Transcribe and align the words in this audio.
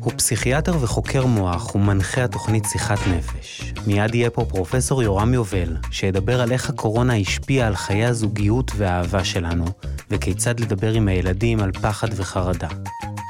הוא 0.00 0.12
פסיכיאטר 0.16 0.76
וחוקר 0.80 1.26
מוח 1.26 1.74
ומנחה 1.74 2.24
התוכנית 2.24 2.64
שיחת 2.72 2.98
נפש. 3.06 3.72
מיד 3.86 4.14
יהיה 4.14 4.30
פה 4.30 4.44
פרופסור 4.44 5.02
יורם 5.02 5.34
יובל, 5.34 5.76
שידבר 5.90 6.40
על 6.40 6.52
איך 6.52 6.70
הקורונה 6.70 7.16
השפיעה 7.16 7.66
על 7.66 7.76
חיי 7.76 8.04
הזוגיות 8.04 8.72
והאהבה 8.76 9.24
שלנו, 9.24 9.64
וכיצד 10.10 10.60
לדבר 10.60 10.92
עם 10.92 11.08
הילדים 11.08 11.60
על 11.60 11.72
פחד 11.72 12.08
וחרדה. 12.16 12.68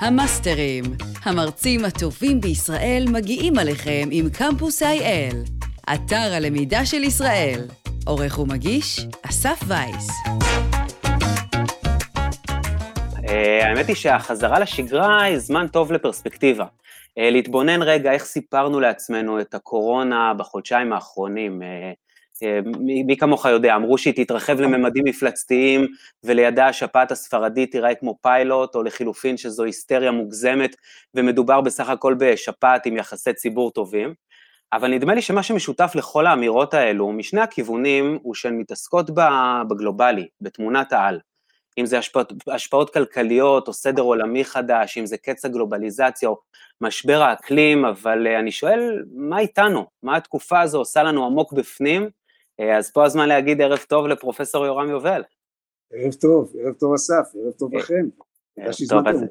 המאסטרים, 0.00 0.84
המרצים 1.22 1.84
הטובים 1.84 2.40
בישראל 2.40 3.04
מגיעים 3.08 3.58
עליכם 3.58 4.08
עם 4.10 4.28
קמפוס 4.30 4.82
IL, 4.82 5.64
אתר 5.94 6.32
הלמידה 6.34 6.86
של 6.86 7.02
ישראל. 7.02 7.60
עורך 8.06 8.38
ומגיש, 8.38 9.06
אסף 9.22 9.62
וייס. 9.66 10.08
אה, 13.30 13.68
האמת 13.68 13.86
היא 13.86 13.96
שהחזרה 13.96 14.58
לשגרה 14.58 15.22
היא 15.22 15.38
זמן 15.38 15.66
טוב 15.68 15.92
לפרספקטיבה. 15.92 16.64
אה, 17.18 17.30
להתבונן 17.30 17.82
רגע 17.82 18.12
איך 18.12 18.24
סיפרנו 18.24 18.80
לעצמנו 18.80 19.40
את 19.40 19.54
הקורונה 19.54 20.34
בחודשיים 20.34 20.92
האחרונים. 20.92 21.62
אה, 21.62 21.92
מי 23.06 23.16
כמוך 23.16 23.44
יודע, 23.44 23.76
אמרו 23.76 23.98
שהיא 23.98 24.14
תתרחב 24.24 24.60
לממדים 24.60 25.04
מפלצתיים 25.06 25.86
ולידה 26.24 26.68
השפעת 26.68 27.12
הספרדית 27.12 27.72
תיראה 27.72 27.94
כמו 27.94 28.18
פיילוט, 28.22 28.74
או 28.74 28.82
לחילופין 28.82 29.36
שזו 29.36 29.64
היסטריה 29.64 30.10
מוגזמת 30.10 30.76
ומדובר 31.14 31.60
בסך 31.60 31.88
הכל 31.88 32.14
בשפעת 32.18 32.86
עם 32.86 32.96
יחסי 32.96 33.32
ציבור 33.32 33.70
טובים. 33.70 34.14
אבל 34.72 34.90
נדמה 34.90 35.14
לי 35.14 35.22
שמה 35.22 35.42
שמשותף 35.42 35.92
לכל 35.94 36.26
האמירות 36.26 36.74
האלו, 36.74 37.12
משני 37.12 37.40
הכיוונים, 37.40 38.18
הוא 38.22 38.34
שהן 38.34 38.58
מתעסקות 38.58 39.10
בגלובלי, 39.68 40.26
בתמונת 40.40 40.92
העל. 40.92 41.20
אם 41.78 41.86
זה 41.86 41.98
השפעות, 41.98 42.32
השפעות 42.48 42.90
כלכליות 42.90 43.68
או 43.68 43.72
סדר 43.72 44.02
עולמי 44.02 44.44
חדש, 44.44 44.98
אם 44.98 45.06
זה 45.06 45.16
קץ 45.16 45.44
הגלובליזציה 45.44 46.28
או 46.28 46.40
משבר 46.80 47.22
האקלים, 47.22 47.84
אבל 47.84 48.26
uh, 48.26 48.40
אני 48.40 48.52
שואל, 48.52 49.04
מה 49.12 49.38
איתנו? 49.38 49.86
מה 50.02 50.16
התקופה 50.16 50.60
הזו 50.60 50.78
עושה 50.78 51.02
לנו 51.02 51.26
עמוק 51.26 51.52
בפנים? 51.52 52.08
Uh, 52.60 52.64
אז 52.64 52.92
פה 52.92 53.04
הזמן 53.04 53.28
להגיד 53.28 53.62
ערב 53.62 53.78
טוב 53.88 54.06
לפרופסור 54.06 54.66
יורם 54.66 54.90
יובל. 54.90 55.22
ערב 55.92 56.12
טוב, 56.12 56.52
ערב 56.64 56.74
טוב 56.74 56.94
אסף, 56.94 57.34
ערב 57.44 57.52
טוב 57.52 57.74
לכם. 57.74 58.08
ערב 58.58 58.74
טוב, 58.88 59.08
אז 59.08 59.24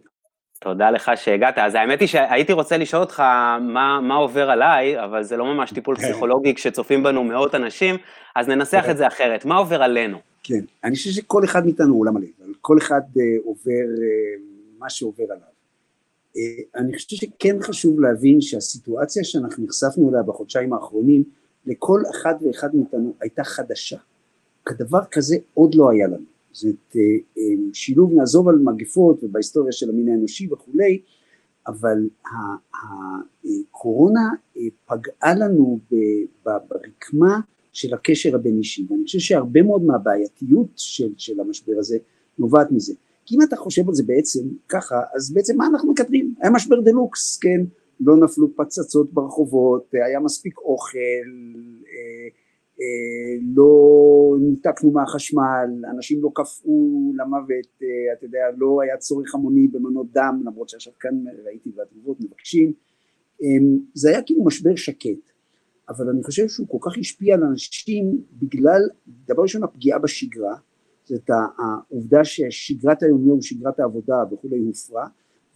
תודה 0.59 0.91
לך 0.91 1.11
שהגעת. 1.15 1.57
אז 1.57 1.75
האמת 1.75 1.99
היא 1.99 2.07
שהייתי 2.07 2.53
רוצה 2.53 2.77
לשאול 2.77 3.01
אותך 3.01 3.19
מה, 3.61 3.99
מה 4.01 4.15
עובר 4.15 4.49
עליי, 4.49 5.03
אבל 5.03 5.23
זה 5.23 5.37
לא 5.37 5.45
ממש 5.45 5.71
טיפול. 5.71 5.95
פסיכולוגי 5.99 6.55
כשצופים 6.55 7.03
בנו 7.03 7.23
מאות 7.23 7.55
אנשים, 7.55 7.95
אז 8.35 8.47
ננסח. 8.47 8.85
את 8.91 8.97
זה 8.97 9.07
אחרת. 9.07 9.45
מה 9.45 9.57
עובר 9.57 9.83
עלינו? 9.83 10.28
כן, 10.43 10.65
אני 10.83 10.95
חושב 10.95 11.09
שכל 11.09 11.43
אחד 11.45 11.65
מאיתנו 11.65 11.93
הוא 11.93 12.01
עולם 12.01 12.13
מלא, 12.13 12.27
כל 12.61 12.77
אחד 12.77 13.01
uh, 13.15 13.19
עובר 13.43 13.85
uh, 13.97 14.41
מה 14.79 14.89
שעובר 14.89 15.23
עליו. 15.23 15.47
Uh, 16.35 16.39
אני 16.75 16.95
חושב 16.95 17.15
שכן 17.15 17.57
חשוב 17.61 17.99
להבין 17.99 18.41
שהסיטואציה 18.41 19.23
שאנחנו 19.23 19.63
נחשפנו 19.63 20.09
אליה 20.09 20.23
בחודשיים 20.23 20.73
האחרונים, 20.73 21.23
לכל 21.65 22.03
אחד 22.11 22.33
ואחד 22.41 22.75
מאיתנו 22.75 23.13
הייתה 23.21 23.43
חדשה. 23.43 23.97
כדבר 24.65 25.05
כזה 25.11 25.35
עוד 25.53 25.75
לא 25.75 25.89
היה 25.89 26.07
לנו. 26.07 26.25
זאת 26.51 26.95
שילוב 27.73 28.13
נעזוב 28.13 28.49
על 28.49 28.55
מגפות 28.55 29.23
ובהיסטוריה 29.23 29.71
של 29.71 29.89
המין 29.89 30.09
האנושי 30.09 30.53
וכולי, 30.53 31.01
אבל 31.67 32.09
הקורונה 32.73 34.29
פגעה 34.85 35.35
לנו 35.35 35.79
ברקמה 36.43 37.39
של 37.73 37.93
הקשר 37.93 38.35
הבין 38.35 38.57
אישי. 38.57 38.85
ואני 38.89 39.03
חושב 39.03 39.19
שהרבה 39.19 39.61
מאוד 39.61 39.83
מהבעייתיות 39.83 40.69
של, 40.75 41.09
של 41.17 41.39
המשבר 41.39 41.73
הזה 41.79 41.97
נובעת 42.39 42.71
מזה. 42.71 42.93
כי 43.25 43.35
אם 43.35 43.41
אתה 43.41 43.55
חושב 43.55 43.87
על 43.87 43.93
זה 43.93 44.03
בעצם 44.03 44.39
ככה 44.69 44.95
אז 45.15 45.33
בעצם 45.33 45.57
מה 45.57 45.67
אנחנו 45.67 45.91
מקדמים? 45.91 46.33
היה 46.41 46.51
משבר 46.51 46.81
דה 46.81 46.91
לוקס 46.91 47.37
כן? 47.37 47.61
לא 47.99 48.17
נפלו 48.17 48.55
פצצות 48.55 49.13
ברחובות 49.13 49.87
היה 49.93 50.19
מספיק 50.19 50.57
אוכל 50.57 50.97
אה, 50.97 52.27
אה, 52.81 53.41
לא 53.55 54.37
ניתקנו 54.39 54.91
מהחשמל 54.91 55.69
אנשים 55.95 56.21
לא 56.23 56.31
קפאו 56.35 57.11
למוות 57.15 57.81
אה, 57.81 58.13
אתה 58.13 58.25
יודע 58.25 58.39
לא 58.57 58.81
היה 58.81 58.97
צורך 58.97 59.35
המוני 59.35 59.67
במנות 59.67 60.07
דם 60.11 60.41
למרות 60.45 60.69
שעכשיו 60.69 60.93
כאן 60.99 61.23
ראיתי 61.45 61.71
והתגובות 61.75 62.17
מבקשים. 62.21 62.73
אה, 63.43 63.47
זה 63.93 64.09
היה 64.09 64.21
כאילו 64.21 64.43
משבר 64.43 64.75
שקט 64.75 65.28
אבל 65.89 66.09
אני 66.09 66.23
חושב 66.23 66.47
שהוא 66.47 66.67
כל 66.67 66.77
כך 66.81 66.97
השפיע 66.97 67.35
על 67.35 67.43
אנשים 67.43 68.21
בגלל, 68.33 68.81
דבר 69.27 69.41
ראשון 69.41 69.63
הפגיעה 69.63 69.99
בשגרה, 69.99 70.55
זאת 71.05 71.29
העובדה 71.29 72.25
ששגרת 72.25 73.03
היום 73.03 73.27
יום, 73.27 73.41
שגרת 73.41 73.79
העבודה 73.79 74.23
וכולי 74.31 74.59
הופרה, 74.59 75.07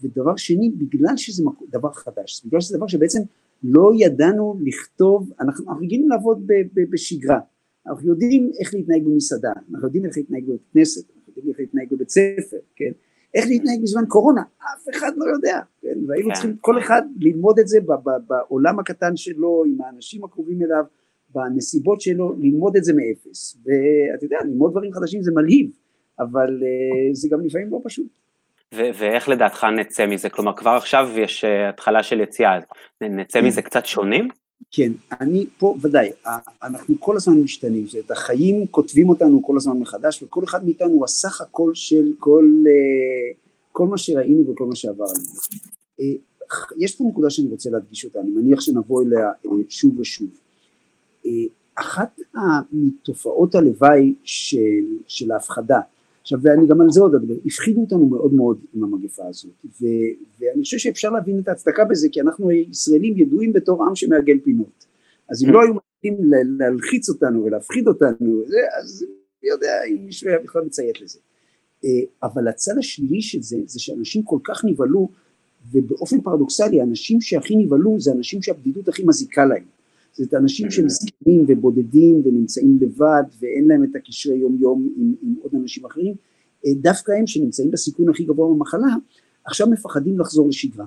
ודבר 0.03 0.35
שני 0.35 0.69
בגלל 0.69 1.17
שזה 1.17 1.43
דבר 1.69 1.91
חדש, 1.91 2.45
בגלל 2.45 2.61
שזה 2.61 2.77
דבר 2.77 2.87
שבעצם 2.87 3.19
לא 3.63 3.91
ידענו 3.97 4.59
לכתוב, 4.63 5.31
אנחנו, 5.39 5.65
רגילים 5.81 6.09
לעבוד 6.09 6.47
ב, 6.47 6.53
ב, 6.73 6.91
בשגרה, 6.91 7.39
אנחנו 7.87 8.09
יודעים 8.09 8.51
איך 8.59 8.73
להתנהג 8.73 9.03
במסעדה, 9.03 9.51
אנחנו 9.71 9.87
יודעים 9.87 10.05
איך 10.05 10.17
להתנהג 10.17 10.43
בבית 10.45 10.61
כנסת, 10.73 11.09
אנחנו 11.09 11.23
יודעים 11.27 11.49
איך 11.49 11.59
להתנהג 11.59 11.87
בבית 11.91 12.09
ספר, 12.09 12.57
כן? 12.75 12.91
איך 13.33 13.45
להתנהג 13.47 13.81
בזמן 13.81 14.03
קורונה, 14.07 14.41
אף 14.57 14.85
אחד 14.95 15.11
לא 15.17 15.25
יודע? 15.25 15.59
והיינו 16.07 16.29
כן. 16.29 16.33
צריכים 16.33 16.55
כל 16.61 16.79
אחד 16.79 17.01
ללמוד 17.19 17.59
את 17.59 17.67
זה 17.67 17.79
בעולם 18.27 18.79
הקטן 18.79 19.17
שלו, 19.17 19.63
עם 19.67 19.81
האנשים 19.81 20.23
הקרובים 20.23 20.61
אליו, 20.61 20.83
בנסיבות 21.35 22.01
שלו, 22.01 22.35
ללמוד 22.39 22.75
את 22.75 22.83
זה 22.83 22.93
מאפס, 22.93 23.57
ואתה 23.65 24.25
יודע, 24.25 24.37
ללמוד 24.45 24.71
דברים 24.71 24.93
חדשים 24.93 25.23
זה 25.23 25.31
מלהיב, 25.31 25.71
אבל 26.19 26.59
uh, 26.61 27.13
זה 27.15 27.29
גם 27.31 27.41
לפעמים 27.41 27.69
לא 27.71 27.79
פשוט. 27.83 28.07
ו- 28.75 28.89
ואיך 28.99 29.29
לדעתך 29.29 29.63
נצא 29.63 30.05
מזה? 30.05 30.29
כלומר, 30.29 30.53
כבר 30.53 30.69
עכשיו 30.69 31.09
יש 31.15 31.45
uh, 31.45 31.69
התחלה 31.69 32.03
של 32.03 32.21
יציאה, 32.21 32.59
נצא 33.01 33.39
כן. 33.39 33.45
מזה 33.45 33.61
קצת 33.61 33.85
שונים? 33.85 34.27
כן, 34.71 34.91
אני 35.21 35.45
פה, 35.57 35.75
ודאי, 35.81 36.11
אנחנו 36.63 36.95
כל 36.99 37.15
הזמן 37.15 37.37
משתנים, 37.37 37.87
זאת 37.87 38.11
החיים 38.11 38.67
כותבים 38.67 39.09
אותנו 39.09 39.43
כל 39.43 39.57
הזמן 39.57 39.79
מחדש, 39.79 40.23
וכל 40.23 40.43
אחד 40.43 40.65
מאיתנו 40.65 40.89
הוא 40.89 41.05
הסך 41.05 41.41
הכל 41.41 41.71
של 41.73 42.05
כל, 42.19 42.45
אה, 42.67 43.33
כל 43.71 43.87
מה 43.87 43.97
שראינו 43.97 44.51
וכל 44.51 44.65
מה 44.65 44.75
שעבר 44.75 45.03
עלינו. 45.03 45.29
אה, 46.03 46.77
יש 46.77 46.95
פה 46.95 47.03
נקודה 47.09 47.29
שאני 47.29 47.47
רוצה 47.47 47.69
להדגיש 47.69 48.05
אותה, 48.05 48.19
אני 48.19 48.29
מניח 48.29 48.61
שנבוא 48.61 49.03
אליה 49.03 49.27
אה, 49.27 49.51
שוב 49.69 49.99
ושוב. 49.99 50.29
אחת 51.75 52.19
מתופעות 52.71 53.55
הלוואי 53.55 54.13
של, 54.23 54.85
של 55.07 55.31
ההפחדה 55.31 55.79
עכשיו 56.21 56.39
ואני 56.41 56.67
גם 56.67 56.81
על 56.81 56.87
זה 56.89 57.01
עוד 57.01 57.15
אדבר, 57.15 57.33
הפחידו 57.45 57.81
אותנו 57.81 58.05
מאוד 58.05 58.33
מאוד 58.33 58.59
עם 58.73 58.83
המגפה 58.83 59.27
הזאת 59.27 59.51
ו, 59.65 59.85
ואני 60.39 60.63
חושב 60.63 60.77
שאפשר 60.77 61.09
להבין 61.09 61.39
את 61.39 61.47
ההצדקה 61.47 61.85
בזה 61.85 62.07
כי 62.11 62.21
אנחנו 62.21 62.51
ישראלים 62.51 63.17
ידועים 63.17 63.53
בתור 63.53 63.85
עם 63.85 63.95
שמעגל 63.95 64.39
פינות 64.43 64.85
אז 65.29 65.43
אם 65.43 65.49
לא 65.49 65.61
היו 65.61 65.73
מתחילים 65.73 66.31
להלחיץ 66.59 67.09
אותנו 67.09 67.43
ולהפחיד 67.43 67.87
אותנו 67.87 68.43
זה, 68.47 68.57
אז 68.81 69.05
מי 69.43 69.49
יודע 69.49 69.83
אם 69.89 70.05
מישהו 70.05 70.29
היה 70.29 70.39
בכלל 70.39 70.61
מציית 70.61 71.01
לזה 71.01 71.19
אה, 71.85 71.89
אבל 72.23 72.47
הצד 72.47 72.77
השלילי 72.77 73.21
של 73.21 73.41
זה 73.41 73.57
זה 73.65 73.79
שאנשים 73.79 74.23
כל 74.23 74.39
כך 74.43 74.65
נבהלו 74.65 75.09
ובאופן 75.71 76.21
פרדוקסלי 76.21 76.81
האנשים 76.81 77.21
שהכי 77.21 77.55
נבהלו 77.55 77.99
זה 77.99 78.11
אנשים 78.11 78.41
שהבדידות 78.41 78.87
הכי 78.87 79.03
מזיקה 79.05 79.45
להם. 79.45 79.63
זאת 80.13 80.33
אנשים 80.33 80.71
שהם 80.71 80.89
זקנים 80.89 81.45
ובודדים 81.47 82.21
ונמצאים 82.25 82.77
לבד 82.81 83.23
ואין 83.39 83.67
להם 83.67 83.83
את 83.83 83.95
הקשרי 83.95 84.35
יום 84.35 84.57
יום 84.59 84.89
עם, 84.97 85.15
עם 85.21 85.35
עוד 85.41 85.51
אנשים 85.55 85.85
אחרים, 85.85 86.15
אה, 86.65 86.71
דווקא 86.81 87.11
הם 87.11 87.27
שנמצאים 87.27 87.71
בסיכון 87.71 88.09
הכי 88.09 88.23
גבוה 88.23 88.53
במחלה, 88.53 88.95
עכשיו 89.45 89.67
מפחדים 89.67 90.19
לחזור 90.19 90.47
לשגרה. 90.47 90.85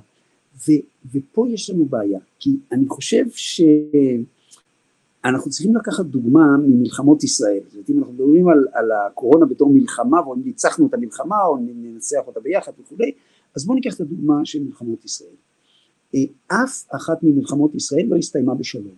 ו, 0.68 0.72
ופה 1.14 1.48
יש 1.48 1.70
לנו 1.70 1.84
בעיה, 1.84 2.20
כי 2.38 2.56
אני 2.72 2.88
חושב 2.88 3.24
שאנחנו 5.22 5.50
צריכים 5.50 5.76
לקחת 5.76 6.06
דוגמה 6.06 6.56
ממלחמות 6.56 7.24
ישראל, 7.24 7.60
זאת 7.66 7.74
אומרת 7.74 7.90
אם 7.90 7.98
אנחנו 7.98 8.12
מדברים 8.12 8.48
על, 8.48 8.66
על 8.72 8.92
הקורונה 8.92 9.46
בתור 9.46 9.70
מלחמה 9.72 10.28
ואם 10.28 10.42
ניצחנו 10.44 10.86
את 10.86 10.94
המלחמה 10.94 11.42
או 11.42 11.56
ננצח 11.60 12.20
אותה 12.26 12.40
ביחד 12.40 12.72
וכולי, 12.80 13.12
אז 13.56 13.66
בואו 13.66 13.74
ניקח 13.74 13.94
את 13.94 14.00
הדוגמה 14.00 14.44
של 14.44 14.62
מלחמות 14.62 15.04
ישראל. 15.04 15.34
אה, 16.14 16.20
אף 16.46 16.84
אחת 16.96 17.18
ממלחמות 17.22 17.74
ישראל 17.74 18.06
לא 18.06 18.16
הסתיימה 18.16 18.54
בשלום. 18.54 18.94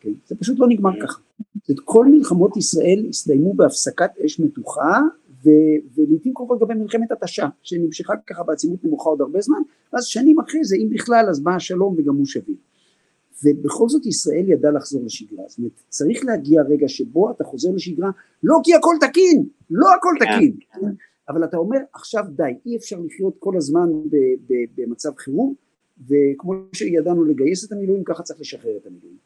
כן? 0.00 0.10
זה 0.26 0.36
פשוט 0.36 0.58
לא 0.58 0.68
נגמר 0.68 0.90
ככה. 1.02 1.20
זאת 1.68 1.80
כל 1.84 2.06
מלחמות 2.06 2.56
ישראל 2.56 3.06
הסתיימו 3.08 3.54
בהפסקת 3.54 4.10
אש 4.26 4.40
מתוחה 4.40 5.00
ו- 5.44 5.78
ולעיתים 5.94 6.34
קרובות 6.34 6.60
גם 6.60 6.68
במלחמת 6.68 7.12
התשה 7.12 7.48
שנמשכה 7.62 8.14
ככה 8.26 8.42
בעצימות 8.42 8.84
נמוכה 8.84 9.10
עוד 9.10 9.20
הרבה 9.20 9.40
זמן 9.40 9.58
ואז 9.92 10.04
שנים 10.04 10.40
אחרי 10.40 10.64
זה 10.64 10.76
אם 10.76 10.90
בכלל 10.90 11.26
אז 11.30 11.40
בא 11.40 11.54
השלום 11.54 11.94
וגם 11.98 12.16
הוא 12.16 12.26
שווה 12.26 12.54
ובכל 13.44 13.88
זאת 13.88 14.06
ישראל 14.06 14.44
ידעה 14.48 14.72
לחזור 14.72 15.02
לשגרה 15.04 15.44
זאת 15.48 15.58
אומרת 15.58 15.72
צריך 15.88 16.24
להגיע 16.24 16.62
רגע 16.62 16.88
שבו 16.88 17.30
אתה 17.30 17.44
חוזר 17.44 17.68
לשגרה 17.74 18.10
לא 18.42 18.60
כי 18.64 18.74
הכל 18.74 18.94
תקין 19.00 19.44
לא 19.70 19.86
הכל 19.94 20.14
כן. 20.20 20.36
תקין? 20.36 20.56
אבל 21.30 21.44
אתה 21.44 21.56
אומר 21.56 21.78
עכשיו 21.92 22.24
די 22.28 22.52
אי 22.66 22.76
אפשר 22.76 22.98
לחיות 23.04 23.34
כל 23.38 23.56
הזמן 23.56 23.88
במצב 24.76 25.10
חירום 25.16 25.54
וכמו 26.08 26.54
שידענו 26.72 27.24
לגייס 27.24 27.64
את 27.64 27.72
המילואים 27.72 28.04
ככה 28.04 28.22
צריך 28.22 28.40
לשחרר 28.40 28.76
את 28.76 28.86
המילואים. 28.86 29.16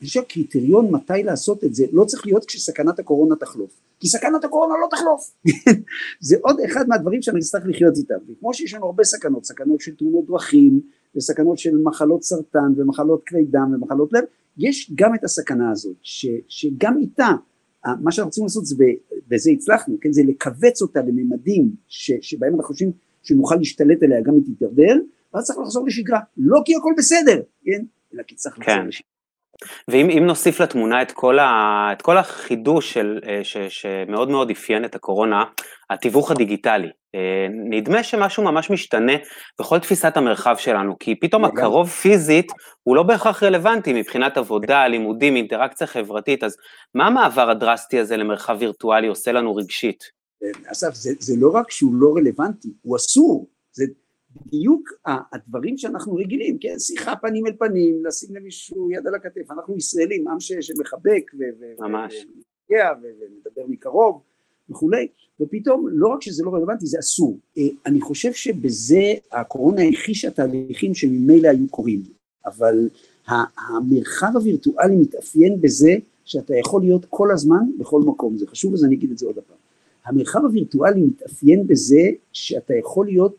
אני 0.00 0.08
חושב 0.08 0.20
שהקריטריון 0.20 0.90
מתי 0.90 1.22
לעשות 1.22 1.64
את 1.64 1.74
זה 1.74 1.86
לא 1.92 2.04
צריך 2.04 2.26
להיות 2.26 2.44
כשסכנת 2.44 2.98
הקורונה 2.98 3.36
תחלוף. 3.36 3.80
כי 4.00 4.08
סכנת 4.08 4.44
הקורונה 4.44 4.74
לא 4.82 4.86
תחלוף. 4.90 5.34
זה 6.28 6.36
עוד 6.40 6.60
אחד 6.60 6.84
מהדברים 6.88 7.22
שאני 7.22 7.38
אצטרך 7.38 7.62
לחיות 7.66 7.96
איתם. 7.96 8.14
וכמו 8.28 8.54
שיש 8.54 8.74
לנו 8.74 8.86
הרבה 8.86 9.04
סכנות 9.04 9.44
סכנות 9.44 9.80
של 9.80 9.94
תאונות 9.94 10.26
דרכים 10.26 10.80
וסכנות 11.16 11.58
של 11.58 11.76
מחלות 11.76 12.22
סרטן 12.22 12.72
ומחלות 12.76 13.26
כלי 13.28 13.44
דם 13.44 13.72
ומחלות 13.74 14.12
לב, 14.12 14.24
יש 14.58 14.92
גם 14.94 15.14
את 15.14 15.24
הסכנה 15.24 15.70
הזאת, 15.70 15.96
ש, 16.02 16.26
שגם 16.48 16.98
איתה, 16.98 17.28
מה 18.00 18.12
שאנחנו 18.12 18.28
רוצים 18.28 18.44
לעשות 18.44 18.66
זה, 18.66 18.84
בזה 19.28 19.50
הצלחנו, 19.50 19.96
כן, 20.00 20.12
זה 20.12 20.22
לכווץ 20.26 20.82
אותה 20.82 21.00
לממדים 21.00 21.70
ש, 21.88 22.12
שבהם 22.20 22.54
אנחנו 22.54 22.68
חושבים 22.68 22.92
שנוכל 23.22 23.54
להשתלט 23.54 24.02
עליה 24.02 24.20
גם 24.20 24.34
אם 24.34 24.40
תתדרדר, 24.40 24.96
ואז 25.34 25.44
צריך 25.44 25.58
לחזור 25.58 25.86
לשגרה, 25.86 26.20
לא 26.36 26.60
כי 26.64 26.76
הכל 26.76 26.92
בסדר, 26.96 27.42
כן, 27.64 27.84
אלא 28.14 28.22
כי 28.22 28.34
צריך 28.34 28.58
לחזור 28.58 28.74
כן. 28.74 28.86
לשגרה. 28.86 29.08
ואם 29.88 30.26
נוסיף 30.26 30.60
לתמונה 30.60 31.02
את 31.02 31.12
כל, 31.12 31.38
ה, 31.38 31.88
את 31.92 32.02
כל 32.02 32.18
החידוש 32.18 32.92
של, 32.92 33.20
אה, 33.28 33.40
ש, 33.44 33.56
שמאוד 33.56 34.30
מאוד 34.30 34.50
אפיין 34.50 34.84
את 34.84 34.94
הקורונה, 34.94 35.44
התיווך 35.90 36.30
הדיגיטלי, 36.30 36.90
נדמה 37.70 38.02
שמשהו 38.02 38.42
ממש 38.42 38.70
משתנה 38.70 39.12
בכל 39.60 39.78
תפיסת 39.78 40.16
המרחב 40.16 40.56
שלנו, 40.56 40.98
כי 40.98 41.20
פתאום 41.20 41.44
הקרוב 41.44 41.88
פיזית 41.88 42.52
הוא 42.82 42.96
לא 42.96 43.02
בהכרח 43.02 43.42
רלוונטי 43.42 43.92
מבחינת 43.92 44.36
עבודה, 44.36 44.88
לימודים, 44.88 45.36
אינטראקציה 45.36 45.86
חברתית, 45.86 46.44
אז 46.44 46.56
מה 46.94 47.06
המעבר 47.06 47.50
הדרסטי 47.50 47.98
הזה 47.98 48.16
למרחב 48.16 48.56
וירטואלי 48.60 49.06
עושה 49.06 49.32
לנו 49.32 49.54
רגשית? 49.54 50.04
אה, 50.42 50.72
אסף, 50.72 50.94
זה, 50.94 51.10
זה 51.18 51.34
לא 51.38 51.50
רק 51.54 51.70
שהוא 51.70 51.94
לא 51.94 52.12
רלוונטי, 52.16 52.68
הוא 52.82 52.96
אסור, 52.96 53.48
זה 53.72 53.84
בדיוק 54.36 54.90
הדברים 55.32 55.78
שאנחנו 55.78 56.14
רגילים, 56.14 56.58
כן, 56.60 56.78
שיחה 56.78 57.16
פנים 57.16 57.46
אל 57.46 57.52
פנים, 57.58 58.06
לשים 58.06 58.36
למישהו 58.36 58.90
יד 58.90 59.06
על 59.06 59.14
הכתף, 59.14 59.50
אנחנו 59.50 59.76
ישראלים, 59.76 60.28
עם 60.28 60.40
שמחבק 60.40 61.30
ומדבר 62.70 63.62
מקרוב 63.68 64.22
וכולי, 64.70 65.06
ופתאום 65.40 65.88
לא 65.92 66.08
רק 66.08 66.22
שזה 66.22 66.44
לא 66.44 66.54
רלוונטי, 66.54 66.86
זה 66.86 66.98
אסור. 66.98 67.38
אה, 67.58 67.62
אני 67.86 68.00
חושב 68.00 68.32
שבזה 68.32 69.12
הקורונה 69.32 69.82
הכחישה 69.82 70.30
תהליכים 70.30 70.94
שממילא 70.94 71.48
היו 71.48 71.68
קורים, 71.68 72.02
אבל 72.46 72.88
המרחב 73.26 74.30
הווירטואלי 74.34 74.96
מתאפיין 74.96 75.60
בזה 75.60 75.92
שאתה 76.24 76.56
יכול 76.56 76.82
להיות 76.82 77.06
כל 77.10 77.30
הזמן 77.32 77.70
בכל 77.78 78.00
מקום, 78.00 78.36
זה 78.36 78.46
חשוב 78.46 78.74
אז 78.74 78.84
אני 78.84 78.94
אגיד 78.94 79.10
את 79.10 79.18
זה 79.18 79.26
עוד 79.26 79.34
פעם. 79.34 79.56
המרחב 80.04 80.44
הווירטואלי 80.44 81.02
מתאפיין 81.02 81.66
בזה 81.66 82.10
שאתה 82.32 82.74
יכול 82.74 83.06
להיות 83.06 83.36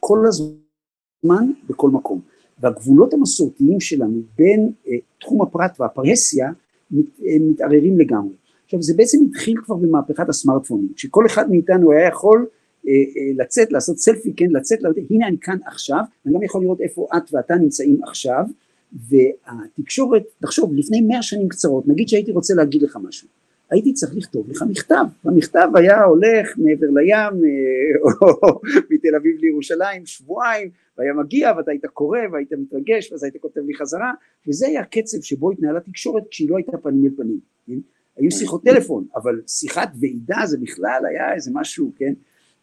כל 0.00 0.18
הזמן 0.28 1.50
בכל 1.68 1.90
מקום. 1.90 2.20
והגבולות 2.60 3.14
המסורתיים 3.14 3.80
שלנו 3.80 4.22
בין 4.38 4.72
uh, 4.84 4.88
תחום 5.20 5.42
הפרט 5.42 5.80
והפרהסיה 5.80 6.50
uh, 6.50 6.94
מתערערים 7.40 7.98
לגמרי. 7.98 8.34
עכשיו 8.68 8.82
זה 8.82 8.94
בעצם 8.96 9.18
התחיל 9.30 9.56
כבר 9.64 9.74
במהפכת 9.74 10.28
הסמארטפונים, 10.28 10.88
שכל 10.96 11.26
אחד 11.26 11.50
מאיתנו 11.50 11.92
היה 11.92 12.08
יכול 12.08 12.46
uh, 12.46 12.86
uh, 12.86 13.42
לצאת, 13.42 13.72
לעשות 13.72 13.98
סלפי, 13.98 14.32
כן, 14.36 14.46
לצאת, 14.50 14.82
לצאת, 14.82 15.04
הנה 15.10 15.26
אני 15.26 15.36
כאן 15.40 15.58
עכשיו, 15.66 16.00
אני 16.26 16.34
גם 16.34 16.42
יכול 16.42 16.62
לראות 16.62 16.80
איפה 16.80 17.08
את 17.16 17.22
ואתה 17.32 17.54
נמצאים 17.54 18.00
עכשיו, 18.02 18.44
והתקשורת, 18.92 20.22
תחשוב, 20.40 20.74
לפני 20.74 21.00
מאה 21.00 21.22
שנים 21.22 21.48
קצרות, 21.48 21.88
נגיד 21.88 22.08
שהייתי 22.08 22.32
רוצה 22.32 22.54
להגיד 22.54 22.82
לך 22.82 22.98
משהו, 23.02 23.28
הייתי 23.70 23.92
צריך 23.92 24.16
לכתוב 24.16 24.50
לך 24.50 24.64
מכתב, 24.70 25.04
המכתב 25.24 25.68
היה 25.74 26.04
הולך 26.04 26.58
מעבר 26.58 26.86
לים 26.86 27.44
אה, 27.44 28.10
או 28.12 28.60
מתל 28.90 29.14
אביב 29.16 29.36
לירושלים 29.40 30.06
שבועיים 30.06 30.70
והיה 30.98 31.12
מגיע 31.12 31.52
ואתה 31.56 31.70
היית 31.70 31.86
קורא 31.86 32.18
והיית 32.32 32.52
מתרגש 32.52 33.12
ואז 33.12 33.24
היית 33.24 33.36
כותב 33.40 33.60
לי 33.66 33.74
חזרה 33.74 34.12
וזה 34.48 34.66
היה 34.66 34.80
הקצב 34.80 35.20
שבו 35.22 35.50
התנהלה 35.50 35.80
תקשורת 35.80 36.22
כשהיא 36.30 36.50
לא 36.50 36.56
הייתה 36.56 36.78
פנים 36.78 37.04
אל 37.04 37.10
פנים, 37.16 37.38
כן? 37.66 37.97
היו 38.18 38.30
שיחות 38.30 38.64
טלפון 38.64 39.06
אבל 39.16 39.40
שיחת 39.46 39.88
ועידה 40.00 40.38
זה 40.46 40.58
בכלל 40.58 41.02
היה 41.08 41.34
איזה 41.34 41.50
משהו, 41.54 41.92
כן? 41.96 42.12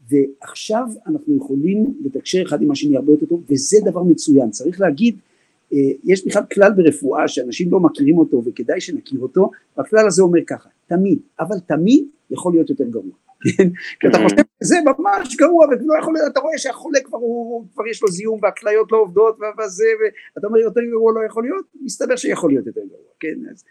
ועכשיו 0.09 0.87
אנחנו 1.07 1.37
יכולים 1.37 1.93
לתקשר 2.05 2.43
אחד 2.43 2.61
עם 2.61 2.71
השני 2.71 2.95
הרבה 2.95 3.11
יותר 3.11 3.25
טוב 3.25 3.43
וזה 3.49 3.77
דבר 3.85 4.03
מצוין, 4.03 4.49
צריך 4.49 4.81
להגיד 4.81 5.17
אה, 5.73 5.77
יש 6.03 6.27
בכלל 6.27 6.43
כלל 6.53 6.71
ברפואה 6.75 7.27
שאנשים 7.27 7.71
לא 7.71 7.79
מכירים 7.79 8.17
אותו 8.17 8.43
וכדאי 8.45 8.81
שנכיר 8.81 9.19
אותו 9.19 9.51
והכלל 9.77 10.07
הזה 10.07 10.21
אומר 10.21 10.39
ככה 10.47 10.69
תמיד 10.87 11.19
אבל 11.39 11.59
תמיד 11.67 12.05
יכול 12.31 12.53
להיות 12.53 12.69
יותר 12.69 12.83
גרוע 12.89 13.11
כן? 13.57 13.69
כי 13.99 14.07
אתה 14.07 14.17
חושב 14.23 14.43
שזה 14.63 14.75
ממש 14.85 15.35
גרוע 15.35 15.65
ולא 15.65 15.99
יכול 16.01 16.13
להיות 16.13 16.31
אתה 16.31 16.39
רואה 16.39 16.57
שהחולה 16.57 16.99
כבר 16.99 17.17
הוא 17.17 17.65
כבר 17.73 17.87
יש 17.87 18.01
לו 18.01 18.07
זיהום 18.07 18.39
והכליות 18.43 18.91
לא 18.91 18.97
עובדות 18.97 19.37
וזה 19.39 19.85
ואתה 20.35 20.47
אומר 20.47 20.59
יותר 20.59 20.81
גרוע 20.91 21.13
לא 21.13 21.25
יכול 21.25 21.43
להיות 21.43 21.65
מסתבר 21.81 22.15
שיכול 22.15 22.49
להיות 22.51 22.67
יותר 22.67 22.81
גרוע 22.81 23.11
כן 23.19 23.35
אז, 23.51 23.63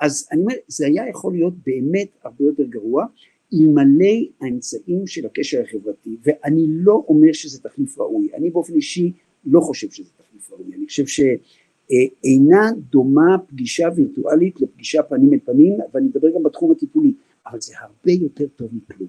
אז 0.00 0.28
אני 0.32 0.40
אומר 0.40 0.54
זה 0.68 0.86
היה 0.86 1.08
יכול 1.08 1.32
להיות 1.32 1.54
באמת 1.66 2.08
הרבה 2.22 2.44
יותר 2.44 2.64
גרוע 2.64 3.06
אלמלא 3.54 4.14
האמצעים 4.40 5.06
של 5.06 5.26
הקשר 5.26 5.62
החברתי 5.62 6.16
ואני 6.22 6.66
לא 6.68 7.04
אומר 7.08 7.32
שזה 7.32 7.60
תחליף 7.62 7.98
ראוי 7.98 8.28
אני 8.34 8.50
באופן 8.50 8.74
אישי 8.74 9.12
לא 9.46 9.60
חושב 9.60 9.90
שזה 9.90 10.10
תחליף 10.16 10.52
ראוי, 10.52 10.74
אני 10.74 10.86
חושב 10.86 11.04
שאינה 11.06 12.70
דומה 12.90 13.38
פגישה 13.46 13.88
וירטואלית 13.96 14.60
לפגישה 14.60 15.02
פנים 15.02 15.32
אל 15.32 15.38
פנים, 15.44 15.78
ואני 15.94 16.06
מדבר 16.06 16.28
גם 16.34 16.42
בתחום 16.42 16.72
הטיפולי, 16.72 17.12
אבל 17.46 17.60
זה 17.60 17.74
הרבה 17.80 18.12
יותר 18.12 18.46
טוב 18.56 18.68
מכלום. 18.72 19.08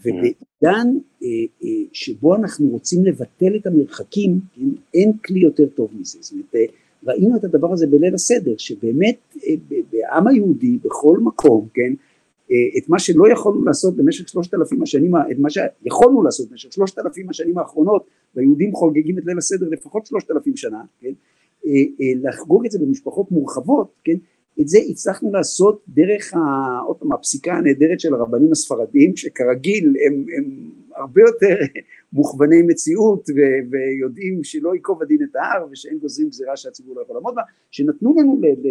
ובעידן 0.00 0.88
אה, 1.22 1.28
אה, 1.64 1.68
שבו 1.92 2.36
אנחנו 2.36 2.68
רוצים 2.68 3.04
לבטל 3.04 3.56
את 3.56 3.66
המרחקים, 3.66 4.40
כן, 4.54 4.68
אין 4.94 5.12
כלי 5.16 5.40
יותר 5.40 5.66
טוב 5.66 5.90
מזה. 6.00 6.18
זאת 6.20 6.32
אומרת, 6.32 6.54
אה, 6.54 6.64
ראינו 7.06 7.36
את 7.36 7.44
הדבר 7.44 7.72
הזה 7.72 7.86
בליל 7.86 8.14
הסדר, 8.14 8.54
שבאמת 8.58 9.34
בעם 9.92 10.26
היהודי, 10.26 10.78
בכל 10.84 11.18
מקום, 11.18 11.68
כן, 11.74 11.92
את 12.78 12.88
מה 12.88 12.98
שלא 12.98 13.32
יכולנו 13.32 13.64
לעשות 13.64 13.96
במשך 13.96 14.28
שלושת 14.28 14.54
אלפים 14.54 14.82
השנים, 14.82 15.16
את 15.16 15.38
מה 15.38 15.48
שיכולנו 15.50 16.22
לעשות 16.22 16.50
במשך 16.50 16.72
שלושת 16.72 16.98
אלפים 16.98 17.30
השנים 17.30 17.58
האחרונות, 17.58 18.06
והיהודים 18.34 18.74
חוגגים 18.74 19.18
את 19.18 19.26
ליל 19.26 19.38
הסדר 19.38 19.68
לפחות 19.70 20.06
שלושת 20.06 20.30
אלפים 20.30 20.56
שנה, 20.56 20.82
כן, 21.00 21.12
אה, 21.66 21.70
אה, 21.72 22.28
לחגוג 22.28 22.64
את 22.64 22.70
זה 22.70 22.78
במשפחות 22.78 23.30
מורחבות, 23.30 23.88
כן, 24.04 24.16
את 24.60 24.68
זה 24.68 24.78
הצלחנו 24.90 25.32
לעשות 25.32 25.82
דרך 25.88 26.32
עוד 26.86 26.96
פעם 26.96 27.12
הפסיקה 27.12 27.54
הנהדרת 27.54 28.00
של 28.00 28.14
הרבנים 28.14 28.52
הספרדיים 28.52 29.16
שכרגיל 29.16 29.94
הם, 30.06 30.24
הם 30.36 30.70
הרבה 30.96 31.20
יותר 31.20 31.56
מוכווני 32.12 32.62
מציאות 32.62 33.30
ו, 33.30 33.40
ויודעים 33.70 34.44
שלא 34.44 34.74
ייקוב 34.74 35.02
הדין 35.02 35.18
את 35.30 35.36
ההר 35.36 35.66
ושאין 35.70 35.98
גוזרים 35.98 36.28
גזירה 36.28 36.56
שהציבור 36.56 36.96
לא 36.96 37.02
יכול 37.02 37.16
לעמוד 37.16 37.34
בה, 37.34 37.42
שנתנו 37.70 38.14
לנו 38.18 38.36
ל, 38.40 38.46
ל, 38.46 38.68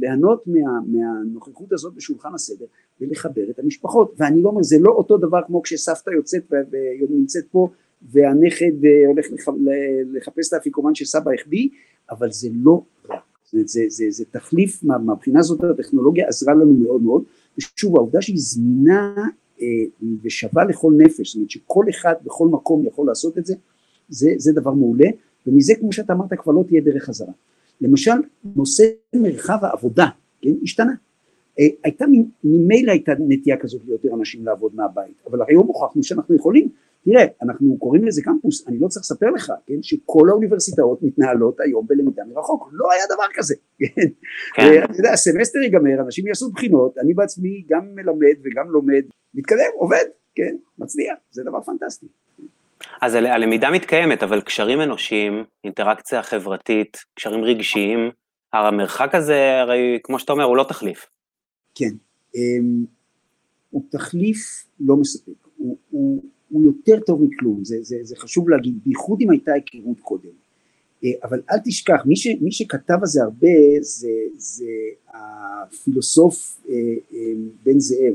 ליהנות 0.00 0.46
מה, 0.46 0.80
מהנוכחות 0.86 1.72
הזאת 1.72 1.94
בשולחן 1.94 2.34
הסדר 2.34 2.64
ולחבר 3.00 3.50
את 3.50 3.58
המשפחות. 3.58 4.14
ואני 4.18 4.42
לא 4.42 4.48
אומר 4.48 4.62
זה 4.62 4.76
לא 4.80 4.92
אותו 4.92 5.18
דבר 5.18 5.40
כמו 5.46 5.62
כשסבתא 5.62 6.10
יוצאת 6.10 6.52
ונמצאת 7.00 7.44
פה 7.50 7.68
והנכד 8.02 8.84
אה, 8.84 9.08
הולך 9.08 9.26
לחפש 10.12 10.48
את 10.48 10.52
האפיקומן 10.52 10.94
שסבא 10.94 11.30
החביא 11.40 11.68
אבל 12.10 12.30
זה 12.30 12.48
לא 12.52 12.82
רע. 13.10 13.16
זה, 13.50 13.58
זה, 13.66 13.84
זה, 13.88 14.04
זה 14.10 14.24
תחליף 14.30 14.84
מהבחינה 14.84 15.40
הזאת 15.40 15.64
הטכנולוגיה 15.64 16.28
עזרה 16.28 16.54
לנו 16.54 16.74
מאוד 16.74 17.02
מאוד 17.02 17.22
ושוב 17.58 17.96
העובדה 17.96 18.22
שהיא 18.22 18.36
זמינה 18.38 19.14
ושווה 20.22 20.64
לכל 20.64 20.92
נפש, 20.96 21.28
זאת 21.28 21.36
אומרת 21.36 21.50
שכל 21.50 21.84
אחד 21.90 22.14
בכל 22.24 22.48
מקום 22.48 22.86
יכול 22.86 23.06
לעשות 23.06 23.38
את 23.38 23.46
זה, 23.46 23.54
זה, 24.08 24.30
זה 24.36 24.52
דבר 24.52 24.72
מעולה, 24.72 25.06
ומזה 25.46 25.74
כמו 25.80 25.92
שאתה 25.92 26.12
אמרת 26.12 26.32
כבר 26.38 26.52
לא 26.52 26.64
תהיה 26.68 26.80
דרך 26.80 27.04
חזרה. 27.04 27.32
למשל 27.80 28.12
נושא 28.56 28.84
מרחב 29.14 29.58
העבודה, 29.62 30.06
כן, 30.40 30.50
השתנה. 30.62 30.92
אה, 31.58 31.66
הייתה 31.84 32.04
ממילא 32.44 32.92
הייתה 32.92 33.12
נטייה 33.18 33.56
כזאת 33.56 33.82
ליותר 33.86 34.14
אנשים 34.14 34.44
לעבוד 34.44 34.74
מהבית, 34.74 35.22
אבל 35.30 35.38
היום 35.48 35.66
הוכחנו 35.66 36.02
שאנחנו 36.02 36.34
יכולים, 36.34 36.68
תראה, 37.06 37.24
אנחנו 37.42 37.78
קוראים 37.78 38.04
לזה 38.04 38.22
קמפוס, 38.22 38.68
אני 38.68 38.78
לא 38.78 38.88
צריך 38.88 39.02
לספר 39.02 39.30
לך, 39.30 39.52
כן, 39.66 39.82
שכל 39.82 40.28
האוניברסיטאות 40.30 41.02
מתנהלות 41.02 41.60
היום 41.60 41.86
בלמידה 41.86 42.22
מרחוק, 42.34 42.68
לא 42.72 42.92
היה 42.92 43.04
דבר 43.14 43.24
כזה, 43.34 43.54
כן, 43.78 43.86
כן. 44.54 44.84
אתה 44.84 44.98
יודע, 44.98 45.12
הסמסטר 45.12 45.58
ייגמר, 45.58 46.00
אנשים 46.00 46.26
יעשו 46.26 46.50
בחינות, 46.50 46.98
אני 46.98 47.14
בעצמי 47.14 47.64
גם 47.68 47.94
מלמד 47.94 48.36
וגם 48.44 48.70
לומד, 48.70 49.02
מתקדם, 49.34 49.70
עובד, 49.74 50.04
כן, 50.34 50.56
מצליח, 50.78 51.14
זה 51.30 51.42
דבר 51.42 51.60
פנטסטי. 51.62 52.06
אז 53.02 53.14
הלמידה 53.14 53.70
מתקיימת, 53.70 54.22
אבל 54.22 54.40
קשרים 54.40 54.80
אנושיים, 54.80 55.44
אינטראקציה 55.64 56.22
חברתית, 56.22 56.96
קשרים 57.14 57.44
רגשיים, 57.44 58.10
המרחק 58.52 59.14
הזה, 59.14 59.60
הרי 59.60 59.98
כמו 60.02 60.18
שאתה 60.18 60.32
אומר, 60.32 60.44
הוא 60.44 60.56
לא 60.56 60.64
תחליף. 60.68 61.06
כן, 61.74 61.92
אמ, 62.34 62.84
הוא 63.70 63.82
תחליף 63.90 64.66
לא 64.80 64.96
מספק, 64.96 65.48
הוא, 65.56 65.76
הוא, 65.90 66.22
הוא 66.50 66.62
יותר 66.62 67.00
טוב 67.00 67.22
מכלום, 67.22 67.64
זה, 67.64 67.76
זה, 67.82 67.96
זה 68.02 68.16
חשוב 68.16 68.48
להגיד, 68.48 68.78
בייחוד 68.84 69.20
אם 69.20 69.30
הייתה 69.30 69.52
היכרות 69.52 70.00
קודם. 70.00 70.30
אה, 71.04 71.10
אבל 71.24 71.40
אל 71.50 71.58
תשכח, 71.64 72.02
מי, 72.06 72.16
ש, 72.16 72.26
מי 72.40 72.52
שכתב 72.52 72.96
על 73.00 73.06
זה 73.06 73.22
הרבה 73.22 73.48
זה, 73.80 74.10
זה 74.36 74.70
הפילוסוף 75.14 76.60
אה, 76.68 76.74
אה, 77.14 77.32
בן 77.64 77.80
זאב, 77.80 78.14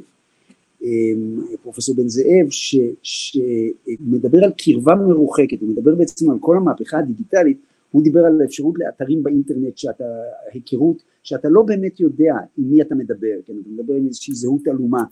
פרופסור 1.63 1.95
בן 1.95 2.07
זאב, 2.07 2.50
ש, 2.50 2.75
שמדבר 3.03 4.43
על 4.43 4.51
קרבה 4.57 4.95
מרוחקת, 4.95 5.61
הוא 5.61 5.69
מדבר 5.69 5.95
בעצם 5.95 6.31
על 6.31 6.38
כל 6.39 6.57
המהפכה 6.57 7.00
הדיגיטלית, 7.00 7.57
הוא 7.91 8.03
דיבר 8.03 8.25
על 8.25 8.41
האפשרות 8.41 8.75
לאתרים 8.79 9.23
באינטרנט, 9.23 9.77
שאתה, 9.77 10.03
היכרות, 10.51 11.03
שאתה 11.23 11.50
לא 11.50 11.61
באמת 11.61 12.00
יודע 12.00 12.35
עם 12.57 12.71
מי 12.71 12.81
אתה 12.81 12.95
מדבר, 12.95 13.35
כן, 13.45 13.53
אתה 13.61 13.69
מדבר 13.69 13.93
עם 13.93 14.07
איזושהי 14.07 14.33
זהות 14.33 14.67
עלומה, 14.67 15.03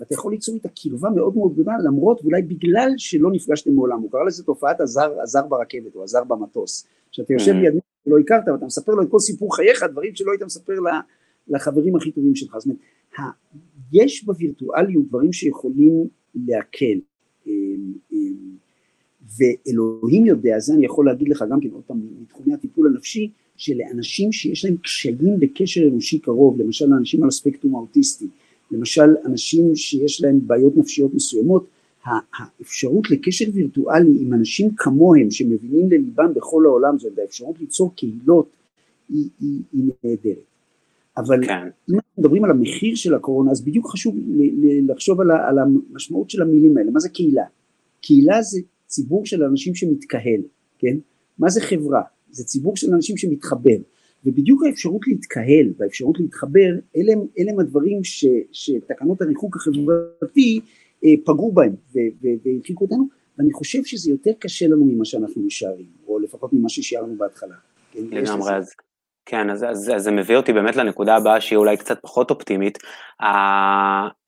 ואתה 0.00 0.14
יכול 0.14 0.32
ליצור 0.32 0.54
איתה 0.54 0.68
קרבה 0.68 1.10
מאוד 1.10 1.36
מאוד 1.36 1.52
גדולה 1.52 1.72
למרות 1.84 2.20
ואולי 2.22 2.42
בגלל 2.42 2.90
שלא 2.96 3.30
נפגשתם 3.32 3.74
מעולם, 3.74 4.00
הוא 4.00 4.10
קרא 4.10 4.24
לזה 4.24 4.44
תופעת 4.44 4.80
הזר, 4.80 5.20
הזר 5.22 5.46
ברכבת 5.46 5.96
או 5.96 6.02
הזר 6.02 6.24
במטוס, 6.24 6.86
שאתה 7.10 7.32
יושב 7.32 7.52
ליד 7.52 7.74
מישהו 7.74 7.88
שלא 8.04 8.18
הכרת 8.18 8.48
ואתה 8.48 8.66
מספר 8.66 8.92
לו 8.92 9.02
את 9.02 9.08
כל 9.10 9.18
סיפור 9.18 9.56
חייך, 9.56 9.82
דברים 9.82 10.14
שלא 10.14 10.32
היית 10.32 10.42
מספר 10.42 10.72
לחברים 11.48 11.96
הכי 11.96 12.10
טובים 12.10 12.34
שלך. 12.34 12.56
זאת 12.58 12.66
אומרת, 12.66 13.32
יש 13.92 14.24
בווירטואליות 14.24 15.08
דברים 15.08 15.32
שיכולים 15.32 16.06
להקל. 16.34 16.98
ואלוהים 19.38 20.26
יודע, 20.26 20.58
זה 20.58 20.74
אני 20.74 20.84
יכול 20.84 21.06
להגיד 21.06 21.28
לך 21.28 21.44
גם 21.50 21.60
כן 21.60 21.68
עוד 21.70 21.82
פעם 21.86 22.00
מתחומי 22.22 22.54
הטיפול 22.54 22.86
הנפשי, 22.86 23.30
שלאנשים 23.56 24.32
שיש 24.32 24.64
להם 24.64 24.76
קשיים 24.76 25.40
בקשר 25.40 25.88
אנושי 25.88 26.18
קרוב, 26.18 26.60
למשל 26.60 26.92
אנשים 26.92 27.22
על 27.22 27.28
הספקטרום 27.28 27.74
האוטיסטי, 27.74 28.26
למשל 28.70 29.14
אנשים 29.24 29.76
שיש 29.76 30.22
להם 30.22 30.40
בעיות 30.46 30.76
נפשיות 30.76 31.14
מסוימות, 31.14 31.66
האפשרות 32.04 33.10
לקשר 33.10 33.44
וירטואלי 33.54 34.16
עם 34.20 34.34
אנשים 34.34 34.70
כמוהם 34.76 35.30
שמבינים 35.30 35.90
לליבם 35.90 36.34
בכל 36.34 36.66
העולם 36.66 36.98
זאת 36.98 37.18
האפשרות 37.18 37.60
ליצור 37.60 37.94
קהילות 37.96 38.48
היא, 39.08 39.28
היא, 39.40 39.60
היא 39.72 39.84
נהדרת. 39.84 40.44
אבל 41.16 41.46
כן. 41.46 41.68
אם 41.90 41.94
אנחנו 41.94 42.10
מדברים 42.18 42.44
על 42.44 42.50
המחיר 42.50 42.94
של 42.94 43.14
הקורונה 43.14 43.50
אז 43.50 43.64
בדיוק 43.64 43.86
חשוב 43.90 44.16
לחשוב 44.88 45.20
על, 45.20 45.30
על 45.30 45.58
המשמעות 45.58 46.30
של 46.30 46.42
המילים 46.42 46.78
האלה, 46.78 46.90
מה 46.90 47.00
זה 47.00 47.08
קהילה? 47.08 47.44
קהילה 48.02 48.42
זה 48.42 48.60
ציבור 48.86 49.26
של 49.26 49.44
אנשים 49.44 49.74
שמתקהל, 49.74 50.40
כן? 50.78 50.96
מה 51.38 51.48
זה 51.48 51.60
חברה? 51.60 52.02
זה 52.30 52.44
ציבור 52.44 52.76
של 52.76 52.94
אנשים 52.94 53.16
שמתחבר, 53.16 53.76
ובדיוק 54.24 54.62
האפשרות 54.66 55.06
להתקהל 55.06 55.72
והאפשרות 55.78 56.20
להתחבר, 56.20 56.70
אלה, 56.96 57.12
אלה 57.38 57.50
הם 57.52 57.60
הדברים 57.60 58.04
ש, 58.04 58.24
שתקנות 58.52 59.22
הריחוק 59.22 59.56
החברתי 59.56 60.60
אה, 61.04 61.10
פגעו 61.24 61.52
בהם 61.52 61.74
והרחיקו 62.44 62.84
אותנו, 62.84 63.08
ואני 63.38 63.52
חושב 63.52 63.84
שזה 63.84 64.10
יותר 64.10 64.30
קשה 64.38 64.66
לנו 64.66 64.84
ממה 64.84 65.04
שאנחנו 65.04 65.42
משערים, 65.42 65.86
או 66.06 66.18
לפחות 66.18 66.52
ממה 66.52 66.68
ששיערנו 66.68 67.16
בהתחלה. 67.16 67.54
כן, 67.92 68.00
לגמרי, 68.10 68.56
אז 68.56 68.74
כן, 69.26 69.50
אז, 69.50 69.64
אז, 69.64 69.92
אז 69.96 70.02
זה 70.02 70.10
מביא 70.10 70.36
אותי 70.36 70.52
באמת 70.52 70.76
לנקודה 70.76 71.16
הבאה 71.16 71.40
שהיא 71.40 71.56
אולי 71.56 71.76
קצת 71.76 71.98
פחות 72.02 72.30
אופטימית, 72.30 72.78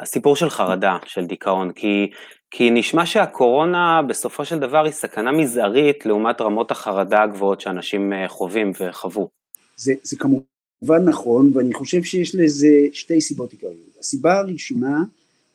הסיפור 0.01 0.37
של 0.37 0.51
חרדה, 0.51 0.97
של 1.05 1.25
דיכאון, 1.25 1.73
כי, 1.73 2.11
כי 2.51 2.71
נשמע 2.71 3.07
שהקורונה 3.07 4.03
בסופו 4.09 4.45
של 4.45 4.59
דבר 4.59 4.85
היא 4.85 4.93
סכנה 4.93 5.33
מזערית 5.33 6.07
לעומת 6.07 6.41
רמות 6.41 6.71
החרדה 6.71 7.23
הגבוהות 7.23 7.61
שאנשים 7.61 8.13
אה, 8.13 8.29
חווים 8.29 8.73
וחוו. 8.81 9.40
זה, 9.81 9.95
זה 10.03 10.17
כמובן 10.17 11.05
נכון, 11.05 11.51
ואני 11.55 11.75
חושב 11.75 12.03
שיש 12.03 12.35
לזה 12.35 12.87
שתי 12.93 13.21
סיבות 13.21 13.53
עיקריות. 13.53 13.97
הסיבה 14.01 14.39
הראשונה 14.39 15.05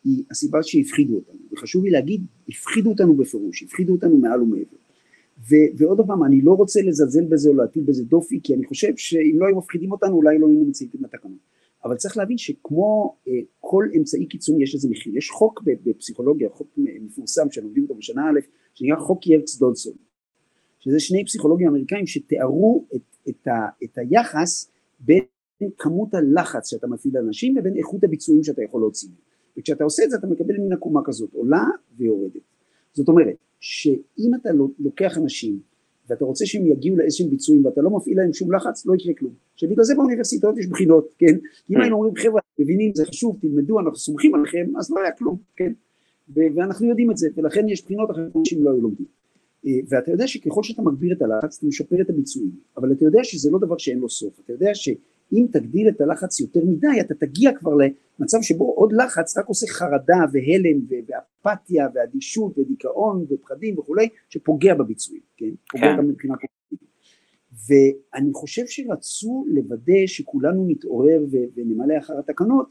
היא 0.03 0.24
הסיבה 0.32 0.63
שהפחידו 0.63 1.15
אותנו, 1.15 1.39
וחשוב 1.51 1.86
לי 1.86 1.91
להגיד, 1.91 2.22
הפחידו 2.50 2.89
אותנו 2.89 3.15
בפירוש, 3.15 3.63
הפחידו 3.63 3.94
אותנו 3.94 4.17
מעל 4.17 4.41
ומעבר. 4.41 4.77
ו- 5.50 5.77
ועוד 5.77 6.01
פעם, 6.08 6.24
אני 6.24 6.41
לא 6.41 6.53
רוצה 6.53 6.82
לזלזל 6.82 7.25
בזה 7.25 7.50
או 7.50 7.53
להטיל 7.53 7.84
בזה 7.84 8.03
דופי, 8.03 8.39
כי 8.44 8.53
אני 8.53 8.65
חושב 8.65 8.94
שאם 8.98 9.36
לא 9.39 9.46
היו 9.46 9.58
מפחידים 9.58 9.91
אותנו, 9.91 10.15
אולי 10.15 10.39
לא 10.39 10.48
היינו 10.48 10.63
נמצאים 10.63 10.89
בתקנות. 11.00 11.55
אבל 11.84 11.96
צריך 11.96 12.17
להבין 12.17 12.38
שכמו 12.38 13.15
אה, 13.27 13.34
כל 13.60 13.86
אמצעי 13.98 14.25
קיצוני 14.25 14.63
יש 14.63 14.75
לזה 14.75 14.89
מחיר. 14.89 15.17
יש 15.17 15.29
חוק 15.29 15.63
בפסיכולוגיה, 15.84 16.50
חוק 16.50 16.67
מפורסם 16.77 17.51
שלומדים 17.51 17.84
אותו 17.84 17.96
בשנה 17.96 18.29
א', 18.29 18.39
שנקרא 18.74 18.96
חוק 18.96 19.27
ילקס 19.27 19.60
דודסון, 19.60 19.94
שזה 20.86 21.00
שני 21.00 21.25
פסיכולוגים 21.25 21.68
אמריקאים 21.68 22.08
שתיארו 22.08 22.86
את, 22.96 23.01
את, 23.30 23.48
ה, 23.48 23.51
את 23.84 23.98
היחס 23.98 24.72
בין 25.00 25.24
כמות 25.77 26.13
הלחץ 26.13 26.70
שאתה 26.70 26.88
מפעיל 26.88 27.18
על 27.18 27.25
אנשים 27.25 27.58
לבין 27.58 27.77
איכות 27.77 28.04
הביצועים 28.04 28.44
שאתה 28.44 28.63
יכול 28.63 28.82
להוציא. 28.82 29.10
וכשאתה 29.58 29.84
עושה 29.84 30.04
את 30.04 30.10
זה 30.10 30.18
אתה 30.18 30.27
מקבל 30.27 30.58
מין 30.58 30.74
עקומה 30.74 31.01
כזאת, 31.06 31.34
עולה 31.34 31.63
ויורדת. 31.98 32.42
זאת 32.94 33.08
אומרת, 33.08 33.36
שאם 33.60 34.32
אתה 34.42 34.50
לוקח 34.80 35.18
אנשים 35.18 35.60
ואתה 36.10 36.25
רוצה 36.25 36.46
שהם 36.46 36.68
יגיעו 36.68 36.98
לאיזשהם 36.98 37.30
ביצועים 37.30 37.65
ואתה 37.65 37.82
לא 37.82 37.89
מפעיל 37.89 38.18
להם 38.18 38.34
שום 38.34 38.56
לחץ, 38.56 38.86
לא 38.86 38.96
יקרה 38.96 39.13
כלום. 39.13 39.34
שבגלל 39.56 39.84
זה 39.84 39.96
באוניברסיטאות 39.96 40.58
יש 40.58 40.68
בחינות, 40.68 41.13
כן? 41.18 41.38
אם 41.72 41.82
היינו 41.82 41.96
אומרים 41.96 42.15
חבר'ה, 42.15 42.42
מבינים, 42.60 42.92
זה 42.96 43.06
חשוב, 43.06 43.38
תלמדו, 43.42 43.80
אנחנו 43.80 43.96
סומכים 43.96 44.36
עליכם, 44.36 44.77
אז 44.77 44.92
לא 44.92 45.00
היה 45.01 45.12
כלום, 45.12 45.38
כן? 45.56 45.74
ואנחנו 46.36 46.89
יודעים 46.89 47.12
את 47.12 47.18
זה, 47.18 47.30
ולכן 47.36 47.70
יש 47.70 47.84
בחינות 47.84 48.12
אחרות 48.12 48.32
שאנשים 48.34 48.63
לא 48.63 48.70
היו 48.70 48.82
לומדים. 48.82 49.06
אה, 49.65 49.72
ואתה 49.89 50.12
יודע 50.12 50.27
שככל 50.27 50.63
שאתה 50.63 50.81
מגביר 50.81 51.13
את 51.17 51.22
הלחץ, 51.22 51.57
אתה 51.57 51.67
משפר 51.67 52.01
את 52.01 52.10
הביצועים, 52.10 52.51
אבל 52.77 52.91
אתה 52.91 53.05
יודע 53.05 53.19
שזה 53.24 53.51
לא 53.51 53.60
דבר 53.60 53.77
שאין 53.77 54.00
לו 54.00 54.10
סוף, 54.10 54.39
אתה 54.39 54.53
יודע 54.53 54.69
ש... 54.74 54.89
אם 55.34 55.45
תגדיל 55.51 55.89
את 55.89 56.01
הלחץ 56.01 56.39
יותר 56.39 56.60
מדי 56.65 57.01
אתה 57.01 57.15
תגיע 57.15 57.51
כבר 57.53 57.72
למצב 58.19 58.38
שבו 58.41 58.74
עוד 58.74 58.93
לחץ 58.93 59.38
רק 59.38 59.48
עושה 59.48 59.67
חרדה 59.67 60.17
והלם 60.34 60.79
ואפתיה 61.07 61.88
ואדישות 61.93 62.57
ודיכאון 62.57 63.25
ופחדים 63.29 63.79
וכולי 63.79 64.10
שפוגע 64.29 64.74
בביצועים, 64.74 65.22
כן? 65.38 65.50
פוגע 65.72 65.84
כן. 65.84 65.98
גם 65.98 66.07
מבחינה 66.07 66.34
קוגניטיבית. 66.36 66.89
ואני 67.67 68.34
חושב 68.34 68.63
שרצו 68.67 69.45
לוודא 69.48 70.07
שכולנו 70.07 70.65
נתעורר 70.67 71.25
ונמלא 71.55 71.98
אחר 71.98 72.19
התקנות 72.19 72.69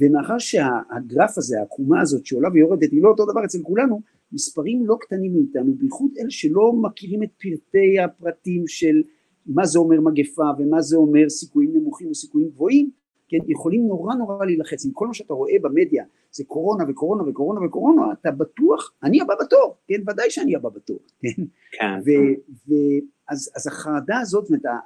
ומאחר 0.00 0.38
שהגרף 0.38 1.38
הזה, 1.38 1.58
העקומה 1.60 2.00
הזאת 2.00 2.26
שעולה 2.26 2.48
ויורדת 2.52 2.92
היא 2.92 3.02
לא 3.02 3.08
אותו 3.08 3.24
דבר 3.26 3.44
אצל 3.44 3.58
כולנו, 3.62 4.00
מספרים 4.32 4.86
לא 4.86 4.96
קטנים 5.00 5.32
מאיתנו, 5.34 5.74
בייחוד 5.74 6.10
אלה 6.20 6.30
שלא 6.30 6.72
מכירים 6.72 7.22
את 7.22 7.30
פרטי 7.38 8.00
הפרטים 8.00 8.66
של 8.66 9.02
מה 9.46 9.66
זה 9.66 9.78
אומר 9.78 10.00
מגפה 10.00 10.50
ומה 10.58 10.80
זה 10.80 10.96
אומר 10.96 11.28
סיכויים 11.28 11.76
נמוכים 11.76 12.10
וסיכויים 12.10 12.48
גבוהים, 12.48 12.90
כן, 13.28 13.38
יכולים 13.48 13.86
נורא 13.86 14.14
נורא 14.14 14.44
להילחץ, 14.44 14.86
עם 14.86 14.92
כל 14.92 15.06
מה 15.06 15.14
שאתה 15.14 15.34
רואה 15.34 15.54
במדיה 15.62 16.04
זה 16.32 16.44
קורונה 16.44 16.84
וקורונה 16.88 17.28
וקורונה 17.28 17.66
וקורונה, 17.66 18.12
אתה 18.12 18.30
בטוח, 18.30 18.92
אני 19.02 19.20
הבא 19.20 19.34
בתור, 19.40 19.76
כן, 19.88 20.00
ודאי 20.10 20.30
שאני 20.30 20.56
הבא 20.56 20.68
בתור, 20.68 20.98
כן, 21.20 21.28
כן. 21.72 21.86
ואז 22.06 23.50
אז 23.56 23.66
החרדה 23.66 24.20
הזאת, 24.20 24.46
זאת 24.46 24.50
אומרת, 24.50 24.82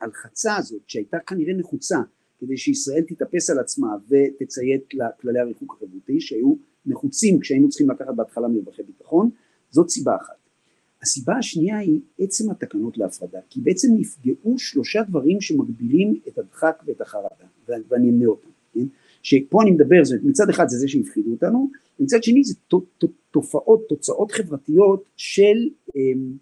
ההלחצה 0.00 0.56
הזאת 0.56 0.82
שהייתה 0.86 1.18
כנראה 1.26 1.54
נחוצה 1.54 1.98
כדי 2.38 2.56
שישראל 2.56 3.02
תתאפס 3.02 3.50
על 3.50 3.58
עצמה 3.58 3.96
ותציית 4.08 4.94
לכללי 4.94 5.40
הריחוק 5.40 5.76
החברתי 5.76 6.20
שהיו 6.20 6.54
נחוצים 6.86 7.40
כשהיינו 7.40 7.68
צריכים 7.68 7.90
לקחת 7.90 8.14
בהתחלה 8.14 8.48
מרווחי 8.48 8.82
ביטחון, 8.82 9.30
זאת 9.70 9.90
סיבה 9.90 10.16
אחת. 10.16 10.34
הסיבה 11.02 11.36
השנייה 11.36 11.78
היא 11.78 12.00
עצם 12.18 12.50
התקנות 12.50 12.98
להפרדה, 12.98 13.38
כי 13.50 13.60
בעצם 13.60 13.88
נפגעו 13.96 14.58
שלושה 14.58 15.02
דברים 15.02 15.40
שמגבירים 15.40 16.20
את 16.28 16.38
הדחק 16.38 16.82
ואת 16.86 17.00
החרדה, 17.00 17.46
ואני 17.68 18.10
אמנה 18.10 18.26
אותם, 18.26 18.48
כן? 18.74 18.86
שפה 19.22 19.62
אני 19.62 19.70
מדבר, 19.70 20.04
זאת 20.04 20.20
מצד 20.22 20.48
אחד 20.48 20.68
זה 20.68 20.78
זה 20.78 20.88
שהפחידו 20.88 21.30
אותנו, 21.30 21.70
ומצד 22.00 22.22
שני 22.22 22.44
זה 22.44 22.54
תופעות, 23.30 23.88
תוצאות 23.88 24.32
חברתיות 24.32 25.04
של, 25.16 25.68
אמ, 25.96 26.36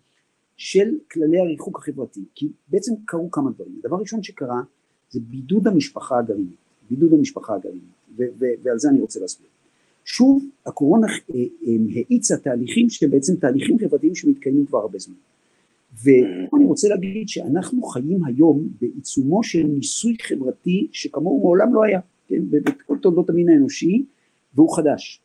של 0.57 0.99
כללי 1.11 1.41
הריחוק 1.41 1.79
החברתי, 1.79 2.21
כי 2.35 2.49
בעצם 2.69 2.93
קרו 3.05 3.31
כמה 3.31 3.51
דברים, 3.51 3.81
הדבר 3.85 3.97
הראשון 3.97 4.23
שקרה 4.23 4.61
זה 5.11 5.21
בידוד 5.21 5.67
המשפחה 5.67 6.19
הגרעינית, 6.19 6.57
בידוד 6.91 7.13
המשפחה 7.13 7.55
הגרעינית, 7.55 8.19
ועל 8.63 8.79
זה 8.79 8.89
אני 8.89 9.01
רוצה 9.01 9.21
להסביר. 9.21 9.52
שוב 10.05 10.45
הקורונה 10.67 11.07
אה, 11.07 11.35
אה, 11.37 11.73
האיצה 11.95 12.37
תהליכים 12.37 12.91
שבעצם 12.91 13.37
תהליכים 13.37 13.79
חברתיים 13.79 14.15
שמתקיימים 14.15 14.67
כבר 14.67 14.79
הרבה 14.79 14.99
זמן. 14.99 15.15
ופה 16.01 16.57
אני 16.57 16.65
רוצה 16.65 16.89
להגיד 16.89 17.29
שאנחנו 17.29 17.83
חיים 17.83 18.25
היום 18.25 18.69
בעיצומו 18.81 19.43
של 19.43 19.63
ניסוי 19.63 20.17
חברתי 20.23 20.89
שכמוהו 20.93 21.41
מעולם 21.41 21.75
לא 21.75 21.85
היה, 21.85 22.01
כן, 22.29 22.43
בכל 22.51 22.99
תולדות 22.99 23.31
המין 23.31 23.49
האנושי, 23.49 24.05
והוא 24.55 24.77
חדש. 24.77 25.21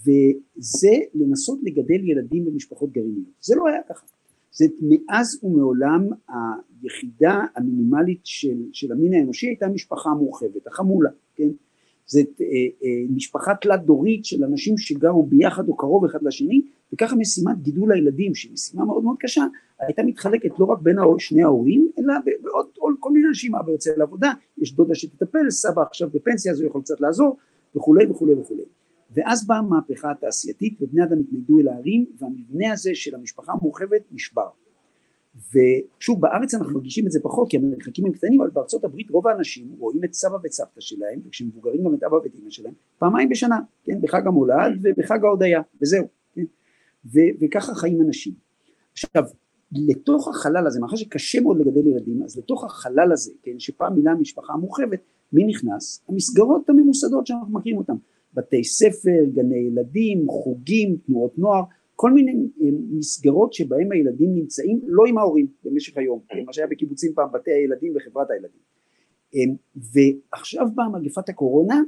וזה 0.00 0.96
לנסות 1.14 1.58
לגדל 1.62 2.08
ילדים 2.08 2.44
במשפחות 2.44 2.92
גרעיניות. 2.92 3.26
זה 3.40 3.54
לא 3.56 3.68
היה 3.68 3.80
ככה. 3.88 4.06
זה 4.52 4.66
מאז 4.82 5.40
ומעולם 5.42 6.08
היחידה 6.28 7.44
המינימלית 7.56 8.20
של, 8.24 8.62
של 8.72 8.92
המין 8.92 9.14
האנושי 9.14 9.46
הייתה 9.46 9.68
משפחה 9.68 10.10
מורחבת, 10.10 10.66
החמולה, 10.66 11.10
כן? 11.36 11.48
זאת 12.12 12.40
אה, 12.40 12.46
אה, 12.84 12.88
משפחה 13.10 13.54
תלת 13.54 13.84
דורית 13.84 14.24
של 14.24 14.44
אנשים 14.44 14.78
שגרו 14.78 15.26
ביחד 15.26 15.68
או 15.68 15.76
קרוב 15.76 16.04
אחד 16.04 16.18
לשני 16.22 16.62
וככה 16.92 17.16
משימת 17.16 17.62
גידול 17.62 17.92
הילדים 17.92 18.34
שהיא 18.34 18.52
משימה 18.52 18.84
מאוד 18.84 19.04
מאוד 19.04 19.16
קשה 19.20 19.44
הייתה 19.80 20.02
מתחלקת 20.02 20.58
לא 20.58 20.64
רק 20.64 20.78
בין 20.82 20.96
שני 21.18 21.42
ההורים 21.42 21.90
אלא 21.98 22.14
בעוד 22.42 22.94
כל 23.00 23.10
מיני 23.10 23.28
אנשים 23.28 23.54
אבא 23.54 23.72
יוצא 23.72 23.90
לעבודה 23.96 24.32
יש 24.58 24.74
דודה 24.74 24.94
שתטפל 24.94 25.50
סבא 25.50 25.82
עכשיו 25.82 26.08
בפנסיה 26.14 26.52
אז 26.52 26.60
הוא 26.60 26.68
יכול 26.68 26.82
קצת 26.82 27.00
לעזור 27.00 27.36
וכולי 27.76 28.06
וכולי 28.06 28.34
וכולי. 28.34 28.62
ואז 29.14 29.46
באה 29.46 29.58
המהפכה 29.58 30.10
התעשייתית 30.10 30.82
ובני 30.82 31.04
אדם 31.04 31.20
התנגדו 31.20 31.60
אל 31.60 31.68
הערים 31.68 32.06
והמבנה 32.18 32.72
הזה 32.72 32.90
של 32.94 33.14
המשפחה 33.14 33.52
המורחבת 33.52 34.02
נשבר 34.12 34.48
ושוב 35.50 36.20
בארץ 36.20 36.54
אנחנו 36.54 36.74
מרגישים 36.74 37.06
את 37.06 37.12
זה 37.12 37.20
פחות 37.22 37.50
כי 37.50 37.56
המרחקים 37.56 38.06
הם 38.06 38.12
קטנים 38.12 38.40
אבל 38.40 38.50
בארצות 38.50 38.84
הברית 38.84 39.10
רוב 39.10 39.28
האנשים 39.28 39.74
רואים 39.78 40.04
את 40.04 40.14
סבא 40.14 40.36
וסבתא 40.44 40.80
שלהם 40.80 41.20
וכשהם 41.26 41.48
מבוגרים 41.48 41.84
גם 41.84 41.94
את 41.94 42.02
אבא 42.02 42.14
ואת 42.14 42.34
אמא 42.42 42.50
שלהם 42.50 42.72
פעמיים 42.98 43.28
בשנה 43.28 43.58
כן 43.84 44.00
בחג 44.00 44.26
המולד 44.26 44.78
ובחג 44.82 45.24
ההודיה 45.24 45.62
וזהו 45.82 46.06
כן. 46.34 46.44
ו- 47.06 47.32
וככה 47.40 47.74
חיים 47.74 48.00
אנשים. 48.02 48.32
עכשיו 48.92 49.24
לתוך 49.72 50.28
החלל 50.28 50.66
הזה 50.66 50.80
מאחר 50.80 50.96
שקשה 50.96 51.40
מאוד 51.40 51.58
לגדל 51.58 51.86
ילדים 51.86 52.22
אז 52.22 52.38
לתוך 52.38 52.64
החלל 52.64 53.12
הזה 53.12 53.32
כן 53.42 53.58
שפעם 53.58 53.94
מילה 53.94 54.14
משפחה 54.14 54.56
מורחבת 54.56 55.00
מי 55.32 55.44
נכנס? 55.44 56.04
המסגרות 56.08 56.70
הממוסדות 56.70 57.26
שאנחנו 57.26 57.52
מכירים 57.52 57.78
אותן. 57.78 57.94
בתי 58.34 58.64
ספר 58.64 59.24
גני 59.34 59.56
ילדים 59.56 60.26
חוגים 60.28 60.96
תנועות 61.06 61.38
נוער 61.38 61.62
כל 61.96 62.10
מיני 62.10 62.32
אה, 62.32 62.66
מסגרות 62.90 63.52
שבהם 63.52 63.92
הילדים 63.92 64.34
נמצאים 64.34 64.80
לא 64.86 65.04
עם 65.08 65.18
ההורים, 65.18 65.46
במשך 65.64 65.96
היום, 65.96 66.20
מה 66.46 66.52
שהיה 66.52 66.66
בקיבוצים 66.66 67.12
פעם 67.14 67.32
בתי 67.32 67.50
הילדים 67.50 67.92
וחברת 67.96 68.30
הילדים. 68.30 68.60
אמ, 69.34 69.54
ועכשיו 69.76 70.66
באה 70.74 70.88
מגפת 70.88 71.28
הקורונה 71.28 71.80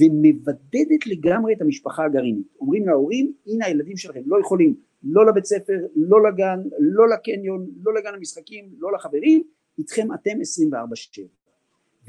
ומבדדת 0.00 1.06
לגמרי 1.06 1.54
את 1.54 1.60
המשפחה 1.60 2.04
הגרעינית. 2.04 2.46
אומרים 2.60 2.86
להורים, 2.86 3.32
הנה 3.46 3.66
הילדים 3.66 3.96
שלכם 3.96 4.22
לא 4.26 4.40
יכולים 4.40 4.74
לא 5.02 5.26
לבית 5.26 5.44
ספר, 5.44 5.86
לא 5.96 6.28
לגן, 6.28 6.58
לא 6.78 7.08
לקניון, 7.08 7.66
לא 7.82 7.94
לגן 7.94 8.14
המשחקים, 8.14 8.68
לא 8.78 8.92
לחברים, 8.92 9.42
איתכם 9.78 10.08
אתם 10.14 10.40
24/7. 10.40 11.45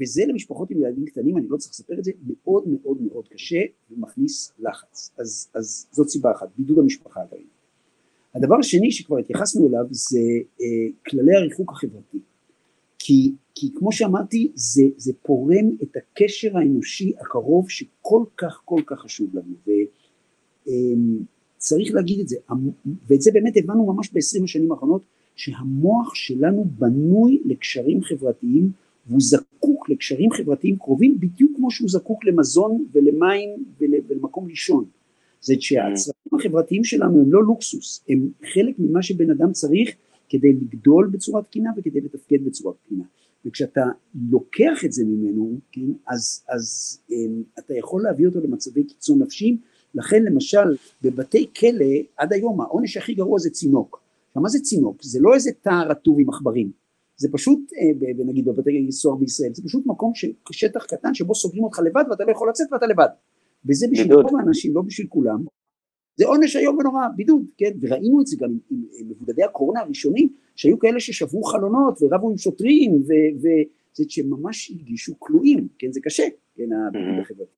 וזה 0.00 0.22
למשפחות 0.28 0.70
עם 0.70 0.80
ילדים 0.80 1.04
קטנים, 1.04 1.36
אני 1.36 1.46
לא 1.48 1.56
צריך 1.56 1.72
לספר 1.72 1.94
את 1.98 2.04
זה, 2.04 2.12
מאוד 2.26 2.68
מאוד 2.68 3.02
מאוד 3.02 3.28
קשה 3.28 3.60
ומכניס 3.90 4.52
לחץ. 4.58 5.10
אז, 5.18 5.48
אז 5.54 5.86
זאת 5.92 6.08
סיבה 6.08 6.32
אחת, 6.32 6.48
בידוד 6.58 6.78
המשפחה 6.78 7.20
הגרעינית. 7.22 7.58
הדבר 8.34 8.56
השני 8.60 8.92
שכבר 8.92 9.18
התייחסנו 9.18 9.68
אליו 9.68 9.84
זה 9.90 10.18
אה, 10.60 10.66
כללי 11.06 11.36
הריחוק 11.36 11.72
החברתי. 11.72 12.18
כי, 12.98 13.32
כי 13.54 13.70
כמו 13.74 13.92
שאמרתי, 13.92 14.52
זה, 14.54 14.82
זה 14.96 15.12
פורם 15.22 15.76
את 15.82 15.96
הקשר 15.96 16.58
האנושי 16.58 17.12
הקרוב 17.20 17.70
שכל 17.70 18.24
כך 18.36 18.62
כל 18.64 18.82
כך 18.86 19.00
חשוב 19.00 19.30
לנו. 19.36 19.54
וצריך 20.66 21.90
אמ, 21.90 21.96
להגיד 21.96 22.20
את 22.20 22.28
זה, 22.28 22.36
ואת 23.08 23.20
זה 23.20 23.30
באמת 23.32 23.52
הבנו 23.56 23.92
ממש 23.92 24.12
בעשרים 24.12 24.44
השנים 24.44 24.72
האחרונות, 24.72 25.02
שהמוח 25.36 26.14
שלנו 26.14 26.64
בנוי 26.78 27.42
לקשרים 27.44 28.02
חברתיים 28.02 28.70
והוא 29.06 29.20
זקוק 29.58 29.90
לקשרים 29.90 30.30
חברתיים 30.30 30.76
קרובים 30.76 31.20
בדיוק 31.20 31.52
כמו 31.56 31.70
שהוא 31.70 31.88
זקוק 31.88 32.24
למזון 32.24 32.84
ולמים 32.92 33.64
ול, 33.80 33.90
ולמקום 34.08 34.48
לישון. 34.48 34.84
זה 35.40 35.54
שהצרכים 35.60 36.38
החברתיים 36.38 36.84
שלנו 36.84 37.20
הם 37.20 37.32
לא 37.32 37.44
לוקסוס, 37.44 38.04
הם 38.08 38.28
חלק 38.54 38.74
ממה 38.78 39.02
שבן 39.02 39.30
אדם 39.30 39.52
צריך 39.52 39.90
כדי 40.28 40.52
לגדול 40.52 41.10
בצורה 41.12 41.42
תקינה 41.42 41.70
וכדי 41.76 42.00
לתפקד 42.00 42.44
בצורה 42.44 42.74
תקינה. 42.84 43.04
וכשאתה 43.46 43.84
לוקח 44.30 44.84
את 44.84 44.92
זה 44.92 45.04
ממנו, 45.04 45.58
כן, 45.72 45.90
אז, 46.06 46.44
אז 46.48 46.98
הם, 47.10 47.16
אמ, 47.16 47.42
אתה 47.58 47.74
יכול 47.74 48.02
להביא 48.02 48.26
אותו 48.26 48.40
למצבי 48.40 48.84
קיצון 48.84 49.22
נפשיים, 49.22 49.56
לכן 49.94 50.24
למשל 50.24 50.76
בבתי 51.02 51.46
כלא 51.60 51.94
עד 52.16 52.32
היום 52.32 52.60
העונש 52.60 52.96
הכי 52.96 53.14
גרוע 53.14 53.38
זה 53.38 53.50
צינוק. 53.50 54.02
מה 54.36 54.48
זה 54.48 54.60
צינוק? 54.60 55.02
זה 55.02 55.18
לא 55.22 55.34
איזה 55.34 55.50
תא 55.60 55.82
רטוב 55.88 56.20
עם 56.20 56.28
עכברים, 56.30 56.70
זה 57.18 57.28
פשוט, 57.32 57.58
אה, 57.72 58.24
נגיד 58.24 58.44
בבתי 58.44 58.92
סוהר 58.92 59.16
בישראל, 59.16 59.50
זה 59.54 59.62
פשוט 59.62 59.86
מקום, 59.86 60.12
שטח 60.52 60.84
קטן 60.84 61.14
שבו 61.14 61.34
סוגרים 61.34 61.64
אותך 61.64 61.78
לבד 61.78 62.04
ואתה 62.10 62.24
לא 62.24 62.32
יכול 62.32 62.48
לצאת 62.48 62.66
ואתה 62.72 62.86
לבד. 62.86 63.08
וזה 63.66 63.86
בשביל 63.92 64.14
רוב 64.14 64.36
האנשים, 64.36 64.74
לא 64.74 64.82
בשביל 64.82 65.06
כולם, 65.06 65.44
זה 66.16 66.26
עונש 66.26 66.56
איום 66.56 66.78
ונורא, 66.78 67.00
בידוד, 67.16 67.42
כן, 67.56 67.70
וראינו 67.80 68.20
את 68.20 68.26
זה 68.26 68.36
גם 68.40 68.50
עם, 68.70 68.82
עם 68.98 69.08
מבודדי 69.08 69.42
הקורונה 69.42 69.80
הראשונים, 69.80 70.28
שהיו 70.56 70.78
כאלה 70.78 71.00
ששברו 71.00 71.42
חלונות 71.42 71.98
ורבו 72.02 72.30
עם 72.30 72.38
שוטרים, 72.38 73.02
וזה 73.02 74.04
שממש 74.08 74.70
הרגישו 74.70 75.14
כלואים, 75.18 75.68
כן, 75.78 75.92
זה 75.92 76.00
קשה, 76.00 76.24
כן, 76.54 76.62
הבידוד 76.72 77.18
mm-hmm. 77.18 77.22
החברתי. 77.22 77.50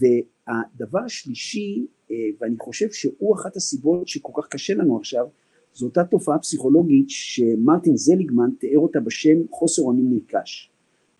והדבר 0.00 0.98
השלישי, 1.04 1.86
אה, 2.10 2.16
ואני 2.40 2.56
חושב 2.58 2.90
שהוא 2.90 3.34
אחת 3.34 3.56
הסיבות 3.56 4.08
שכל 4.08 4.32
כך 4.42 4.48
קשה 4.48 4.74
לנו 4.74 4.96
עכשיו, 4.96 5.26
זו 5.74 5.86
אותה 5.86 6.04
תופעה 6.04 6.38
פסיכולוגית 6.38 7.10
שמרטין 7.10 7.96
זליגמן 7.96 8.50
תיאר 8.58 8.78
אותה 8.78 9.00
בשם 9.00 9.38
חוסר 9.50 9.82
אונים 9.82 10.14
נרכש. 10.14 10.70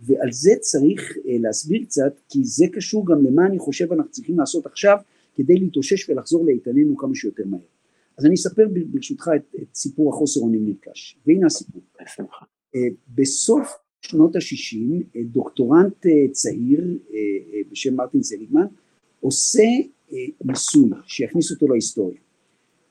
ועל 0.00 0.32
זה 0.32 0.50
צריך 0.60 1.16
אה, 1.26 1.36
להסביר 1.40 1.84
קצת, 1.84 2.20
כי 2.28 2.44
זה 2.44 2.64
קשור 2.72 3.06
גם 3.06 3.24
למה 3.24 3.46
אני 3.46 3.58
חושב 3.58 3.92
אנחנו 3.92 4.10
צריכים 4.10 4.38
לעשות 4.38 4.66
עכשיו 4.66 4.96
כדי 5.34 5.54
להתאושש 5.54 6.08
ולחזור 6.08 6.46
לאיתננו 6.46 6.96
כמה 6.96 7.14
שיותר 7.14 7.42
מהר. 7.46 7.60
אז 8.18 8.26
אני 8.26 8.34
אספר 8.34 8.68
ברשותך 8.90 9.30
את, 9.36 9.54
את 9.62 9.74
סיפור 9.74 10.14
החוסר 10.14 10.40
אונים 10.40 10.68
נרכש, 10.68 11.16
והנה 11.26 11.46
הסיפור. 11.46 11.82
אה, 12.74 12.80
בסוף 13.14 13.72
שנות 14.00 14.36
ה-60 14.36 14.76
אה, 15.16 15.20
דוקטורנט 15.24 16.06
צעיר 16.32 16.98
בשם 17.70 17.94
מרטין 17.94 18.22
זליגמן 18.22 18.66
עושה 19.20 19.62
ניסוי 20.44 20.90
שיכניס 21.06 21.50
אותו 21.50 21.68
להיסטוריה. 21.68 22.18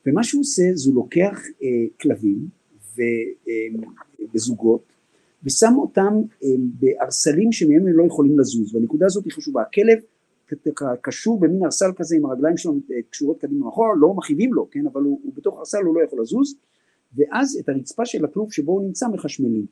ומה 0.05 0.23
שהוא 0.23 0.41
עושה 0.41 0.63
זה 0.73 0.89
הוא 0.89 0.95
לוקח 0.95 1.39
אה, 1.63 1.67
כלבים 2.01 2.47
ו, 2.95 3.01
אה, 3.47 3.81
בזוגות 4.33 4.93
ושם 5.43 5.73
אותם 5.77 6.13
אה, 6.43 6.49
בארסלים 6.79 7.51
שמהם 7.51 7.87
הם 7.87 7.97
לא 7.97 8.03
יכולים 8.03 8.39
לזוז 8.39 8.75
והנקודה 8.75 9.05
הזאת 9.05 9.25
היא 9.25 9.33
חשובה. 9.33 9.61
הכלב 9.61 9.99
קשור 11.01 11.39
במין 11.39 11.65
ארסל 11.65 11.91
כזה 11.95 12.15
עם 12.15 12.25
הרגליים 12.25 12.57
שלו 12.57 12.73
אה, 12.73 12.97
קשורות 13.09 13.41
קדימה 13.41 13.69
אחורה 13.69 13.89
לא 13.99 14.13
מכאיבים 14.13 14.53
לו 14.53 14.69
כן 14.71 14.87
אבל 14.87 15.01
הוא, 15.01 15.19
הוא 15.23 15.33
בתוך 15.35 15.59
ארסל 15.59 15.83
הוא 15.85 15.95
לא 15.95 16.03
יכול 16.03 16.21
לזוז 16.21 16.55
ואז 17.15 17.57
את 17.59 17.69
הרצפה 17.69 18.05
של 18.05 18.25
הכלוב 18.25 18.51
שבו 18.51 18.71
הוא 18.71 18.81
נמצא 18.81 19.07
מחשמלים. 19.07 19.65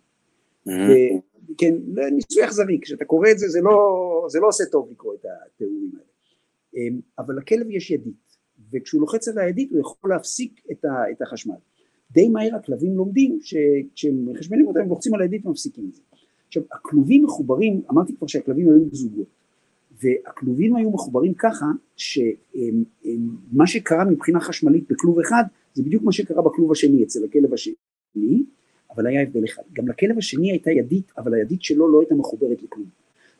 כן 1.57 1.75
ניסוי 2.11 2.45
אכזרי 2.45 2.79
כשאתה 2.81 3.05
קורא 3.05 3.31
את 3.31 3.39
זה 3.39 3.49
זה 3.49 3.61
לא, 3.61 4.25
זה 4.29 4.39
לא 4.39 4.47
עושה 4.47 4.63
טוב 4.71 4.91
לקרוא 4.91 5.13
את 5.13 5.25
התיאורים 5.25 5.91
האלה. 5.93 6.05
אה, 6.75 6.99
אבל 7.19 7.35
לכלב 7.37 7.69
יש 7.69 7.91
ידית 7.91 8.28
וכשהוא 8.73 9.01
לוחץ 9.01 9.27
על 9.27 9.37
הידית 9.37 9.71
הוא 9.71 9.79
יכול 9.79 10.09
להפסיק 10.09 10.61
את, 10.71 10.85
ה, 10.85 11.11
את 11.11 11.21
החשמל. 11.21 11.55
די 12.11 12.29
מהר 12.29 12.55
הכלבים 12.55 12.97
לומדים 12.97 13.39
שכשהם 13.41 14.25
מחשמלים 14.31 14.67
אותם 14.67 14.79
הם 14.79 14.89
לוחצים 14.89 15.13
על 15.13 15.21
הידית 15.21 15.45
ומפסיקים 15.45 15.85
את 15.89 15.95
זה. 15.95 16.01
עכשיו 16.47 16.63
הכלובים 16.71 17.23
מחוברים, 17.23 17.81
אמרתי 17.91 18.15
כבר 18.17 18.27
שהכלבים 18.27 18.69
היו 18.69 18.85
בזוגות, 18.85 19.27
והכלובים 20.03 20.75
היו 20.75 20.91
מחוברים 20.91 21.33
ככה 21.33 21.65
שמה 21.95 23.67
שקרה 23.67 24.05
מבחינה 24.05 24.39
חשמלית 24.39 24.83
בכלוב 24.89 25.19
אחד 25.19 25.43
זה 25.73 25.83
בדיוק 25.83 26.03
מה 26.03 26.11
שקרה 26.11 26.41
בכלוב 26.41 26.71
השני 26.71 27.03
אצל 27.03 27.19
הכלב 27.25 27.53
השני, 27.53 28.43
אבל 28.95 29.07
היה 29.07 29.21
הבדל 29.21 29.45
אחד, 29.45 29.63
גם 29.73 29.87
לכלב 29.87 30.17
השני 30.17 30.51
הייתה 30.51 30.71
ידית 30.71 31.11
אבל 31.17 31.33
הידית 31.33 31.61
שלו 31.61 31.91
לא 31.91 31.99
הייתה 31.99 32.15
מחוברת 32.15 32.63
לכלום. 32.63 32.87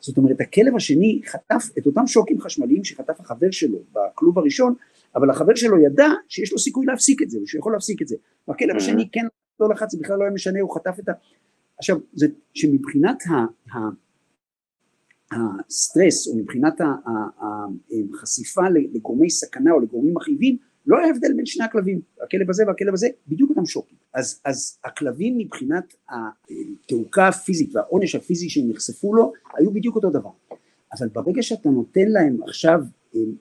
זאת 0.00 0.18
אומרת 0.18 0.40
הכלב 0.40 0.76
השני 0.76 1.20
חטף 1.26 1.64
את 1.78 1.86
אותם 1.86 2.06
שוקים 2.06 2.40
חשמליים 2.40 2.84
שחטף 2.84 3.20
החבר 3.20 3.50
שלו 3.50 3.78
בכלוב 3.92 4.38
הראשון 4.38 4.74
אבל 5.16 5.30
החבר 5.30 5.54
שלו 5.54 5.78
ידע 5.78 6.08
שיש 6.28 6.52
לו 6.52 6.58
סיכוי 6.58 6.86
להפסיק 6.86 7.22
את 7.22 7.30
זה, 7.30 7.38
שהוא 7.46 7.58
יכול 7.58 7.72
להפסיק 7.72 8.02
את 8.02 8.08
זה. 8.08 8.16
והכלב 8.48 8.76
השני 8.76 9.08
כן 9.12 9.26
לא 9.60 9.68
לחץ, 9.68 9.92
זה 9.92 9.98
בכלל 10.00 10.18
לא 10.18 10.22
היה 10.22 10.32
משנה, 10.32 10.60
הוא 10.60 10.74
חטף 10.74 10.98
את 10.98 11.08
ה... 11.08 11.12
עכשיו, 11.78 11.96
זה 12.12 12.26
שמבחינת 12.54 13.22
ה... 13.26 13.34
ה... 13.76 13.78
הסטרס 15.32 16.28
או 16.28 16.36
מבחינת 16.36 16.80
החשיפה 18.12 18.62
לגורמי 18.68 19.30
סכנה 19.30 19.72
או 19.72 19.80
לגורמים 19.80 20.14
מכאיבים 20.14 20.56
לא 20.86 20.98
היה 20.98 21.10
הבדל 21.10 21.32
בין 21.36 21.46
שני 21.46 21.64
הכלבים, 21.64 22.00
הכלב 22.22 22.50
הזה 22.50 22.64
והכלב 22.66 22.94
הזה 22.94 23.08
בדיוק 23.28 23.50
אותם 23.50 23.66
שוקים. 23.66 23.98
אז, 24.14 24.40
אז 24.44 24.78
הכלבים 24.84 25.38
מבחינת 25.38 25.94
התעוקה 26.08 27.28
הפיזית 27.28 27.76
והעונש 27.76 28.14
הפיזי 28.14 28.48
שהם 28.48 28.70
נחשפו 28.70 29.14
לו 29.14 29.32
היו 29.58 29.72
בדיוק 29.72 29.96
אותו 29.96 30.10
דבר. 30.10 30.30
אבל 30.98 31.08
ברגע 31.08 31.42
שאתה 31.42 31.68
נותן 31.68 32.08
להם 32.08 32.42
עכשיו 32.42 32.80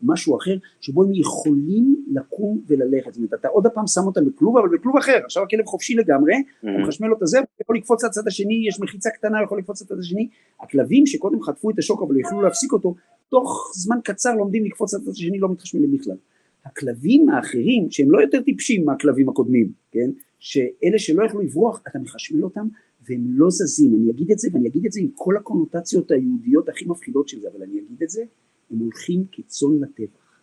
משהו 0.04 0.38
אחר 0.38 0.58
שבו 0.82 1.04
הם 1.04 1.14
יכולים 1.14 1.96
לקום 2.12 2.62
וללכת, 2.68 3.14
זאת 3.14 3.18
אומרת 3.18 3.34
אתה 3.34 3.48
עוד 3.48 3.68
פעם 3.74 3.88
שם 3.88 4.02
אותם 4.02 4.26
בכלוב 4.26 4.58
אבל 4.58 4.78
בכלוב 4.78 4.98
אחר, 4.98 5.20
עכשיו 5.26 5.44
הכלב 5.44 5.66
חופשי 5.66 5.96
לגמרי, 5.96 6.34
mm-hmm. 6.34 6.70
אתה 6.70 6.84
מחשמל 6.84 7.08
לו 7.08 7.18
את 7.18 7.22
הזה, 7.22 7.38
הוא 7.40 7.46
יכול 7.62 7.78
לקפוץ 7.78 8.04
לצד 8.04 8.28
השני, 8.28 8.64
יש 8.68 8.80
מחיצה 8.80 9.10
קטנה, 9.10 9.38
הוא 9.38 9.46
יכול 9.46 9.60
לקפוץ 9.60 9.82
לצד 9.82 10.00
השני, 10.00 10.28
הכלבים 10.60 11.06
שקודם 11.06 11.42
חטפו 11.42 11.70
את 11.70 11.80
השוק 11.80 12.02
אבל 12.02 12.20
יכלו 12.20 12.42
להפסיק 12.42 12.74
אותו, 12.74 12.96
תוך 13.30 13.72
זמן 13.76 13.98
קצר 14.04 14.36
לומדים 14.36 14.66
לקפוץ 14.66 14.94
לצד 14.94 15.12
השני, 15.12 15.40
לא 15.40 15.50
מתחשמלים 15.52 15.92
בכלל. 15.92 16.16
הכלבים 16.66 17.30
האחרים 17.30 17.92
שהם 17.92 18.12
לא 18.12 18.22
יותר 18.22 18.42
טיפשים 18.42 18.86
מהכלבים 18.86 19.30
הקודמים, 19.30 19.72
כן, 19.92 20.10
שאלה 20.40 21.00
שלא 21.00 21.26
יכלו 21.26 21.42
לברוח, 21.42 21.82
אתה 21.88 22.00
מחשמל 22.00 22.44
אותם 22.44 22.68
והם 23.10 23.26
לא 23.28 23.50
זזים, 23.50 23.96
אני 23.96 24.12
אגיד 24.12 24.32
את 24.32 24.40
זה 24.40 24.50
ואני 24.54 24.68
אגיד 24.68 24.86
את 24.86 24.92
זה 24.92 25.02
עם 25.02 25.08
כל 25.14 25.38
הקונוטציות 25.38 26.12
היהודיות 26.12 26.70
הכי 26.70 26.86
מפחידות 26.86 27.28
של 27.28 27.40
זה, 27.42 27.48
אבל 27.54 27.64
אני 27.64 27.80
אגיד 27.80 28.04
את 28.04 28.10
זה 28.10 28.24
הם 28.72 28.78
הולכים 28.78 29.26
כצאן 29.32 29.80
לטבח. 29.82 30.42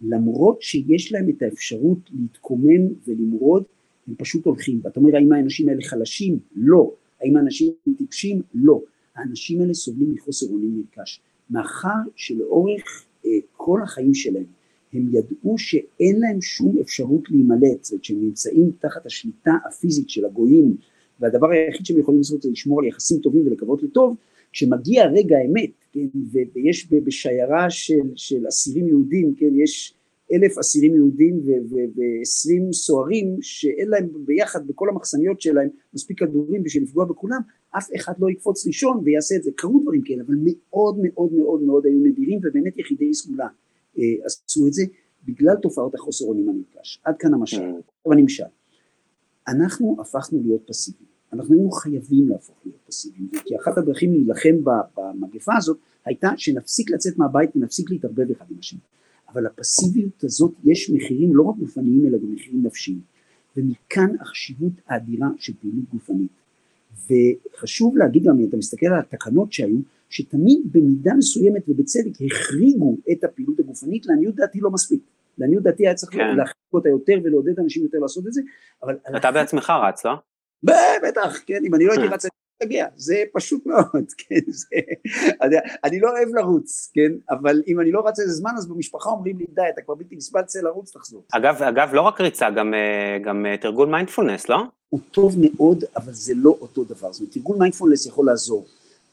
למרות 0.00 0.62
שיש 0.62 1.12
להם 1.12 1.28
את 1.28 1.42
האפשרות 1.42 1.98
להתקומם 2.10 2.88
ולמרוד, 3.06 3.62
הם 4.08 4.14
פשוט 4.18 4.44
הולכים. 4.44 4.80
ואתה 4.84 5.00
אומר, 5.00 5.16
האם 5.16 5.32
האנשים 5.32 5.68
האלה 5.68 5.82
חלשים? 5.84 6.38
לא. 6.56 6.92
האם 7.20 7.36
האנשים 7.36 7.72
טיפשים? 7.98 8.42
לא. 8.54 8.82
האנשים 9.14 9.60
האלה 9.60 9.74
סובלים 9.74 10.14
מחוסר 10.14 10.46
אונים 10.46 10.82
נרכש. 10.82 11.20
מאחר 11.50 11.98
שלאורך 12.16 13.04
אה, 13.26 13.30
כל 13.56 13.82
החיים 13.82 14.14
שלהם 14.14 14.44
הם 14.92 15.08
ידעו 15.12 15.58
שאין 15.58 16.20
להם 16.20 16.40
שום 16.40 16.78
אפשרות 16.80 17.30
להימלט, 17.30 17.84
זאת 17.84 17.92
אומרת 17.92 18.04
שהם 18.04 18.20
נמצאים 18.20 18.70
תחת 18.78 19.06
השליטה 19.06 19.52
הפיזית 19.68 20.10
של 20.10 20.24
הגויים 20.24 20.76
והדבר 21.20 21.50
היחיד 21.50 21.86
שהם 21.86 21.98
יכולים 21.98 22.20
לעשות 22.20 22.42
זה 22.42 22.50
לשמור 22.50 22.80
על 22.80 22.86
יחסים 22.86 23.18
טובים 23.20 23.46
ולקוות 23.46 23.82
לטוב, 23.82 24.16
כשמגיע 24.52 25.06
רגע 25.06 25.36
האמת, 25.36 25.70
כן, 25.92 26.06
ויש 26.54 26.92
בשיירה 27.04 27.70
של, 27.70 27.94
של 28.16 28.48
אסירים 28.48 28.88
יהודים, 28.88 29.34
כן, 29.34 29.50
יש 29.62 29.94
אלף 30.32 30.58
אסירים 30.58 30.94
יהודים 30.94 31.40
ועשרים 31.96 32.72
סוהרים 32.72 33.36
שאין 33.40 33.88
להם 33.88 34.08
ביחד 34.26 34.66
בכל 34.66 34.88
המחסניות 34.88 35.40
שלהם 35.40 35.68
מספיק 35.94 36.18
כדורים 36.18 36.62
בשביל 36.62 36.82
לפגוע 36.82 37.04
בכולם, 37.04 37.40
אף 37.78 37.88
אחד 37.96 38.12
לא 38.18 38.30
יקפוץ 38.30 38.66
לישון 38.66 39.00
ויעשה 39.04 39.36
את 39.36 39.42
זה. 39.42 39.50
קרו 39.56 39.80
דברים 39.82 40.02
כאלה, 40.04 40.22
אבל 40.26 40.34
מאוד 40.44 40.98
מאוד 41.02 41.32
מאוד 41.32 41.62
מאוד 41.62 41.86
היו 41.86 41.98
נדירים 42.00 42.40
ובאמת 42.42 42.78
יחידי 42.78 43.14
סגולה 43.14 43.48
אה, 43.98 44.02
עשו 44.24 44.66
את 44.66 44.72
זה 44.72 44.82
בגלל 45.24 45.56
תופעות 45.62 45.94
החוסר 45.94 46.24
אונים 46.24 46.48
הנרכש. 46.48 47.00
עד 47.04 47.14
כאן 47.18 47.34
המשל. 47.34 47.56
עכשיו 47.56 48.12
הנמשל. 48.12 48.44
אנחנו 49.48 49.96
הפכנו 50.00 50.42
להיות 50.42 50.62
פסיביים, 50.66 51.08
אנחנו 51.32 51.54
היינו 51.54 51.70
חייבים 51.70 52.28
להפוך 52.28 52.56
להיות 52.64 52.78
פסיביים, 52.86 53.28
כי 53.44 53.56
אחת 53.56 53.78
הדרכים 53.78 54.12
להילחם 54.12 54.56
במגפה 54.96 55.56
הזאת 55.56 55.78
הייתה 56.04 56.30
שנפסיק 56.36 56.90
לצאת 56.90 57.18
מהבית 57.18 57.50
ונפסיק 57.56 57.90
להתערבב 57.90 58.30
אחד 58.30 58.46
עם 58.50 58.56
השני, 58.58 58.80
אבל 59.32 59.46
הפסיביות 59.46 60.24
הזאת 60.24 60.52
יש 60.64 60.90
מחירים 60.90 61.36
לא 61.36 61.42
רק 61.42 61.56
גופניים 61.56 62.06
אלא 62.06 62.18
גם 62.18 62.32
מחירים 62.34 62.62
נפשיים, 62.62 63.00
ומכאן 63.56 64.10
החשיבות 64.20 64.72
האדירה 64.86 65.28
של 65.38 65.52
פעילות 65.60 65.84
גופנית, 65.92 66.30
וחשוב 67.10 67.96
להגיד 67.96 68.24
גם, 68.24 68.40
אם 68.40 68.48
אתה 68.48 68.56
מסתכל 68.56 68.86
על 68.86 69.00
התקנות 69.00 69.52
שהיו, 69.52 69.78
שתמיד 70.10 70.60
במידה 70.72 71.14
מסוימת 71.14 71.62
ובצדק 71.68 72.12
החריגו 72.26 72.96
את 73.12 73.24
הפעילות 73.24 73.60
הגופנית, 73.60 74.06
לעניות 74.06 74.34
דעתי 74.34 74.60
לא 74.60 74.70
מספיק. 74.70 75.00
לעניות 75.38 75.62
דעתי 75.62 75.86
היה 75.86 75.94
צריך 75.94 76.12
כן. 76.12 76.36
להחריג 76.36 76.54
אותה 76.72 76.88
יותר 76.88 77.14
ולעודד 77.24 77.60
אנשים 77.60 77.82
יותר 77.82 77.98
לעשות 77.98 78.26
את 78.26 78.32
זה, 78.32 78.40
אבל... 78.82 78.96
אתה 79.16 79.32
בעצמך 79.32 79.72
רץ, 79.88 80.04
לא? 80.04 80.12
בטח, 80.62 81.38
כן, 81.46 81.60
אם 81.64 81.74
אני 81.74 81.84
לא 81.84 81.92
הייתי 81.92 82.06
רץ 82.06 82.24
אני 82.24 82.30
לא 82.60 82.66
אגיע, 82.66 82.86
זה 82.96 83.24
פשוט 83.32 83.66
מאוד, 83.66 84.04
כן, 84.18 84.40
זה... 84.48 84.76
אני, 85.42 85.56
אני 85.84 86.00
לא 86.00 86.10
אוהב 86.10 86.28
לרוץ, 86.34 86.90
כן, 86.94 87.12
אבל 87.30 87.62
אם 87.66 87.80
אני 87.80 87.92
לא 87.92 88.02
רץ 88.06 88.20
איזה 88.20 88.32
זמן 88.32 88.50
אז 88.56 88.66
במשפחה 88.66 89.10
אומרים 89.10 89.38
לי 89.38 89.46
די, 89.50 89.62
אתה 89.74 89.80
כבר 89.80 89.94
בלתי 89.94 90.16
נסבל, 90.16 90.42
צא 90.42 90.60
לרוץ, 90.60 90.96
תחזור. 90.96 91.24
אגב, 91.32 91.62
אגב, 91.62 91.90
לא 91.92 92.00
רק 92.00 92.20
ריצה, 92.20 92.50
גם, 92.50 92.74
אה, 92.74 93.18
גם 93.24 93.46
אה, 93.46 93.56
תרגול 93.56 93.88
מיינדפולנס, 93.88 94.48
לא? 94.48 94.62
הוא 94.88 95.00
טוב 95.10 95.36
מאוד, 95.38 95.84
אבל 95.96 96.12
זה 96.12 96.32
לא 96.36 96.56
אותו 96.60 96.84
דבר, 96.84 97.12
זאת 97.12 97.20
אומרת, 97.20 97.34
תרגול 97.34 97.56
מיינדפולנס 97.58 98.06
יכול 98.06 98.26
לעזור, 98.26 98.66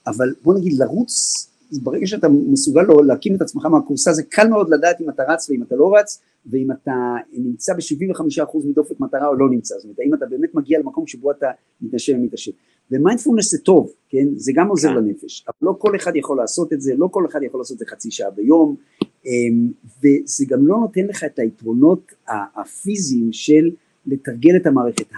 אבל 0.08 0.34
בוא 0.42 0.54
נגיד 0.60 0.74
לרוץ, 0.74 1.48
ברגע 1.72 2.08
שאתה 2.08 2.28
מסוגל 2.30 2.82
לא 2.82 3.06
להקים 3.06 3.36
את 3.36 3.42
עצמך 3.42 3.66
מהכורסה 3.66 4.14
זה 4.14 4.24
קל 4.24 4.48
מאוד 4.48 4.70
לדעת 4.70 5.02
אם 5.02 5.10
אתה 5.10 5.24
רץ 5.28 5.50
ואם 5.50 5.64
אתה 5.64 5.76
לא 5.76 5.96
רץ 5.96 6.22
ואם 6.46 6.72
אתה 6.72 6.92
נמצא 7.34 7.74
ב-75% 7.74 8.58
מדופק 8.66 9.00
מטרה 9.00 9.28
או 9.28 9.36
לא 9.36 9.50
נמצא, 9.50 9.76
זאת 9.76 9.84
אומרת 9.84 10.00
האם 10.00 10.14
אתה 10.14 10.26
באמת 10.26 10.56
מגיע 10.56 10.80
למקום 10.80 11.08
שבו 11.08 11.32
אתה 11.32 11.48
מתנשם 11.82 12.18
ומתנשף 12.18 12.52
ומיינדפולנס 12.92 13.52
זה 13.52 13.58
טוב, 13.58 13.92
כן, 14.10 14.28
זה 14.36 14.52
גם 14.56 14.68
עוזר 14.68 14.90
כן. 14.90 14.96
לנפש, 14.96 15.46
אבל 15.48 15.70
לא 15.70 15.76
כל 15.80 15.96
אחד 15.96 16.16
יכול 16.16 16.38
לעשות 16.38 16.74
את 16.74 16.82
זה, 16.82 16.94
לא 16.98 17.08
כל 17.12 17.26
אחד 17.26 17.44
יכול 17.44 17.60
לעשות 17.60 17.74
את 17.76 17.80
זה 17.80 17.86
חצי 17.86 18.12
שעה 18.12 18.32
ביום. 18.32 18.76
אמ, 19.26 19.72
וזה 20.00 20.46
גם 20.48 20.68
לא 20.68 20.78
נותן 20.78 21.06
לך 21.06 21.24
את 21.24 21.40
היתרונות 21.40 22.12
הפיזיים 22.56 23.30
של 23.32 23.70
לתרגל 24.06 24.56
את 24.56 24.68
המערכת 24.68 25.12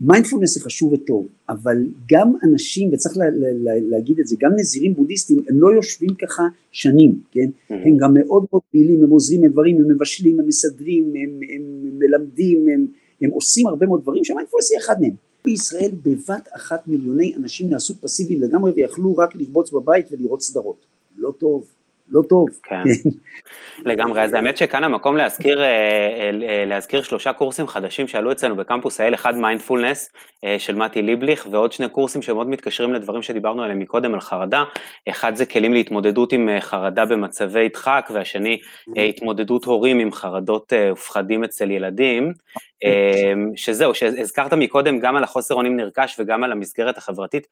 מיינדפולנס 0.00 0.54
זה 0.54 0.60
חשוב 0.60 0.92
וטוב, 0.92 1.26
אבל 1.48 1.76
גם 2.10 2.32
אנשים, 2.42 2.90
וצריך 2.92 3.16
לה, 3.16 3.24
לה, 3.34 3.72
להגיד 3.80 4.20
את 4.20 4.26
זה, 4.26 4.36
גם 4.40 4.50
נזירים 4.56 4.94
בודהיסטים, 4.94 5.44
הם 5.48 5.60
לא 5.60 5.74
יושבים 5.74 6.14
ככה 6.14 6.42
שנים, 6.72 7.20
כן? 7.30 7.40
Mm-hmm. 7.40 7.74
הם 7.74 7.96
גם 7.96 8.14
מאוד 8.14 8.44
מאוד 8.52 8.62
פעילים, 8.72 9.04
הם 9.04 9.10
עוזרים, 9.10 9.44
הם 9.44 9.50
דברים, 9.50 9.76
הם 9.76 9.88
מבשלים, 9.88 10.40
הם 10.40 10.46
מסדרים, 10.46 11.04
הם, 11.04 11.40
הם 11.54 11.62
מלמדים, 11.98 12.68
הם, 12.68 12.86
הם 13.22 13.30
עושים 13.30 13.66
הרבה 13.66 13.86
מאוד 13.86 14.02
דברים 14.02 14.24
שמיינדפולנס 14.24 14.70
היא 14.70 14.78
אחד 14.78 15.00
מהם. 15.00 15.14
בישראל 15.44 15.90
בבת 16.02 16.48
אחת 16.56 16.88
מיליוני 16.88 17.34
אנשים 17.36 17.70
נעשו 17.70 17.94
פסיביים 18.00 18.42
לגמרי 18.42 18.72
ויכלו 18.76 19.16
רק 19.16 19.36
לרבוץ 19.36 19.72
בבית 19.72 20.06
ולראות 20.12 20.42
סדרות. 20.42 20.86
לא 21.16 21.32
טוב. 21.38 21.64
לא 22.10 22.22
טוב. 22.28 22.48
כן, 22.62 22.82
לגמרי, 23.84 24.22
אז 24.22 24.34
האמת 24.34 24.56
שכאן 24.56 24.84
המקום 24.84 25.16
להזכיר, 25.16 25.62
אה, 25.62 25.66
אה, 26.48 26.64
להזכיר 26.66 27.02
שלושה 27.02 27.32
קורסים 27.32 27.66
חדשים 27.66 28.08
שעלו 28.08 28.32
אצלנו 28.32 28.56
בקמפוס 28.56 29.00
האל, 29.00 29.14
אחד 29.14 29.36
מיינדפולנס 29.36 30.12
אה, 30.44 30.56
של 30.58 30.74
מתי 30.74 31.02
ליבליך, 31.02 31.46
ועוד 31.50 31.72
שני 31.72 31.88
קורסים 31.88 32.22
שמאוד 32.22 32.48
מתקשרים 32.48 32.92
לדברים 32.92 33.22
שדיברנו 33.22 33.62
עליהם 33.62 33.78
מקודם 33.78 34.14
על 34.14 34.20
חרדה, 34.20 34.64
אחד 35.08 35.36
זה 35.36 35.46
כלים 35.46 35.72
להתמודדות 35.72 36.32
עם 36.32 36.48
חרדה 36.60 37.04
במצבי 37.04 37.68
דחק, 37.68 38.10
והשני 38.14 38.60
התמודדות 38.96 39.64
הורים 39.64 39.98
עם 39.98 40.12
חרדות 40.12 40.72
ופחדים 40.92 41.44
אצל 41.44 41.70
ילדים, 41.70 42.32
שזהו, 43.56 43.94
שהזכרת 43.94 44.52
מקודם 44.52 44.98
גם 44.98 45.16
על 45.16 45.24
החוסר 45.24 45.54
אונים 45.54 45.76
נרכש 45.76 46.16
וגם 46.18 46.44
על 46.44 46.52
המסגרת 46.52 46.98
החברתית, 46.98 47.46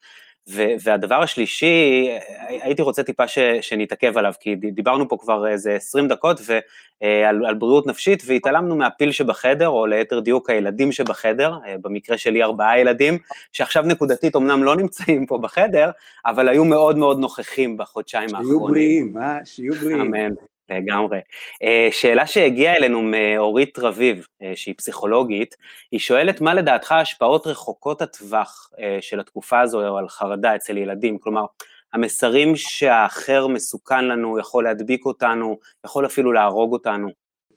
והדבר 0.83 1.23
השלישי, 1.23 2.09
הייתי 2.47 2.81
רוצה 2.81 3.03
טיפה 3.03 3.27
ש, 3.27 3.39
שנתעכב 3.61 4.17
עליו, 4.17 4.33
כי 4.39 4.55
דיברנו 4.55 5.09
פה 5.09 5.17
כבר 5.19 5.47
איזה 5.47 5.75
20 5.75 6.07
דקות 6.07 6.41
ועל 6.45 7.45
על 7.45 7.55
בריאות 7.55 7.87
נפשית, 7.87 8.23
והתעלמנו 8.25 8.75
מהפיל 8.75 9.11
שבחדר, 9.11 9.69
או 9.69 9.85
ליתר 9.85 10.19
דיוק 10.19 10.49
הילדים 10.49 10.91
שבחדר, 10.91 11.53
אה, 11.65 11.75
במקרה 11.81 12.17
שלי 12.17 12.43
ארבעה 12.43 12.79
ילדים, 12.79 13.17
שעכשיו 13.53 13.83
נקודתית 13.83 14.35
אמנם 14.35 14.63
לא 14.63 14.75
נמצאים 14.75 15.25
פה 15.25 15.37
בחדר, 15.37 15.91
אבל 16.25 16.49
היו 16.49 16.65
מאוד 16.65 16.97
מאוד 16.97 17.19
נוכחים 17.19 17.77
בחודשיים 17.77 18.35
האחרונים. 18.35 18.47
שיהיו 18.47 18.59
בריאים, 18.59 19.17
אה? 19.17 19.37
שיהיו 19.45 19.73
בריאים. 19.73 20.01
אמן. 20.01 20.33
לגמרי. 20.69 21.19
אה, 21.63 21.87
שאלה 21.91 22.27
שהגיעה 22.27 22.75
אלינו 22.75 23.01
מאורית 23.01 23.79
רביב, 23.79 24.27
אה, 24.41 24.51
שהיא 24.55 24.75
פסיכולוגית, 24.77 25.55
היא 25.91 25.99
שואלת 25.99 26.41
מה 26.41 26.53
לדעתך 26.53 26.91
ההשפעות 26.91 27.47
רחוקות 27.47 28.01
הטווח 28.01 28.71
אה, 28.79 28.97
של 29.01 29.19
התקופה 29.19 29.61
הזו 29.61 29.97
על 29.97 30.09
חרדה 30.09 30.55
אצל 30.55 30.77
ילדים, 30.77 31.17
כלומר, 31.17 31.45
המסרים 31.93 32.55
שהאחר 32.55 33.47
מסוכן 33.47 34.05
לנו, 34.05 34.39
יכול 34.39 34.63
להדביק 34.63 35.05
אותנו, 35.05 35.57
יכול 35.85 36.05
אפילו 36.05 36.33
להרוג 36.33 36.73
אותנו. 36.73 37.07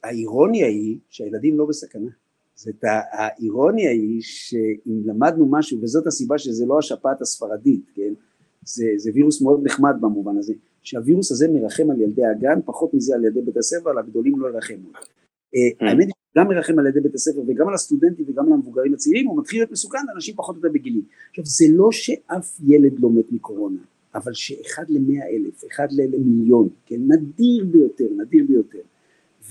האירוניה 0.03 0.67
היא 0.67 0.97
שהילדים 1.09 1.57
לא 1.57 1.65
בסכנה. 1.65 2.09
זאת 2.55 2.83
האירוניה 3.11 3.91
היא 3.91 4.21
שאם 4.21 5.01
למדנו 5.05 5.47
משהו, 5.51 5.79
וזאת 5.81 6.07
הסיבה 6.07 6.37
שזה 6.37 6.65
לא 6.67 6.79
השפעת 6.79 7.21
הספרדית, 7.21 7.91
כן? 7.95 8.13
זה, 8.65 8.85
זה 8.97 9.11
וירוס 9.13 9.41
מאוד 9.41 9.59
נחמד 9.63 9.95
במובן 10.01 10.37
הזה. 10.37 10.53
שהווירוס 10.83 11.31
הזה 11.31 11.47
מרחם 11.47 11.91
על 11.91 12.01
ילדי 12.01 12.25
הגן, 12.25 12.59
פחות 12.65 12.93
מזה 12.93 13.15
על 13.15 13.25
ילדי 13.25 13.41
בית 13.41 13.57
הספר, 13.57 13.89
על 13.89 13.97
הגדולים 13.97 14.39
לא 14.39 14.47
ירחם. 14.47 14.73
אה, 15.55 15.87
האמת 15.87 16.05
היא 16.05 16.13
גם 16.37 16.47
מרחם 16.47 16.79
על 16.79 16.85
ילדי 16.85 16.99
בית 16.99 17.15
הספר 17.15 17.39
וגם 17.47 17.67
על 17.67 17.73
הסטודנטים 17.73 18.25
וגם 18.29 18.47
על 18.47 18.53
המבוגרים 18.53 18.93
הצעירים, 18.93 19.27
הוא 19.27 19.39
מתחיל 19.39 19.59
להיות 19.59 19.71
מסוכן 19.71 19.97
לאנשים 20.07 20.35
פחות 20.35 20.55
או 20.55 20.59
יותר 20.59 20.73
בגילי. 20.73 21.01
עכשיו 21.29 21.45
זה 21.45 21.65
לא 21.69 21.91
שאף 21.91 22.59
ילד 22.67 22.99
לא 22.99 23.09
מת 23.09 23.31
מקורונה, 23.31 23.79
אבל 24.15 24.33
שאחד 24.33 24.83
למאה 24.89 25.27
אלף, 25.29 25.63
אחד 25.71 25.87
למיליון, 25.91 26.69
כן, 26.85 26.95
נדיר 27.07 27.65
ביותר, 27.65 28.07
נדיר 28.17 28.45
ביותר. 28.47 28.79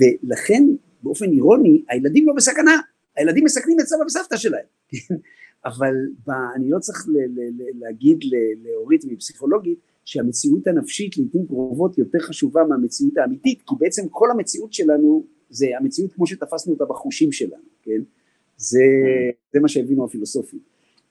ולכן 0.00 0.64
באופן 1.02 1.30
אירוני 1.32 1.82
הילדים 1.88 2.26
לא 2.26 2.34
בסכנה, 2.34 2.80
הילדים 3.16 3.44
מסכנים 3.44 3.80
את 3.80 3.86
סבא 3.86 4.04
וסבתא 4.06 4.36
שלהם, 4.36 4.64
כן? 4.88 5.14
אבל 5.64 5.94
אני 6.56 6.70
לא 6.70 6.78
צריך 6.78 7.06
להגיד 7.74 8.24
לאורית 8.64 9.04
מפסיכולוגית 9.04 9.78
שהמציאות 10.04 10.66
הנפשית 10.66 11.18
לעיתים 11.18 11.46
קרובות 11.46 11.98
יותר 11.98 12.18
חשובה 12.18 12.64
מהמציאות 12.64 13.18
האמיתית, 13.18 13.62
כי 13.66 13.74
בעצם 13.78 14.02
כל 14.10 14.30
המציאות 14.30 14.72
שלנו 14.72 15.24
זה 15.50 15.66
המציאות 15.80 16.12
כמו 16.12 16.26
שתפסנו 16.26 16.72
אותה 16.72 16.84
בחושים 16.84 17.32
שלנו, 17.32 17.62
כן? 17.82 18.02
זה, 18.56 18.84
זה 19.52 19.60
מה 19.60 19.68
שהבינו 19.68 20.04
הפילוסופים. 20.04 20.60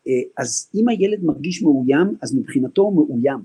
אה, 0.07 0.13
אז 0.37 0.69
אם 0.75 0.87
הילד 0.87 1.23
מרגיש 1.23 1.63
מאוים, 1.63 2.07
אז 2.21 2.35
מבחינתו 2.35 2.81
הוא 2.81 2.95
מאוים. 2.95 3.39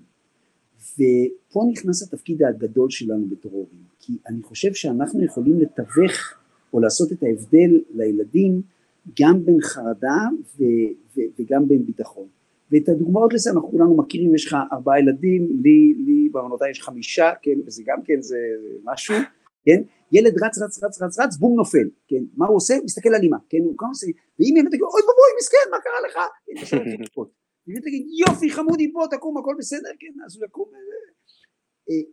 ופה 0.94 1.64
נכנס 1.72 2.02
התפקיד 2.02 2.42
הגדול 2.42 2.90
שלנו 2.90 3.26
בתור 3.26 3.52
הורים, 3.52 3.82
כי 4.00 4.12
אני 4.28 4.42
חושב 4.42 4.74
שאנחנו 4.74 5.24
יכולים 5.24 5.60
לתווך 5.60 6.34
או 6.72 6.80
לעשות 6.80 7.12
את 7.12 7.22
ההבדל 7.22 7.80
לילדים 7.94 8.62
גם 9.20 9.44
בין 9.44 9.60
חרדה 9.60 10.18
ו, 10.58 10.62
ו, 11.16 11.20
וגם 11.38 11.68
בין 11.68 11.86
ביטחון. 11.86 12.28
ואת 12.70 12.88
הדוגמאות 12.88 13.32
לזה 13.32 13.50
אנחנו 13.50 13.70
כולנו 13.70 13.96
מכירים, 13.96 14.34
יש 14.34 14.46
לך 14.46 14.56
ארבעה 14.72 14.98
ילדים, 14.98 15.48
לי, 15.62 15.94
לי 16.06 16.28
בעוונותיי 16.32 16.70
יש 16.70 16.82
חמישה, 16.82 17.32
כן, 17.42 17.58
וזה 17.66 17.82
גם 17.86 17.98
כן 18.04 18.22
זה 18.22 18.38
משהו, 18.84 19.14
כן, 19.64 19.82
ילד 20.12 20.42
רץ 20.44 20.58
רץ 20.62 20.84
רץ 20.84 21.02
רץ 21.02 21.20
רץ, 21.20 21.36
בום 21.36 21.56
נופל, 21.56 21.88
כן, 22.08 22.24
מה 22.36 22.46
הוא 22.46 22.56
עושה? 22.56 22.74
מסתכל 22.84 23.08
על 23.08 23.22
אימא, 23.22 23.36
כן, 23.48 23.58
הוא 23.58 23.74
קם 23.78 23.86
ועושה, 23.86 24.06
ואם 24.40 24.54
אמא 24.56 24.68
תגיד, 24.68 24.82
אוי 24.82 25.02
ואבוי 25.02 25.30
מסכן, 25.38 25.70
מה 25.70 25.76
קרה 25.80 26.00
לך? 26.06 26.18
תגיד, 27.86 28.06
יופי 28.28 28.50
חמודי 28.50 28.88
בוא 28.88 29.06
תקום 29.06 29.38
הכל 29.38 29.54
בסדר, 29.58 29.90
כן, 30.00 30.22
אז 30.26 30.36
הוא 30.36 30.44
יקום, 30.44 30.68
אה, 30.74 30.78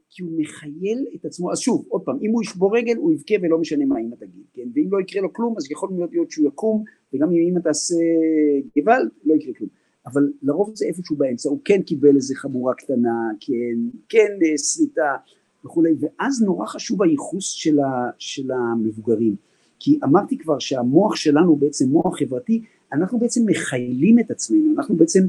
כי 0.09 0.23
הוא 0.23 0.31
מחייל 0.37 1.05
את 1.15 1.25
עצמו, 1.25 1.51
אז 1.51 1.59
שוב, 1.59 1.85
עוד 1.89 2.01
פעם, 2.01 2.17
אם 2.21 2.31
הוא 2.31 2.41
ישבור 2.43 2.77
רגל 2.77 2.95
הוא 2.97 3.13
יבכה 3.13 3.35
ולא 3.41 3.57
משנה 3.57 3.85
מה 3.85 3.99
אמא 3.99 4.15
תגיד, 4.15 4.43
כן, 4.53 4.67
ואם 4.75 4.87
לא 4.91 5.01
יקרה 5.01 5.21
לו 5.21 5.33
כלום 5.33 5.53
אז 5.57 5.71
יכול 5.71 5.89
להיות 6.11 6.31
שהוא 6.31 6.47
יקום, 6.47 6.83
וגם 7.13 7.31
אם 7.31 7.37
אמא 7.49 7.59
תעשה 7.59 7.95
גוואלד 8.75 9.09
לא 9.25 9.33
יקרה 9.33 9.53
כלום. 9.53 9.69
אבל 10.05 10.31
לרוב 10.43 10.71
זה 10.75 10.85
איפשהו 10.85 11.15
באמצע, 11.15 11.49
הוא 11.49 11.59
כן 11.65 11.81
קיבל 11.81 12.15
איזה 12.15 12.35
חבורה 12.35 12.73
קטנה, 12.73 13.29
כן, 13.39 13.97
כן 14.09 14.37
אה, 14.45 14.57
שריטה 14.57 15.15
וכולי, 15.65 15.93
ואז 15.99 16.41
נורא 16.41 16.65
חשוב 16.65 17.03
הייחוס 17.03 17.49
של, 17.49 17.79
ה, 17.79 18.09
של 18.17 18.51
המבוגרים, 18.51 19.35
כי 19.79 19.99
אמרתי 20.03 20.37
כבר 20.37 20.59
שהמוח 20.59 21.15
שלנו 21.15 21.55
בעצם 21.55 21.89
מוח 21.89 22.19
חברתי, 22.19 22.61
אנחנו 22.93 23.19
בעצם 23.19 23.41
מכיילים 23.45 24.19
את 24.19 24.31
עצמנו, 24.31 24.73
אנחנו 24.77 24.95
בעצם 24.95 25.19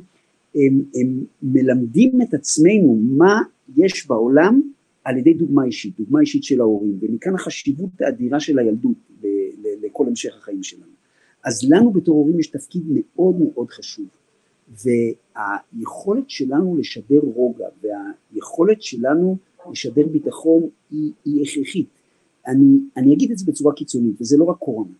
הם, 0.54 0.82
הם 0.94 1.24
מלמדים 1.42 2.22
את 2.22 2.34
עצמנו 2.34 2.98
מה 3.02 3.42
יש 3.76 4.06
בעולם 4.06 4.60
על 5.04 5.18
ידי 5.18 5.34
דוגמה 5.34 5.64
אישית, 5.64 5.96
דוגמה 5.98 6.20
אישית 6.20 6.44
של 6.44 6.60
ההורים, 6.60 6.98
ומכאן 7.00 7.34
החשיבות 7.34 7.90
האדירה 8.00 8.40
של 8.40 8.58
הילדות 8.58 8.96
לכל 9.82 10.06
המשך 10.06 10.36
החיים 10.38 10.62
שלנו. 10.62 10.92
אז 11.44 11.70
לנו 11.70 11.90
בתור 11.90 12.14
הורים 12.14 12.40
יש 12.40 12.46
תפקיד 12.46 12.82
מאוד 12.88 13.36
מאוד 13.40 13.70
חשוב. 13.70 14.06
והיכולת 14.68 16.30
שלנו 16.30 16.76
לשדר 16.76 17.20
רוגע 17.20 17.68
והיכולת 17.82 18.82
שלנו 18.82 19.36
לשדר 19.70 20.06
ביטחון 20.06 20.62
היא, 20.90 21.12
היא 21.24 21.42
הכרחית. 21.42 21.86
אני, 22.46 22.78
אני 22.96 23.14
אגיד 23.14 23.30
את 23.30 23.38
זה 23.38 23.44
בצורה 23.46 23.74
קיצונית, 23.74 24.20
וזה 24.20 24.36
לא 24.36 24.44
רק 24.44 24.58
קורונה. 24.58 24.92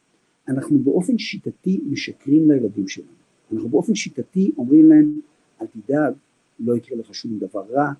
אנחנו 0.48 0.78
באופן 0.78 1.18
שיטתי 1.18 1.80
משקרים 1.86 2.50
לילדים 2.50 2.88
שלנו. 2.88 3.08
אנחנו 3.52 3.68
באופן 3.68 3.94
שיטתי 3.94 4.50
אומרים 4.58 4.88
להם, 4.88 5.20
אל 5.62 5.66
תדאג, 5.66 6.14
לא 6.60 6.76
יקרה 6.76 6.98
לך 6.98 7.14
שום 7.14 7.38
דבר 7.38 7.64
רע, 7.70 7.92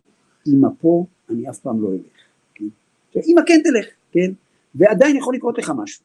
אמא 0.47 0.69
פה, 0.81 1.07
אני 1.31 1.51
אף 1.51 1.59
פעם 1.59 1.83
לא 1.83 1.93
אלך. 1.93 2.25
כן? 2.55 3.21
אמא 3.27 3.40
כן 3.47 3.61
תלך, 3.64 3.87
כן? 4.12 4.33
ועדיין 4.75 5.17
יכול 5.17 5.35
לקרות 5.35 5.59
לך 5.59 5.73
משהו. 5.77 6.05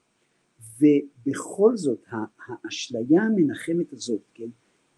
ובכל 0.82 1.78
זאת, 1.78 2.04
האשליה 2.48 3.22
המנחמת 3.22 3.94
הזאת, 3.94 4.22
כן? 4.34 4.48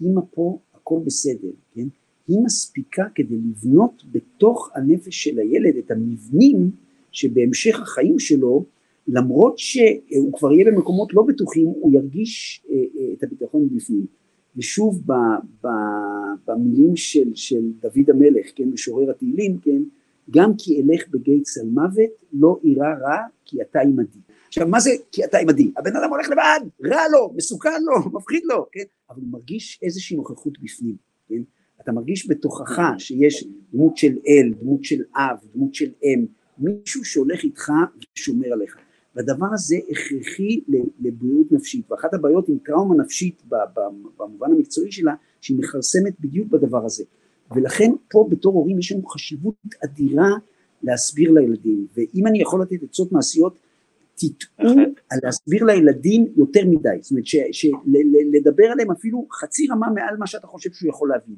אמא 0.01 0.21
פה, 0.31 0.57
הכל 0.73 0.99
בסדר, 1.05 1.51
כן? 1.73 1.87
היא 2.27 2.39
מספיקה 2.45 3.05
כדי 3.15 3.35
לבנות 3.35 4.03
בתוך 4.11 4.71
הנפש 4.75 5.23
של 5.23 5.39
הילד 5.39 5.75
את 5.77 5.91
המבנים 5.91 6.71
שבהמשך 7.11 7.79
החיים 7.79 8.19
שלו, 8.19 8.65
למרות 9.07 9.57
שהוא 9.57 10.33
כבר 10.33 10.51
יהיה 10.51 10.71
במקומות 10.71 11.13
לא 11.13 11.23
בטוחים, 11.27 11.65
הוא 11.67 11.93
ירגיש 11.93 12.63
אה, 12.69 12.75
אה, 12.75 13.13
את 13.13 13.23
הביטחון 13.23 13.69
בפנים. 13.75 14.05
ושוב 14.55 15.01
ב, 15.05 15.13
ב, 15.63 15.67
במילים 16.47 16.95
של, 16.95 17.35
של 17.35 17.71
דוד 17.81 18.09
המלך, 18.09 18.45
כן, 18.55 18.63
משורר 18.63 19.09
התהילים, 19.11 19.57
כן, 19.57 19.81
גם 20.29 20.51
כי 20.57 20.81
אלך 20.81 21.09
בגיא 21.09 21.39
צל 21.41 21.65
מוות, 21.65 22.09
לא 22.33 22.59
אירע 22.63 22.93
רע, 23.01 23.17
כי 23.45 23.61
אתה 23.61 23.79
עמדי. 23.79 24.19
עכשיו, 24.47 24.67
מה 24.67 24.79
זה 24.79 24.91
כי 25.11 25.25
אתה 25.25 25.37
עמדי? 25.37 25.71
הבן 25.77 25.95
אדם 25.95 26.09
הולך 26.09 26.29
לבד, 26.29 26.89
רע 26.91 27.01
לו, 27.11 27.33
מסוכן 27.35 27.83
לו, 27.83 27.95
מפחיד 28.17 28.43
לו, 28.45 28.65
כן? 28.71 28.83
אבל 29.09 29.21
הוא 29.21 29.29
מרגיש 29.31 29.79
איזושהי 29.83 30.17
נוכחות 30.17 30.59
בפנים, 30.61 30.95
כן? 31.29 31.41
אתה 31.81 31.91
מרגיש 31.91 32.29
בתוכך 32.29 32.79
שיש 32.97 33.47
דמות 33.73 33.97
של 33.97 34.17
אל, 34.27 34.53
דמות 34.61 34.83
של 34.83 35.01
אב, 35.15 35.37
דמות 35.55 35.75
של 35.75 35.91
אם, 36.03 36.25
מישהו 36.57 37.05
שהולך 37.05 37.43
איתך 37.43 37.71
ושומר 38.15 38.53
עליך. 38.53 38.77
והדבר 39.15 39.47
הזה 39.53 39.75
הכרחי 39.89 40.59
לבריאות 40.99 41.51
נפשית, 41.51 41.91
ואחת 41.91 42.13
הבעיות 42.13 42.49
עם 42.49 42.57
טראומה 42.65 42.95
נפשית 43.03 43.43
במובן 44.17 44.51
המקצועי 44.51 44.91
שלה, 44.91 45.13
שהיא 45.41 45.57
מכרסמת 45.57 46.13
בדיוק 46.19 46.47
בדבר 46.47 46.85
הזה. 46.85 47.03
ולכן 47.55 47.91
פה 48.11 48.27
בתור 48.31 48.53
הורים 48.53 48.79
יש 48.79 48.91
לנו 48.91 49.05
חשיבות 49.05 49.55
אדירה 49.83 50.29
להסביר 50.83 51.31
לילדים, 51.31 51.87
ואם 51.97 52.27
אני 52.27 52.41
יכול 52.41 52.61
לתת 52.61 52.83
עצות 52.83 53.11
מעשיות, 53.11 53.59
תטעו 54.15 54.69
על 55.09 55.19
להסביר 55.23 55.63
לילדים 55.63 56.27
יותר 56.35 56.65
מדי, 56.65 56.89
זאת 57.01 57.11
אומרת 57.11 57.25
שלדבר 57.51 58.65
עליהם 58.71 58.91
אפילו 58.91 59.27
חצי 59.31 59.67
רמה 59.71 59.89
מעל 59.89 60.17
מה 60.17 60.27
שאתה 60.27 60.47
חושב 60.47 60.71
שהוא 60.71 60.89
יכול 60.89 61.09
להבין. 61.09 61.35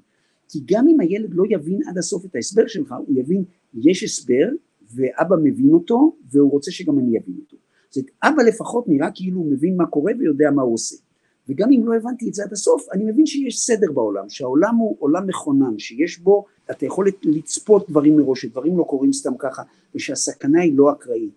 כי 0.49 0.59
גם 0.65 0.87
אם 0.87 0.99
הילד 0.99 1.33
לא 1.33 1.43
יבין 1.49 1.79
עד 1.87 1.97
הסוף 1.97 2.25
את 2.25 2.35
ההסבר 2.35 2.67
שלך, 2.67 2.95
הוא 3.07 3.19
יבין 3.19 3.43
יש 3.73 4.03
הסבר 4.03 4.49
ואבא 4.95 5.35
מבין 5.43 5.73
אותו 5.73 6.15
והוא 6.31 6.51
רוצה 6.51 6.71
שגם 6.71 6.99
אני 6.99 7.17
אבין 7.17 7.35
אותו. 7.39 7.57
זאת 7.93 8.05
אבא 8.23 8.43
לפחות 8.43 8.87
נראה 8.87 9.07
כאילו 9.13 9.39
הוא 9.39 9.51
מבין 9.51 9.77
מה 9.77 9.85
קורה 9.85 10.13
ויודע 10.19 10.51
מה 10.51 10.61
הוא 10.61 10.73
עושה. 10.73 10.95
וגם 11.49 11.71
אם 11.71 11.87
לא 11.87 11.95
הבנתי 11.95 12.29
את 12.29 12.33
זה 12.33 12.43
עד 12.43 12.53
הסוף, 12.53 12.87
אני 12.93 13.03
מבין 13.03 13.25
שיש 13.25 13.59
סדר 13.59 13.91
בעולם, 13.91 14.29
שהעולם 14.29 14.75
הוא 14.75 14.95
עולם 14.99 15.27
מכונן, 15.27 15.79
שיש 15.79 16.19
בו, 16.19 16.45
אתה 16.71 16.85
יכול 16.85 17.07
לצפות 17.23 17.89
דברים 17.89 18.17
מראש, 18.17 18.41
שדברים 18.41 18.77
לא 18.77 18.83
קורים 18.83 19.13
סתם 19.13 19.33
ככה, 19.39 19.61
ושהסכנה 19.95 20.61
היא 20.61 20.77
לא 20.77 20.91
אקראית. 20.91 21.33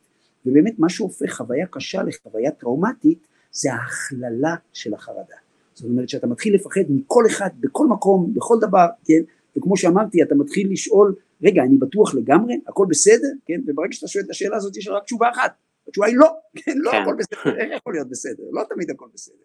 ובאמת 0.47 0.79
מה 0.79 0.89
שהופך 0.89 1.33
חוויה 1.33 1.67
קשה 1.67 2.03
לחוויה 2.03 2.51
טראומטית, 2.51 3.27
זה 3.53 3.73
ההכללה 3.73 4.55
של 4.73 4.95
החרדה. 4.95 5.37
זאת 5.75 5.85
אומרת 5.85 6.09
שאתה 6.09 6.27
מתחיל 6.27 6.55
לפחד 6.55 6.81
מכל 6.89 7.27
אחד, 7.27 7.51
בכל 7.61 7.87
מקום, 7.87 8.35
בכל 8.35 8.57
דבר, 8.61 8.87
כן? 9.05 9.23
וכמו 9.57 9.77
שאמרתי, 9.77 10.23
אתה 10.23 10.35
מתחיל 10.35 10.73
לשאול, 10.73 11.15
רגע, 11.43 11.63
אני 11.63 11.77
בטוח 11.77 12.15
לגמרי, 12.15 12.61
הכל 12.69 12.87
בסדר, 12.89 13.29
כן? 13.47 13.61
וברגע 13.67 13.93
שאתה 13.93 14.09
שואל 14.09 14.25
את 14.25 14.31
השאלה 14.31 14.57
הזאת, 14.57 14.77
יש 14.77 14.89
רק 14.89 15.05
תשובה 15.05 15.31
אחת, 15.31 15.53
התשובה 15.89 16.07
היא 16.07 16.17
לא, 16.17 16.27
כן, 16.57 16.73
לא 16.77 16.91
כן. 16.91 17.03
הכל 17.03 17.15
בסדר, 17.19 17.57
איך 17.61 17.73
יכול 17.73 17.93
להיות 17.93 18.09
בסדר? 18.11 18.45
לא 18.53 18.63
תמיד 18.69 18.91
הכל 18.91 19.07
בסדר. 19.15 19.37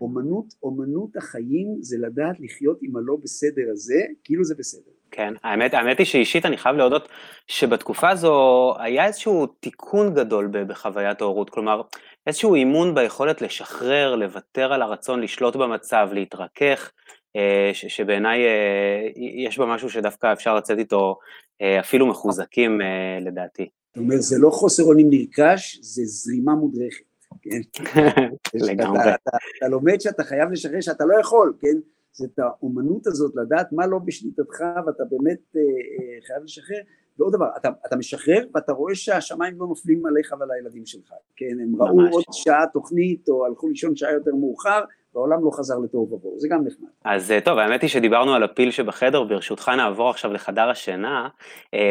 ואומנות, 0.00 0.44
אומנות 0.62 1.16
החיים 1.16 1.76
זה 1.80 1.96
לדעת 2.00 2.36
לחיות 2.40 2.78
עם 2.82 2.96
הלא 2.96 3.16
בסדר 3.22 3.62
הזה, 3.72 4.00
כאילו 4.24 4.44
זה 4.44 4.54
בסדר. 4.58 4.90
כן, 5.10 5.34
האמת, 5.42 5.74
האמת 5.74 5.98
היא 5.98 6.06
שאישית 6.06 6.46
אני 6.46 6.56
חייב 6.56 6.76
להודות 6.76 7.08
שבתקופה 7.46 8.10
הזו 8.10 8.74
היה 8.78 9.06
איזשהו 9.06 9.46
תיקון 9.46 10.14
גדול 10.14 10.50
בחוויית 10.66 11.20
ההורות, 11.20 11.50
כלומר 11.50 11.82
איזשהו 12.26 12.54
אימון 12.54 12.94
ביכולת 12.94 13.42
לשחרר, 13.42 14.16
לוותר 14.16 14.72
על 14.72 14.82
הרצון 14.82 15.20
לשלוט 15.20 15.56
במצב, 15.56 16.08
להתרכך, 16.12 16.90
אה, 17.36 17.70
שבעיניי 17.72 18.44
אה, 18.46 19.08
יש 19.46 19.58
בה 19.58 19.66
משהו 19.66 19.90
שדווקא 19.90 20.32
אפשר 20.32 20.56
לצאת 20.56 20.78
איתו 20.78 21.18
אה, 21.62 21.80
אפילו 21.80 22.06
מחוזקים 22.06 22.80
לדעתי. 23.20 23.68
זאת 23.96 24.02
אומרת, 24.02 24.22
זה 24.22 24.38
לא 24.38 24.50
חוסר 24.50 24.82
אונים 24.82 25.06
נרכש, 25.10 25.78
זה 25.82 26.02
זרימה 26.04 26.54
מודרכת, 26.54 27.04
כן? 27.42 27.60
לגמרי. 28.68 29.00
אתה, 29.00 29.14
אתה, 29.14 29.36
אתה 29.58 29.68
לומד 29.68 30.00
שאתה 30.00 30.24
חייב 30.24 30.50
לשחרר 30.50 30.80
שאתה 30.80 31.04
לא 31.04 31.20
יכול, 31.20 31.52
כן? 31.60 31.78
זאת 32.12 32.38
האומנות 32.38 33.06
הזאת 33.06 33.32
לדעת 33.36 33.72
מה 33.72 33.86
לא 33.86 33.98
בשליטתך 33.98 34.60
ואתה 34.86 35.04
באמת 35.10 35.38
אה, 35.56 35.60
אה, 35.60 36.26
חייב 36.26 36.42
לשחרר. 36.44 36.78
ועוד 37.18 37.32
דבר, 37.32 37.46
אתה, 37.56 37.68
אתה 37.86 37.96
משחרר 37.96 38.44
ואתה 38.54 38.72
רואה 38.72 38.94
שהשמיים 38.94 39.54
לא 39.58 39.66
נופלים 39.66 40.06
עליך 40.06 40.34
ועל 40.40 40.50
הילדים 40.50 40.86
שלך, 40.86 41.12
כן? 41.36 41.60
הם 41.62 41.82
ראו 41.82 42.08
עוד 42.10 42.24
שעה 42.32 42.64
תוכנית 42.72 43.28
או 43.28 43.46
הלכו 43.46 43.68
לישון 43.68 43.96
שעה 43.96 44.12
יותר 44.12 44.34
מאוחר 44.34 44.84
והעולם 45.14 45.44
לא 45.44 45.50
חזר 45.50 45.78
לתוהו 45.78 46.12
ובוהו, 46.12 46.40
זה 46.40 46.48
גם 46.50 46.64
נחמד. 46.66 46.88
אז 47.04 47.30
אה, 47.30 47.40
טוב, 47.40 47.58
האמת 47.58 47.82
היא 47.82 47.90
שדיברנו 47.90 48.34
על 48.34 48.42
הפיל 48.42 48.70
שבחדר, 48.70 49.24
ברשותך 49.24 49.68
נעבור 49.76 50.10
עכשיו 50.10 50.32
לחדר 50.32 50.70
השינה. 50.70 51.28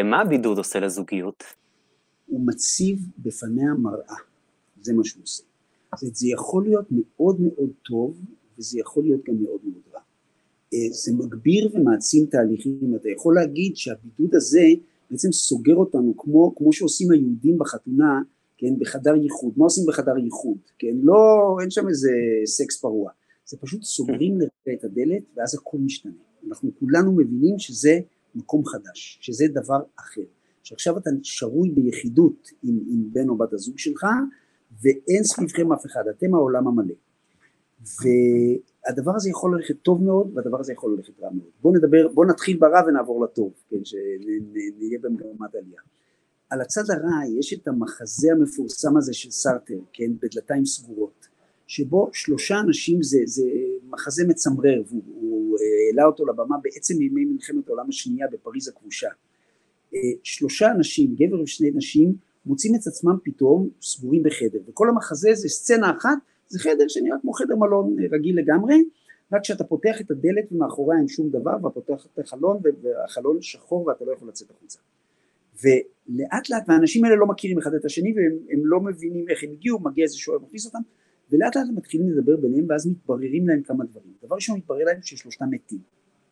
מה 0.03 0.21
הבידוד 0.21 0.57
עושה 0.57 0.79
לזוגיות? 0.79 1.64
הוא 2.27 2.41
מציב 2.45 2.99
בפניה 3.19 3.73
מראה, 3.73 4.15
זה 4.81 4.93
מה 4.93 5.03
שהוא 5.03 5.23
עושה. 5.23 5.43
זה 6.01 6.27
יכול 6.27 6.63
להיות 6.63 6.85
מאוד 6.91 7.41
מאוד 7.41 7.69
טוב 7.85 8.19
וזה 8.57 8.79
יכול 8.79 9.03
להיות 9.03 9.21
גם 9.27 9.35
מאוד 9.43 9.59
מאוד 9.63 9.81
רע. 9.93 9.99
אה, 10.73 10.93
זה 10.93 11.13
מגביר 11.13 11.69
ומעצים 11.73 12.25
תהליכים, 12.25 12.95
אתה 12.95 13.09
יכול 13.09 13.35
להגיד 13.35 13.75
שהבידוד 13.75 14.35
הזה 14.35 14.65
בעצם 15.11 15.31
סוגר 15.31 15.75
אותנו 15.75 16.17
כמו, 16.17 16.55
כמו 16.55 16.73
שעושים 16.73 17.11
היהודים 17.11 17.57
בחתונה, 17.57 18.21
כן, 18.57 18.79
בחדר 18.79 19.15
ייחוד, 19.15 19.53
מה 19.57 19.63
עושים 19.63 19.83
בחדר 19.87 20.17
ייחוד, 20.17 20.57
כן, 20.79 20.95
לא, 21.03 21.15
אין 21.61 21.71
שם 21.71 21.87
איזה 21.87 22.11
סקס 22.45 22.81
פרוע, 22.81 23.11
זה 23.45 23.57
פשוט 23.57 23.83
סוגרים 23.83 24.39
לרגע 24.39 24.79
את 24.79 24.83
הדלת 24.83 25.23
ואז 25.37 25.55
הכל 25.55 25.77
משתנה, 25.77 26.11
אנחנו 26.49 26.71
כולנו 26.79 27.11
מבינים 27.11 27.59
שזה 27.59 27.99
מקום 28.35 28.65
חדש, 28.65 29.17
שזה 29.21 29.45
דבר 29.53 29.79
אחר, 29.99 30.21
שעכשיו 30.65 30.97
אתה 30.97 31.09
שרוי 31.23 31.69
ביחידות 31.69 32.51
עם, 32.63 32.79
עם 32.87 33.13
בן 33.13 33.29
או 33.29 33.37
בת 33.37 33.53
הזוג 33.53 33.77
שלך 33.79 34.05
ואין 34.81 35.23
סביבכם 35.23 35.73
אף 35.73 35.85
אחד, 35.85 36.03
אתם 36.09 36.33
העולם 36.33 36.67
המלא. 36.67 36.93
והדבר 37.79 39.11
הזה 39.15 39.29
יכול 39.29 39.55
ללכת 39.55 39.75
טוב 39.81 40.03
מאוד 40.03 40.31
והדבר 40.33 40.59
הזה 40.59 40.73
יכול 40.73 40.95
ללכת 40.97 41.19
רע 41.19 41.29
מאוד. 41.31 41.49
בואו 41.61 41.73
נדבר, 41.75 42.07
בואו 42.13 42.27
נתחיל 42.27 42.57
ברע 42.57 42.81
ונעבור 42.87 43.23
לטוב, 43.25 43.53
כן, 43.69 43.85
שנהיה 43.85 44.99
במגמת 45.01 45.55
עלייה. 45.55 45.81
על 46.49 46.61
הצד 46.61 46.83
הרע 46.89 47.39
יש 47.39 47.53
את 47.53 47.67
המחזה 47.67 48.31
המפורסם 48.31 48.97
הזה 48.97 49.13
של 49.13 49.31
סרטר, 49.31 49.79
כן, 49.93 50.11
בדלתיים 50.21 50.65
סגורות, 50.65 51.27
שבו 51.67 52.09
שלושה 52.13 52.59
אנשים 52.59 53.03
זה, 53.03 53.17
זה 53.25 53.49
מחזה 53.89 54.23
מצמרר, 54.27 54.83
והוא 54.87 55.57
העלה 55.59 56.05
אותו 56.05 56.25
לבמה 56.25 56.55
בעצם 56.63 57.01
ימי 57.01 57.25
מלחמת 57.25 57.67
העולם 57.67 57.89
השנייה 57.89 58.27
בפריז 58.31 58.67
הכבושה. 58.67 59.09
אה, 59.93 59.99
שלושה 60.23 60.71
אנשים, 60.71 61.15
גבר 61.15 61.41
ושני 61.41 61.71
נשים, 61.75 62.15
מוצאים 62.45 62.75
את 62.75 62.87
עצמם 62.87 63.17
פתאום 63.23 63.69
סגורים 63.81 64.23
בחדר, 64.23 64.59
וכל 64.67 64.89
המחזה 64.89 65.29
זה 65.33 65.49
סצנה 65.49 65.91
אחת 65.97 66.17
זה 66.47 66.59
חדר 66.59 66.87
שנראה 66.87 67.17
כמו 67.21 67.33
חדר 67.33 67.55
מלון 67.55 67.95
רגיל 68.11 68.39
לגמרי, 68.39 68.83
רק 69.33 69.41
כשאתה 69.41 69.63
פותח 69.63 70.01
את 70.01 70.11
הדלת 70.11 70.51
ומאחוריה 70.51 70.99
אין 70.99 71.07
שום 71.07 71.29
דבר, 71.29 71.51
ואתה 71.51 71.69
פותח 71.69 72.07
את 72.13 72.19
החלון 72.19 72.61
והחלון 72.81 73.41
שחור 73.41 73.87
ואתה 73.87 74.05
לא 74.05 74.11
יכול 74.11 74.27
לצאת 74.27 74.49
החוצה. 74.49 74.79
ולאט 75.63 76.49
לאט, 76.49 76.63
והאנשים 76.67 77.05
האלה 77.05 77.15
לא 77.15 77.25
מכירים 77.25 77.57
אחד 77.57 77.73
את 77.73 77.85
השני 77.85 78.13
והם 78.15 78.65
לא 78.65 78.79
מבינים 78.79 79.25
איך 79.29 79.43
הם 79.43 79.51
הגיעו, 79.51 79.79
מגיע 79.79 80.03
איזה 80.03 80.17
שוער 80.17 80.39
מכניס 80.39 80.65
אותם, 80.65 80.79
ולאט 81.31 81.55
לאט 81.55 81.65
הם 81.69 81.75
מתחילים 81.75 82.09
לדבר 82.09 82.37
ביניהם 82.37 82.65
ואז 82.69 82.87
מתבררים 82.87 83.47
להם 83.47 83.61
כמה 83.61 83.83
דברים. 83.85 84.13
דבר 84.23 84.35
ראשון 84.35 84.57
מתברר 84.57 84.83
להם 84.85 85.01
ששלושתם 85.01 85.45
מתים, 85.51 85.79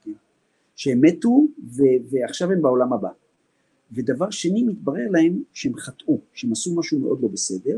כן? 0.04 0.12
שהם 0.76 1.02
מתו 1.02 1.48
ו- 1.76 2.10
ועכשיו 2.10 2.52
הם 2.52 2.62
בעולם 2.62 2.94
הבא. 2.94 3.10
ודבר 3.91 4.30
שני 4.30 4.63
מתברר 4.63 5.10
להם 5.12 5.43
שהם 5.54 5.76
חטאו, 5.76 6.19
שהם 6.34 6.52
עשו 6.52 6.76
משהו 6.76 7.00
מאוד 7.00 7.22
לא 7.22 7.28
בסדר, 7.28 7.78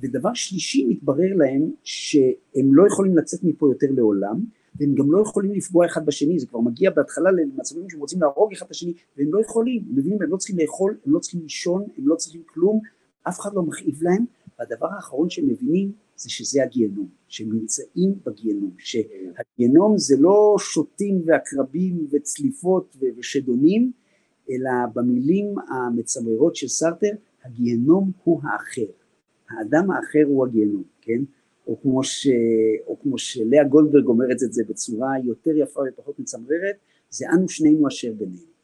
ודבר 0.00 0.34
שלישי 0.34 0.86
מתברר 0.86 1.34
להם 1.36 1.72
שהם 1.84 2.74
לא 2.74 2.86
יכולים 2.86 3.16
לצאת 3.16 3.44
מפה 3.44 3.68
יותר 3.70 3.86
לעולם 3.90 4.44
והם 4.74 4.94
גם 4.94 5.12
לא 5.12 5.22
יכולים 5.22 5.52
לפגוע 5.52 5.86
אחד 5.86 6.06
בשני, 6.06 6.38
זה 6.38 6.46
כבר 6.46 6.60
מגיע 6.60 6.90
בהתחלה 6.90 7.30
למצבים 7.30 7.90
שהם 7.90 8.00
רוצים 8.00 8.20
להרוג 8.20 8.52
אחד 8.52 8.66
את 8.66 8.70
השני 8.70 8.92
והם 9.16 9.32
לא 9.32 9.40
יכולים, 9.40 9.84
הם 9.88 9.96
מבינים, 9.96 10.22
הם 10.22 10.30
לא 10.30 10.36
צריכים 10.36 10.58
לאכול, 10.58 10.98
הם 11.06 11.12
לא 11.12 11.18
צריכים 11.18 11.40
לישון, 11.42 11.86
הם 11.98 12.08
לא 12.08 12.14
צריכים 12.14 12.42
כלום, 12.46 12.80
אף 13.28 13.40
אחד 13.40 13.50
לא 13.54 13.62
מכאיב 13.62 14.02
להם, 14.02 14.24
והדבר 14.58 14.86
האחרון 14.96 15.30
שהם 15.30 15.48
מבינים 15.48 15.92
זה 16.16 16.30
שזה 16.30 16.62
הגיהנום, 16.62 17.08
שהם 17.28 17.52
נמצאים 17.52 18.14
בגיהנום, 18.26 18.70
שהגיהנום 18.78 19.98
זה 19.98 20.16
לא 20.18 20.56
שוטים 20.58 21.22
ועקרבים 21.26 22.06
וצליפות 22.10 22.96
ושדונים, 23.18 23.92
אלא 24.50 24.70
במילים 24.94 25.54
המצמררות 25.68 26.56
של 26.56 26.68
סרטר, 26.68 27.10
הגיהנום 27.44 28.10
הוא 28.24 28.40
האחר. 28.42 28.92
האדם 29.50 29.90
האחר 29.90 30.24
הוא 30.26 30.46
הגיהנום, 30.46 30.82
כן? 31.00 31.22
או 31.66 31.80
כמו, 31.82 32.04
ש, 32.04 32.28
או 32.86 33.00
כמו 33.00 33.18
שלאה 33.18 33.64
גולדברג 33.64 34.06
אומרת 34.06 34.42
את 34.42 34.52
זה 34.52 34.62
בצורה 34.68 35.12
יותר 35.24 35.50
יפה 35.56 35.80
ופחות 35.88 36.18
מצמררת, 36.18 36.76
זה 37.10 37.26
אנו 37.34 37.48
שנינו 37.48 37.88
אשר 37.88 38.12
בינינו. 38.12 38.58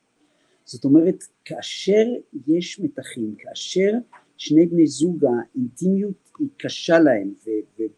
זאת 0.64 0.85
אומרת, 0.85 1.25
כאשר 1.44 2.05
יש 2.47 2.81
מתחים, 2.81 3.35
כאשר 3.38 3.92
שני 4.37 4.66
בני 4.66 4.87
זוג 4.87 5.25
האינטימיות 5.25 6.31
היא 6.38 6.49
קשה 6.59 6.99
להם, 6.99 7.33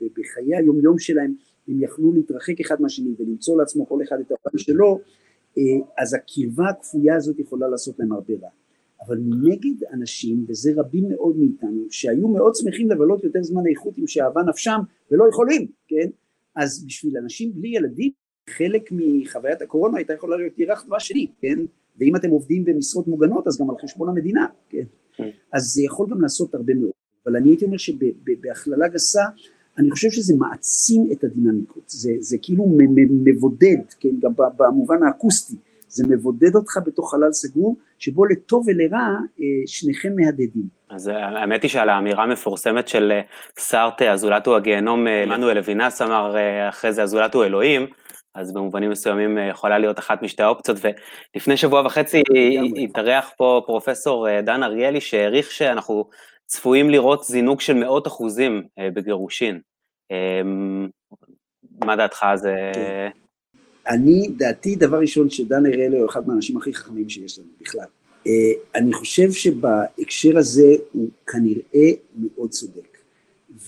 ובחיי 0.01 0.57
היומיום 0.57 0.99
שלהם 0.99 1.35
הם 1.69 1.83
יכלו 1.83 2.13
להתרחק 2.13 2.61
אחד 2.61 2.81
מהשני 2.81 3.15
ולמצוא 3.19 3.59
לעצמו 3.59 3.89
כל 3.89 4.03
אחד 4.03 4.17
את 4.21 4.33
הפעם 4.33 4.59
שלו, 4.59 5.01
אז 5.99 6.15
הקרבה 6.15 6.69
הכפויה 6.71 7.17
הזאת 7.17 7.39
יכולה 7.39 7.69
לעשות 7.69 7.99
להם 7.99 8.13
הרבה 8.13 8.35
רע. 8.43 8.49
אבל 9.07 9.19
מנגד 9.19 9.85
אנשים, 9.93 10.45
וזה 10.49 10.73
רבים 10.77 11.09
מאוד 11.09 11.37
מאיתנו, 11.37 11.87
שהיו 11.91 12.29
מאוד 12.29 12.55
שמחים 12.55 12.91
לבלות 12.91 13.25
יותר 13.25 13.43
זמן 13.43 13.63
איכות 13.71 13.99
עם 13.99 14.07
שאהבה 14.07 14.43
נפשם 14.43 14.81
ולא 15.11 15.25
יכולים, 15.29 15.67
כן? 15.89 16.09
אז 16.57 16.85
בשביל 16.87 17.17
אנשים 17.17 17.53
בלי 17.55 17.69
ילדים, 17.69 18.11
חלק 18.51 18.89
מחוויית 18.93 19.63
הקורונה 19.63 19.97
הייתה 19.97 20.13
יכולה 20.13 20.37
להיות 20.37 20.59
ירח 20.59 20.87
דבש 20.87 21.09
שלי, 21.09 21.27
כן? 21.41 21.59
ואם 21.99 22.17
אתם 22.17 22.31
עובדים 22.31 22.65
במשרות 22.65 23.07
מוגנות 23.09 23.47
אז 23.47 23.61
גם 23.61 23.71
על 23.71 23.77
חשבון 23.83 24.09
המדינה, 24.09 24.47
כן? 24.69 24.85
כן. 25.13 25.31
אז 25.53 25.63
זה 25.63 25.83
יכול 25.83 26.07
גם 26.11 26.21
לעשות 26.21 26.55
הרבה 26.55 26.75
מאוד. 26.75 26.93
אבל 27.27 27.37
אני 27.37 27.49
הייתי 27.49 27.65
אומר 27.65 27.77
שבהכללה 27.77 28.89
גסה, 28.89 29.23
אני 29.79 29.91
חושב 29.91 30.11
שזה 30.11 30.35
מעצים 30.39 31.09
את 31.13 31.25
הדינמיקות, 31.25 31.83
זה, 31.87 32.11
זה 32.21 32.37
כאילו 32.43 32.65
מבודד, 33.25 33.77
כן, 34.01 34.09
גם 34.21 34.33
במובן 34.57 35.03
האקוסטי, 35.03 35.57
זה 35.89 36.05
מבודד 36.09 36.55
אותך 36.55 36.79
בתוך 36.87 37.11
חלל 37.11 37.33
סגור, 37.33 37.77
שבו 37.99 38.25
לטוב 38.25 38.67
ולרע 38.69 38.99
אה, 39.41 39.45
שניכם 39.67 40.09
מהדהדים. 40.17 40.69
אז 40.91 41.09
אה, 41.09 41.29
האמת 41.29 41.63
היא 41.63 41.71
שעל 41.71 41.89
האמירה 41.89 42.25
המפורסמת 42.25 42.89
של 42.89 43.13
אה, 43.13 43.21
סארטה, 43.59 44.13
הזולת 44.13 44.47
הוא 44.47 44.57
הגיהנום, 44.57 45.07
עמנואל 45.07 45.59
אבינס 45.59 46.03
אמר 46.03 46.37
אחרי 46.69 46.93
זה 46.93 47.03
הזולת 47.03 47.35
הוא 47.35 47.45
אלוהים, 47.45 47.87
אז 48.35 48.55
במובנים 48.55 48.91
מסוימים 48.91 49.39
יכולה 49.51 49.79
להיות 49.79 49.99
אחת 49.99 50.23
משתי 50.23 50.43
האופציות, 50.43 50.79
ולפני 51.35 51.57
שבוע 51.57 51.87
וחצי 51.87 52.23
התארח 52.77 53.31
פה 53.37 53.63
פרופסור 53.67 54.41
דן 54.41 54.63
אריאלי, 54.63 55.01
שהעריך 55.01 55.51
שאנחנו 55.51 56.05
צפויים 56.47 56.91
לראות 56.91 57.25
זינוק 57.25 57.61
של 57.61 57.75
מאות 57.75 58.07
אחוזים 58.07 58.63
בגירושין. 58.81 59.61
מה 61.81 61.97
דעתך 61.97 62.27
זה... 62.35 62.55
כן. 62.75 63.09
אני, 63.89 64.29
דעתי, 64.37 64.77
דבר 64.77 64.99
ראשון, 65.01 65.31
שדן 65.31 65.67
אריאלי 65.67 65.99
הוא 65.99 66.11
אחד 66.11 66.29
מהאנשים 66.29 66.57
הכי 66.57 66.75
חכמים 66.75 67.09
שיש 67.09 67.39
לנו 67.39 67.49
בכלל. 67.61 67.87
Uh, 68.25 68.29
אני 68.75 68.93
חושב 68.93 69.33
שבהקשר 69.33 70.39
הזה 70.39 70.75
הוא 70.93 71.09
כנראה 71.27 71.91
מאוד 72.17 72.51
צודק. 72.51 72.99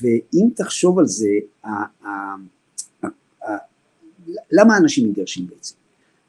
ואם 0.00 0.48
תחשוב 0.56 0.98
על 0.98 1.06
זה, 1.06 1.28
למה 4.52 4.76
אנשים 4.76 5.08
מתגרשים 5.08 5.46
בעצם? 5.46 5.74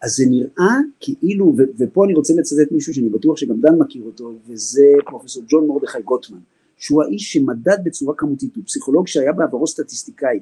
אז 0.02 0.16
זה 0.16 0.26
נראה 0.30 0.76
כאילו, 1.00 1.56
ופה 1.80 2.06
אני 2.06 2.14
רוצה 2.14 2.34
לצטט 2.34 2.72
מישהו 2.72 2.94
שאני 2.94 3.10
בטוח 3.10 3.38
שגם 3.38 3.62
דן 3.62 3.76
מכיר 3.76 4.04
אותו, 4.04 4.34
וזה 4.48 4.86
פרופסור 5.06 5.44
ג'ון 5.48 5.68
מרדכי 5.68 6.02
גוטמן, 6.02 6.40
שהוא 6.78 7.04
האיש 7.04 7.34
שמדד 7.34 7.78
בצורה 7.84 8.16
כמותית, 8.18 8.56
הוא 8.56 8.64
פסיכולוג 8.66 9.08
שהיה 9.08 9.34
בעברו 9.34 9.68
סטטיסטיקאי, 9.68 10.40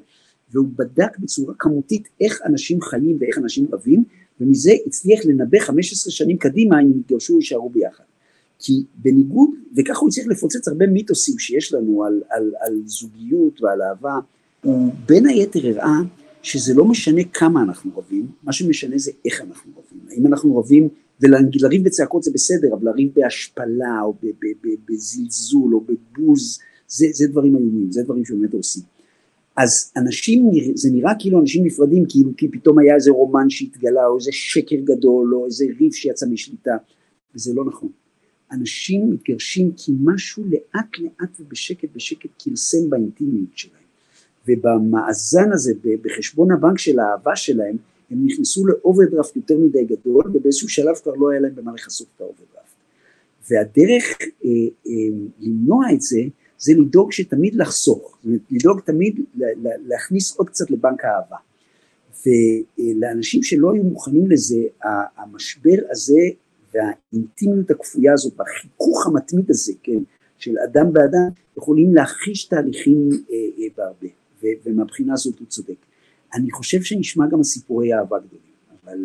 והוא 0.52 0.66
בדק 0.76 1.18
בצורה 1.18 1.54
כמותית 1.58 2.08
איך 2.20 2.40
אנשים 2.44 2.80
חיים 2.80 3.16
ואיך 3.20 3.38
אנשים 3.38 3.66
רבים, 3.72 4.04
ומזה 4.40 4.72
הצליח 4.86 5.20
לנבא 5.24 5.58
15 5.58 6.12
שנים 6.12 6.38
קדימה 6.38 6.80
אם 6.80 6.90
יתגרשו 7.00 7.32
או 7.32 7.38
יישארו 7.38 7.70
ביחד. 7.70 8.04
כי 8.58 8.82
בניגוד, 8.94 9.50
וככה 9.76 10.00
הוא 10.00 10.08
הצליח 10.08 10.26
לפוצץ 10.26 10.68
הרבה 10.68 10.86
מיתוסים 10.86 11.38
שיש 11.38 11.74
לנו 11.74 12.04
על, 12.04 12.22
על, 12.30 12.52
על 12.60 12.82
זוגיות 12.84 13.62
ועל 13.62 13.82
אהבה, 13.82 14.18
הוא 14.62 14.92
בין 15.06 15.26
היתר 15.26 15.68
הראה 15.68 15.98
שזה 16.48 16.74
לא 16.74 16.84
משנה 16.84 17.24
כמה 17.32 17.62
אנחנו 17.62 17.90
רבים, 17.96 18.26
מה 18.42 18.52
שמשנה 18.52 18.98
זה 18.98 19.10
איך 19.24 19.40
אנחנו 19.40 19.72
רבים. 19.72 20.00
האם 20.10 20.26
אנחנו 20.26 20.56
רבים, 20.56 20.88
ולריב 21.20 21.84
בצעקות 21.84 22.22
זה 22.22 22.30
בסדר, 22.34 22.74
אבל 22.74 22.90
לריב 22.90 23.10
בהשפלה 23.14 24.00
או 24.02 24.14
בזלזול 24.88 25.74
או 25.74 25.80
בבוז, 25.80 26.58
זה, 26.88 27.06
זה 27.12 27.26
דברים 27.26 27.56
איומים, 27.56 27.92
זה 27.92 28.02
דברים 28.02 28.24
שבאמת 28.24 28.54
עושים. 28.54 28.82
אז 29.56 29.92
אנשים, 29.96 30.50
זה 30.74 30.90
נראה 30.92 31.12
כאילו 31.18 31.40
אנשים 31.40 31.66
נפרדים, 31.66 32.04
כאילו 32.08 32.30
כי 32.36 32.48
פתאום 32.48 32.78
היה 32.78 32.94
איזה 32.94 33.10
רומן 33.10 33.50
שהתגלה, 33.50 34.06
או 34.06 34.18
איזה 34.18 34.30
שקר 34.32 34.76
גדול, 34.76 35.34
או 35.34 35.46
איזה 35.46 35.64
ריב 35.80 35.92
שיצא 35.92 36.26
משליטה, 36.26 36.76
וזה 37.34 37.54
לא 37.54 37.64
נכון. 37.64 37.88
אנשים 38.52 39.10
מתגרשים 39.10 39.72
כי 39.76 39.92
משהו 40.04 40.44
לאט 40.50 40.98
לאט 40.98 41.40
ובשקט 41.40 41.88
בשקט 41.94 42.30
כרסם 42.38 42.90
באינטימיות 42.90 43.58
שלהם. 43.58 43.77
ובמאזן 44.48 45.52
הזה, 45.52 45.72
בחשבון 46.02 46.52
הבנק 46.52 46.78
של 46.78 46.98
האהבה 46.98 47.36
שלהם, 47.36 47.76
הם 48.10 48.26
נכנסו 48.26 48.66
לאוברדרפט 48.66 49.36
יותר 49.36 49.58
מדי 49.58 49.84
גדול, 49.84 50.24
ובאיזשהו 50.34 50.68
שלב 50.68 50.94
כבר 50.94 51.14
לא 51.14 51.30
היה 51.30 51.40
להם 51.40 51.54
במה 51.54 51.72
לכסות 51.72 52.06
את 52.16 52.20
האוברדרפט. 52.20 52.48
והדרך 53.50 54.18
אה, 54.20 54.50
אה, 54.86 54.92
למנוע 55.40 55.84
את 55.92 56.00
זה, 56.00 56.20
זה 56.58 56.72
לדאוג 56.74 57.12
שתמיד 57.12 57.54
לחסוך, 57.54 58.18
לדאוג 58.50 58.80
תמיד 58.80 59.20
להכניס 59.86 60.36
עוד 60.36 60.48
קצת 60.48 60.70
לבנק 60.70 61.04
האהבה. 61.04 61.36
ולאנשים 62.26 63.42
שלא 63.42 63.72
היו 63.72 63.82
מוכנים 63.82 64.30
לזה, 64.30 64.60
המשבר 65.16 65.76
הזה 65.90 66.20
והאינטימיות 66.74 67.70
הכפויה 67.70 68.12
הזאת 68.12 68.32
והחיכוך 68.36 69.06
המתמיד 69.06 69.50
הזה, 69.50 69.72
כן, 69.82 69.98
של 70.38 70.58
אדם 70.58 70.92
באדם, 70.92 71.28
יכולים 71.58 71.94
להכחיש 71.94 72.44
תהליכים 72.44 73.08
אה, 73.12 73.36
אה, 73.58 73.66
בהרבה, 73.76 74.08
ומהבחינה 74.66 75.12
הזאת 75.12 75.38
הוא 75.38 75.46
צודק. 75.46 75.76
אני 76.34 76.50
חושב 76.50 76.82
שנשמע 76.82 77.26
גם 77.26 77.42
סיפורי 77.42 77.94
אהבה 77.94 78.18
גדולים. 78.18 78.48
אבל 78.88 78.98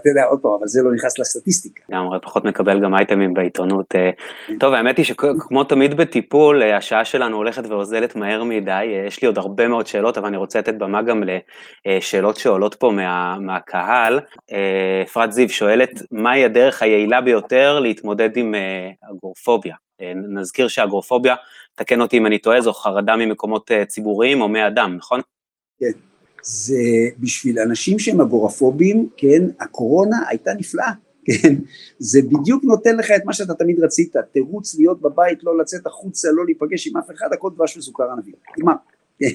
אתה 0.00 0.08
יודע, 0.08 0.24
עוד 0.24 0.40
פעם, 0.40 0.52
אבל 0.58 0.66
זה 0.66 0.82
לא 0.82 0.94
נכנס 0.94 1.18
לסטטיסטיקה. 1.18 1.82
לגמרי, 1.88 2.18
פחות 2.22 2.44
מקבל 2.44 2.80
גם 2.80 2.94
אייטמים 2.94 3.34
בעיתונות. 3.34 3.94
אה. 3.94 4.10
כן. 4.46 4.58
טוב, 4.58 4.74
האמת 4.74 4.96
היא 4.96 5.04
שכמו 5.04 5.64
תמיד 5.64 5.96
בטיפול, 5.96 6.62
אה, 6.62 6.76
השעה 6.76 7.04
שלנו 7.04 7.36
הולכת 7.36 7.66
ואוזלת 7.66 8.16
מהר 8.16 8.44
מדי, 8.44 8.70
אה, 8.70 9.04
יש 9.06 9.22
לי 9.22 9.26
עוד 9.26 9.38
הרבה 9.38 9.68
מאוד 9.68 9.86
שאלות, 9.86 10.18
אבל 10.18 10.26
אני 10.26 10.36
רוצה 10.36 10.58
לתת 10.58 10.74
במה 10.74 11.02
גם 11.02 11.22
לשאלות 11.86 12.36
שעולות 12.36 12.74
פה 12.74 12.90
מה, 12.90 13.38
מהקהל. 13.40 14.20
אפרת 15.02 15.32
זיו 15.32 15.48
שואלת, 15.48 16.02
מהי 16.10 16.44
הדרך 16.44 16.82
היעילה 16.82 17.20
ביותר 17.20 17.80
להתמודד 17.80 18.36
עם 18.36 18.54
אגורפוביה? 19.10 19.74
נזכיר 20.14 20.68
שאגורפוביה, 20.68 21.34
תקן 21.74 22.00
אותי 22.00 22.18
אם 22.18 22.26
אני 22.26 22.38
טועה, 22.38 22.60
זו 22.60 22.72
חרדה 22.72 23.16
ממקומות 23.16 23.70
ציבוריים 23.88 24.40
או 24.40 24.48
מאדם, 24.48 24.96
נכון? 24.98 25.20
כן. 25.78 25.90
זה 26.42 26.82
בשביל 27.18 27.58
אנשים 27.58 27.98
שהם 27.98 28.20
אגורפובים, 28.20 29.08
כן, 29.16 29.42
הקורונה 29.60 30.16
הייתה 30.28 30.54
נפלאה, 30.54 30.92
כן, 31.26 31.54
זה 31.98 32.20
בדיוק 32.22 32.64
נותן 32.64 32.96
לך 32.96 33.10
את 33.16 33.24
מה 33.24 33.32
שאתה 33.32 33.54
תמיד 33.54 33.80
רצית, 33.80 34.16
תירוץ 34.32 34.74
להיות 34.78 35.00
בבית, 35.00 35.44
לא 35.44 35.58
לצאת 35.58 35.86
החוצה, 35.86 36.28
לא 36.32 36.44
להיפגש 36.44 36.86
עם 36.86 36.96
אף 36.96 37.10
אחד, 37.10 37.26
הכל 37.32 37.50
דבש 37.56 37.76
וסוכר 37.76 38.10
ענבים, 38.10 38.34
נגמר. 38.58 38.72
כן. 39.18 39.26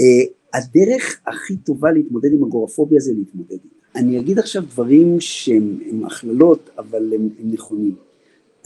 אה, 0.00 0.58
הדרך 0.58 1.20
הכי 1.26 1.56
טובה 1.56 1.90
להתמודד 1.90 2.32
עם 2.32 2.44
אגורפוביה 2.44 3.00
זה 3.00 3.12
להתמודד. 3.16 3.56
אני 3.94 4.20
אגיד 4.20 4.38
עכשיו 4.38 4.62
דברים 4.62 5.20
שהם 5.20 6.06
הכללות, 6.06 6.70
אבל 6.78 7.12
הם, 7.14 7.28
הם 7.40 7.52
נכונים. 7.52 7.94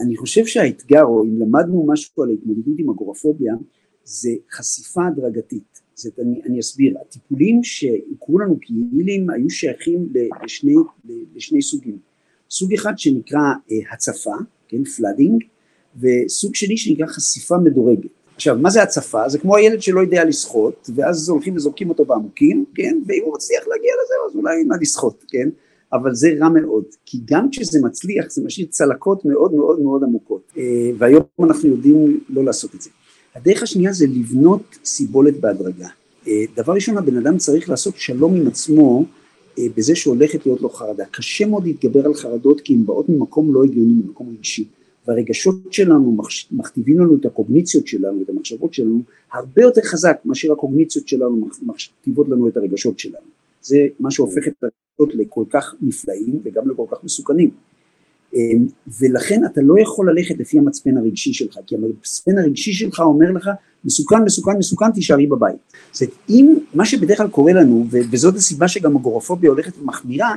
אני 0.01 0.17
חושב 0.17 0.45
שהאתגר, 0.45 1.03
או 1.03 1.23
אם 1.23 1.39
למדנו 1.39 1.85
משהו 1.87 2.23
על 2.23 2.29
ההתמודדות 2.29 2.75
עם 2.77 2.89
אגורפוביה, 2.89 3.53
זה 4.03 4.29
חשיפה 4.51 5.07
הדרגתית. 5.07 5.81
זאת 5.95 6.19
אני, 6.19 6.41
אני 6.45 6.59
אסביר, 6.59 6.97
הטיפולים 7.01 7.63
שהוכרו 7.63 8.39
לנו 8.39 8.57
כיעילים 8.61 9.29
היו 9.29 9.49
שייכים 9.49 10.09
לשני, 10.43 10.73
לשני 11.35 11.61
סוגים, 11.61 11.97
סוג 12.49 12.73
אחד 12.73 12.93
שנקרא 12.97 13.39
אה, 13.71 13.93
הצפה, 13.93 14.35
כן, 14.67 14.83
flooding, 14.83 15.43
וסוג 15.99 16.55
שני 16.55 16.77
שנקרא 16.77 17.05
חשיפה 17.05 17.57
מדורגת. 17.57 18.09
עכשיו, 18.35 18.57
מה 18.57 18.69
זה 18.69 18.83
הצפה? 18.83 19.29
זה 19.29 19.39
כמו 19.39 19.55
הילד 19.55 19.81
שלא 19.81 19.99
יודע 19.99 20.25
לשחות, 20.25 20.89
ואז 20.95 21.29
הולכים 21.29 21.55
וזורקים 21.55 21.89
אותו 21.89 22.05
בעמוקים, 22.05 22.65
כן, 22.75 22.97
ואם 23.07 23.21
הוא 23.25 23.33
מצליח 23.33 23.67
להגיע 23.67 23.91
לזה, 24.03 24.13
אז 24.29 24.35
אולי 24.35 24.63
מה 24.63 24.75
לשחות, 24.81 25.25
כן, 25.27 25.49
אבל 25.93 26.15
זה 26.15 26.29
רע 26.39 26.49
מאוד, 26.49 26.83
כי 27.05 27.17
גם 27.25 27.49
כשזה 27.51 27.79
מצליח, 27.83 28.29
זה 28.29 28.43
משאיר 28.45 28.67
צלקות 28.69 29.25
מאוד 29.25 29.53
מאוד 29.53 29.79
מאוד 29.81 30.03
עמוקות, 30.03 30.41
אה, 30.57 30.91
והיום 30.97 31.23
אנחנו 31.43 31.69
יודעים 31.69 32.19
לא 32.29 32.43
לעשות 32.43 32.75
את 32.75 32.81
זה. 32.81 32.89
הדרך 33.35 33.63
השנייה 33.63 33.93
זה 33.93 34.07
לבנות 34.07 34.77
סיבולת 34.85 35.39
בהדרגה. 35.39 35.87
אה, 36.27 36.43
דבר 36.55 36.73
ראשון 36.73 36.97
הבן 36.97 37.17
אדם 37.17 37.37
צריך 37.37 37.69
לעשות 37.69 37.95
שלום 37.97 38.35
עם 38.35 38.47
עצמו 38.47 39.05
אה, 39.59 39.65
בזה 39.77 39.95
שהולכת 39.95 40.45
להיות 40.45 40.61
לו 40.61 40.69
חרדה. 40.69 41.05
קשה 41.05 41.45
מאוד 41.45 41.63
להתגבר 41.63 42.05
על 42.05 42.13
חרדות 42.13 42.61
כי 42.61 42.73
הן 42.73 42.85
באות 42.85 43.09
ממקום 43.09 43.53
לא 43.53 43.63
הגיוני, 43.63 43.93
ממקום 43.93 44.29
רגשי. 44.37 44.67
והרגשות 45.07 45.73
שלנו 45.73 46.17
מכתיבים 46.51 46.99
לנו 46.99 47.15
את 47.15 47.25
הקוגניציות 47.25 47.87
שלנו, 47.87 48.21
את 48.21 48.29
המחשבות 48.29 48.73
שלנו, 48.73 49.01
הרבה 49.33 49.61
יותר 49.61 49.81
חזק 49.81 50.17
מאשר 50.25 50.51
הקוגניציות 50.51 51.07
שלנו 51.07 51.47
מכתיבות 51.61 52.29
לנו 52.29 52.47
את 52.47 52.57
הרגשות 52.57 52.99
שלנו. 52.99 53.25
זה 53.61 53.87
מה 53.99 54.11
שהופך 54.11 54.47
את 54.47 54.53
לכל 55.13 55.43
כך 55.49 55.75
נפלאים 55.81 56.39
וגם 56.43 56.69
לכל 56.69 56.85
כך 56.91 57.03
מסוכנים. 57.03 57.49
אמ, 58.33 58.67
ולכן 58.99 59.45
אתה 59.45 59.61
לא 59.63 59.79
יכול 59.79 60.11
ללכת 60.11 60.39
לפי 60.39 60.59
המצפן 60.59 60.97
הרגשי 60.97 61.33
שלך, 61.33 61.59
כי 61.67 61.75
המצפן 61.75 62.37
הרגשי 62.37 62.73
שלך 62.73 62.99
אומר 62.99 63.31
לך 63.31 63.49
מסוכן, 63.85 64.23
מסוכן, 64.23 64.57
מסוכן, 64.57 64.91
תישארי 64.91 65.27
בבית. 65.27 65.55
זאת 65.91 66.01
אומרת, 66.01 66.15
אם 66.29 66.57
מה 66.73 66.85
שבדרך 66.85 67.17
כלל 67.17 67.27
קורה 67.27 67.53
לנו, 67.53 67.85
וזאת 67.89 68.35
הסיבה 68.35 68.67
שגם 68.67 68.95
הגורפוביה 68.95 69.49
הולכת 69.49 69.77
ומחמירה, 69.77 70.35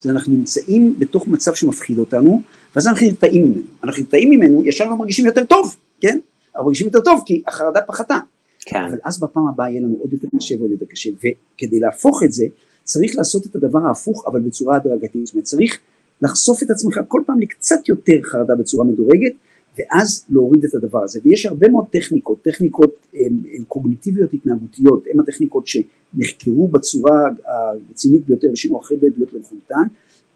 זה 0.00 0.10
אנחנו 0.10 0.32
נמצאים 0.32 0.94
בתוך 0.98 1.28
מצב 1.28 1.54
שמפחיד 1.54 1.98
אותנו, 1.98 2.42
ואז 2.74 2.86
אנחנו 2.86 3.06
נרתעים 3.06 3.44
ממנו. 3.44 3.62
אנחנו 3.84 4.02
נרתעים 4.02 4.30
ממנו, 4.30 4.64
ישר 4.64 4.84
אנחנו 4.84 4.98
מרגישים 4.98 5.26
יותר 5.26 5.44
טוב, 5.44 5.76
כן? 6.00 6.18
אנחנו 6.50 6.64
מרגישים 6.64 6.86
יותר 6.86 7.00
טוב 7.00 7.22
כי 7.26 7.42
החרדה 7.46 7.80
פחתה. 7.80 8.18
כן. 8.60 8.84
אבל 8.88 8.98
אז 9.04 9.20
בפעם 9.20 9.48
הבאה 9.48 9.70
יהיה 9.70 9.80
לנו 9.80 9.96
עוד 10.00 10.12
יותר 10.12 10.28
קשה 10.38 10.54
ועוד 10.58 10.70
יותר 10.70 10.86
קשה, 10.86 11.10
וכדי 11.18 11.80
להפוך 11.80 12.22
את 12.22 12.32
זה, 12.32 12.46
צריך 12.84 13.16
לעשות 13.16 13.46
את 13.46 13.56
הדבר 13.56 13.78
ההפוך, 13.86 14.24
אבל 14.26 14.40
בצורה 14.40 14.76
הדרגתית. 14.76 15.26
זאת 15.26 15.34
אומרת, 15.34 15.44
צריך 15.44 15.78
לחשוף 16.22 16.62
את 16.62 16.70
עצמך 16.70 17.00
כל 17.08 17.22
פעם 17.26 17.40
לקצת 17.40 17.88
יותר 17.88 18.20
חרדה 18.22 18.54
בצורה 18.54 18.84
מדורגת, 18.84 19.32
ואז 19.78 20.24
להוריד 20.30 20.64
את 20.64 20.74
הדבר 20.74 21.02
הזה. 21.02 21.20
ויש 21.24 21.46
הרבה 21.46 21.68
מאוד 21.68 21.84
טכניקות, 21.90 22.42
טכניקות 22.42 22.94
הם, 23.14 23.42
הם 23.56 23.64
קוגניטיביות 23.68 24.34
התנהגותיות, 24.34 25.04
הן 25.12 25.20
הטכניקות 25.20 25.64
שנחקרו 25.66 26.68
בצורה 26.68 27.28
הרצינית 27.46 28.26
ביותר 28.26 28.48
ושינו 28.52 28.80
אחרי 28.80 28.96
בעדויות 28.96 29.32
למחונתן. 29.32 29.82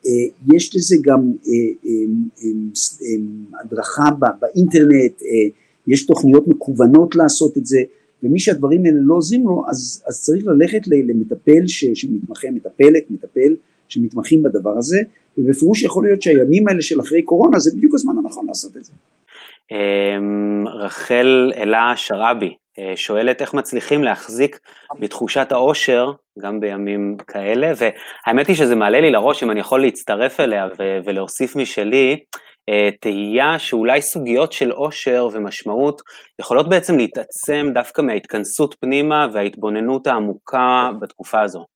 אה, 0.07 0.13
יש 0.55 0.77
לזה 0.77 0.97
גם 1.03 1.33
אה, 1.49 1.95
הדרכה 3.61 4.11
באינטרנט, 4.41 5.23
אה, 5.23 5.49
יש 5.87 6.07
תוכניות 6.07 6.49
מקוונות 6.49 7.17
לעשות 7.17 7.59
את 7.59 7.67
זה, 7.67 7.79
ומי 8.23 8.39
שהדברים 8.39 8.85
האלה 8.85 8.97
לא 9.01 9.15
עוזרים 9.15 9.47
לו, 9.47 9.65
אז, 9.69 10.03
אז 10.07 10.23
צריך 10.23 10.47
ללכת 10.47 10.81
למטפל 10.87 11.67
ש, 11.67 11.85
שמתמחה, 11.95 12.49
מטפלת, 12.51 13.11
מטפל, 13.11 13.57
שמתמחים 13.89 14.43
בדבר 14.43 14.79
הזה, 14.79 14.99
ובפירוש 15.39 15.83
יכול 15.83 16.05
להיות 16.05 16.23
שהימים 16.23 16.69
האלה 16.69 16.83
של 16.83 17.01
אחרי 17.01 17.23
קורונה 17.23 17.59
זה 17.59 17.71
בדיוק 17.77 17.95
הזמן 17.95 18.15
הנכון 18.19 18.47
לעשות 18.47 18.77
את 18.77 18.85
זה. 18.85 18.93
אמ, 19.71 20.69
רחל 20.69 21.53
אלה 21.57 21.93
שראבי 21.97 22.55
אה, 22.79 22.93
שואלת 22.97 23.41
איך 23.41 23.55
מצליחים 23.55 24.05
להחזיק 24.05 24.59
בתחושת 25.01 25.53
העושר 25.53 26.13
גם 26.39 26.61
בימים 26.61 27.17
כאלה, 27.27 27.73
והאמת 27.77 28.47
היא 28.47 28.57
שזה 28.57 28.75
מעלה 28.75 29.01
לי 29.01 29.11
לראש 29.11 29.43
אם 29.43 29.51
אני 29.51 29.61
יכול 29.61 29.81
להצטרף 29.81 30.41
אליה 30.41 30.69
ולהוסיף 31.05 31.57
משלי, 31.57 32.21
תהייה 33.01 33.59
שאולי 33.59 34.03
סוגיות 34.03 34.53
של 34.53 34.71
עושר 34.71 35.29
ומשמעות 35.33 36.03
יכולות 36.41 36.69
בעצם 36.69 36.97
להתעצם 36.97 37.67
דוווקא 37.75 38.03
מההתכנסות 38.03 38.77
פנימה 38.81 39.27
וההתבוננות 39.35 40.07
העמוקה 40.07 40.91
בתקופה 41.01 41.43
הזו. 41.43 41.67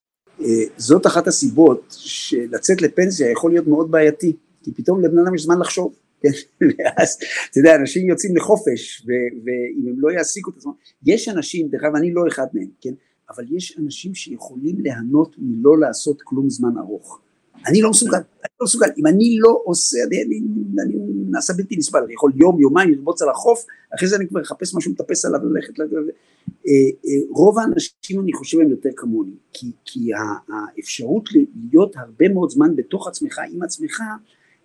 אה, 0.40 0.46
זאת 0.76 1.06
אחת 1.06 1.26
הסיבות 1.26 1.96
שלצאת 1.98 2.82
לפנסיה 2.82 3.30
יכול 3.30 3.50
להיות 3.50 3.66
מאוד 3.66 3.90
בעייתי, 3.90 4.36
כי 4.64 4.72
פתאום 4.74 5.04
לבן 5.04 5.18
אדם 5.18 5.34
יש 5.34 5.42
זמן 5.42 5.58
לחשוב. 5.58 5.94
כן, 6.20 6.28
ואז, 6.78 7.18
אתה 7.50 7.58
יודע, 7.58 7.76
אנשים 7.76 8.08
יוצאים 8.08 8.36
לחופש, 8.36 9.02
ואם 9.44 9.88
הם 9.88 9.94
לא 9.98 10.10
יעסיקו 10.10 10.50
את 10.50 10.56
עצמם, 10.56 10.72
יש 11.06 11.28
אנשים, 11.28 11.68
דרך 11.68 11.82
אגב, 11.84 11.96
אני 11.96 12.14
לא 12.14 12.22
אחד 12.28 12.46
מהם, 12.54 12.68
כן, 12.80 12.92
אבל 13.30 13.44
יש 13.50 13.78
אנשים 13.78 14.14
שיכולים 14.14 14.76
ליהנות 14.78 15.36
מלא 15.38 15.78
לעשות 15.80 16.22
כלום 16.22 16.50
זמן 16.50 16.78
ארוך. 16.78 17.20
אני 17.66 17.82
לא 17.82 17.90
מסוגל, 17.90 18.16
אני 18.16 18.52
לא 18.60 18.64
מסוגל, 18.64 18.86
אם 18.98 19.06
אני 19.06 19.36
לא 19.40 19.62
עושה, 19.64 19.98
אני, 20.06 20.22
אני, 20.22 20.40
אני 20.82 20.94
נעשה 21.30 21.52
בלתי 21.52 21.76
נסבל, 21.76 22.00
אני 22.04 22.14
יכול 22.14 22.32
יום, 22.36 22.60
יומיים 22.60 22.90
לרבוץ 22.92 23.22
על 23.22 23.28
החוף, 23.28 23.66
אחרי 23.94 24.08
זה 24.08 24.16
אני 24.16 24.28
כבר 24.28 24.42
אחפש 24.42 24.74
משהו 24.74 24.92
לטפס 24.92 25.24
עליו, 25.24 25.40
ללכת. 25.44 25.80
אה, 25.80 25.84
אה, 25.86 27.20
רוב 27.30 27.58
האנשים 27.58 28.20
אני 28.20 28.32
חושב 28.32 28.60
הם 28.60 28.70
יותר 28.70 28.90
כמוני, 28.96 29.34
כי, 29.52 29.70
כי 29.84 30.10
האפשרות 30.48 31.28
להיות 31.70 31.96
הרבה 31.96 32.28
מאוד 32.28 32.50
זמן 32.50 32.76
בתוך 32.76 33.08
עצמך, 33.08 33.40
עם 33.52 33.62
עצמך, 33.62 34.00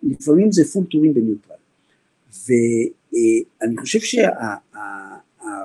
לפעמים 0.04 0.52
זה 0.52 0.66
פול 0.66 0.86
טורים 0.86 1.14
בניוטרל. 1.14 1.56
ואני 2.48 3.78
חושב 3.78 4.00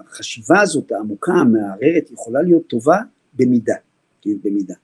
שהחשיבה 0.04 0.60
הזאת 0.60 0.92
העמוקה, 0.92 1.32
המערערת, 1.32 2.10
יכולה 2.10 2.42
להיות 2.42 2.66
טובה 2.66 2.96
במידה, 3.34 3.76
כן, 4.22 4.36
במידה. 4.44 4.74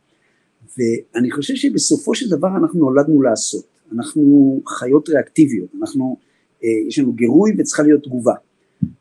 ואני 0.78 1.30
חושב 1.30 1.54
שבסופו 1.54 2.14
של 2.14 2.30
דבר 2.30 2.48
אנחנו 2.56 2.80
נולדנו 2.80 3.22
לעשות, 3.22 3.64
אנחנו 3.92 4.60
חיות 4.66 5.08
ריאקטיביות, 5.08 5.68
אנחנו, 5.80 6.16
אה, 6.64 6.68
יש 6.88 6.98
לנו 6.98 7.12
גירוי 7.12 7.52
וצריכה 7.58 7.82
להיות 7.82 8.02
תגובה, 8.02 8.34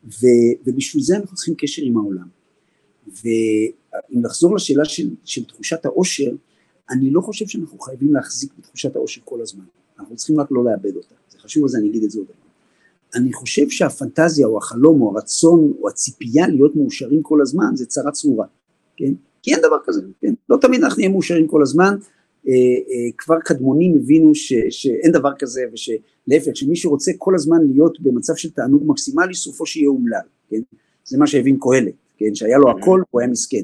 ו, 0.04 0.26
ובשביל 0.66 1.02
זה 1.02 1.16
אנחנו 1.16 1.36
צריכים 1.36 1.54
קשר 1.58 1.82
עם 1.82 1.96
העולם. 1.96 2.28
ואם 3.06 4.24
לחזור 4.24 4.54
לשאלה 4.54 4.84
של, 4.84 5.10
של 5.24 5.44
תחושת 5.44 5.84
העושר, 5.84 6.30
אני 6.90 7.10
לא 7.10 7.20
חושב 7.20 7.46
שאנחנו 7.46 7.78
חייבים 7.78 8.14
להחזיק 8.14 8.50
בתחושת 8.58 8.96
העושר 8.96 9.20
כל 9.24 9.40
הזמן. 9.40 9.64
אנחנו 9.98 10.16
צריכים 10.16 10.40
רק 10.40 10.48
לא 10.50 10.64
לאבד 10.64 10.96
אותה. 10.96 11.14
זה 11.30 11.38
חשוב 11.38 11.64
אז 11.64 11.76
אני 11.76 11.88
אגיד 11.88 12.04
את 12.04 12.10
זה 12.10 12.18
עוד 12.18 12.26
פעם. 12.26 12.48
אני 13.14 13.32
חושב 13.32 13.68
שהפנטזיה 13.68 14.46
או 14.46 14.58
החלום 14.58 15.02
או 15.02 15.10
הרצון 15.10 15.72
או 15.80 15.88
הציפייה 15.88 16.48
להיות 16.48 16.76
מאושרים 16.76 17.22
כל 17.22 17.40
הזמן 17.42 17.66
זה 17.74 17.86
צרה 17.86 18.10
צרורה, 18.10 18.46
כן? 18.96 19.12
כי 19.42 19.54
אין 19.54 19.60
דבר 19.60 19.76
כזה, 19.84 20.02
כן? 20.20 20.34
לא 20.48 20.56
תמיד 20.60 20.84
אנחנו 20.84 20.98
נהיה 20.98 21.08
מאושרים 21.08 21.46
כל 21.46 21.62
הזמן, 21.62 21.96
אה, 22.48 22.52
אה, 22.52 23.10
כבר 23.18 23.38
קדמונים 23.40 23.96
הבינו 23.96 24.34
ש, 24.34 24.52
שאין 24.70 25.12
דבר 25.12 25.30
כזה 25.38 25.62
ושלהפך, 25.72 26.56
שמי 26.56 26.76
שרוצה 26.76 27.12
כל 27.18 27.34
הזמן 27.34 27.58
להיות 27.72 28.00
במצב 28.00 28.36
של 28.36 28.50
תענוג 28.50 28.82
מקסימלי, 28.86 29.34
סופו 29.34 29.66
שיהיה 29.66 29.88
אומלל, 29.88 30.26
כן? 30.50 30.60
זה 31.04 31.18
מה 31.18 31.26
שהבין 31.26 31.58
קהלת, 31.60 31.94
כן? 32.16 32.34
שהיה 32.34 32.58
לו 32.58 32.70
הכל, 32.70 33.02
הוא 33.10 33.20
היה 33.20 33.30
מסכן. 33.30 33.62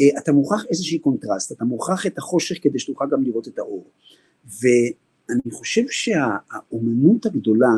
אה, 0.00 0.18
אתה 0.18 0.32
מוכרח 0.32 0.64
איזושהי 0.70 0.98
קונטרסט, 0.98 1.52
אתה 1.52 1.64
מוכרח 1.64 2.06
את 2.06 2.18
החושך 2.18 2.56
כדי 2.62 2.78
שתוכל 2.78 3.04
גם 3.10 3.22
לראות 3.22 3.48
את 3.48 3.58
האור. 3.58 3.84
ו... 4.46 4.66
אני 5.30 5.52
חושב 5.52 5.82
שהאומנות 5.88 7.26
הגדולה 7.26 7.72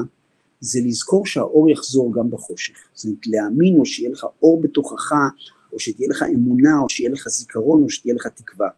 זה 0.61 0.81
לזכור 0.85 1.27
שהאור 1.27 1.71
יחזור 1.71 2.13
גם 2.15 2.31
בחושך. 2.31 2.75
זאת 2.95 3.05
אומרת, 3.05 3.27
להאמין 3.27 3.79
או 3.79 3.87
שיהיה 3.87 4.11
לך 4.11 4.27
אור 4.43 4.61
בתוכך, 4.61 5.13
או 5.73 5.79
שתהיה 5.79 6.09
לך 6.11 6.25
אמונה, 6.35 6.79
או 6.83 6.89
שיהיה 6.89 7.11
לך 7.11 7.29
זיכרון, 7.29 7.83
או 7.83 7.91
שתהיה 7.91 8.15
לך 8.15 8.27
תקווה. 8.27 8.69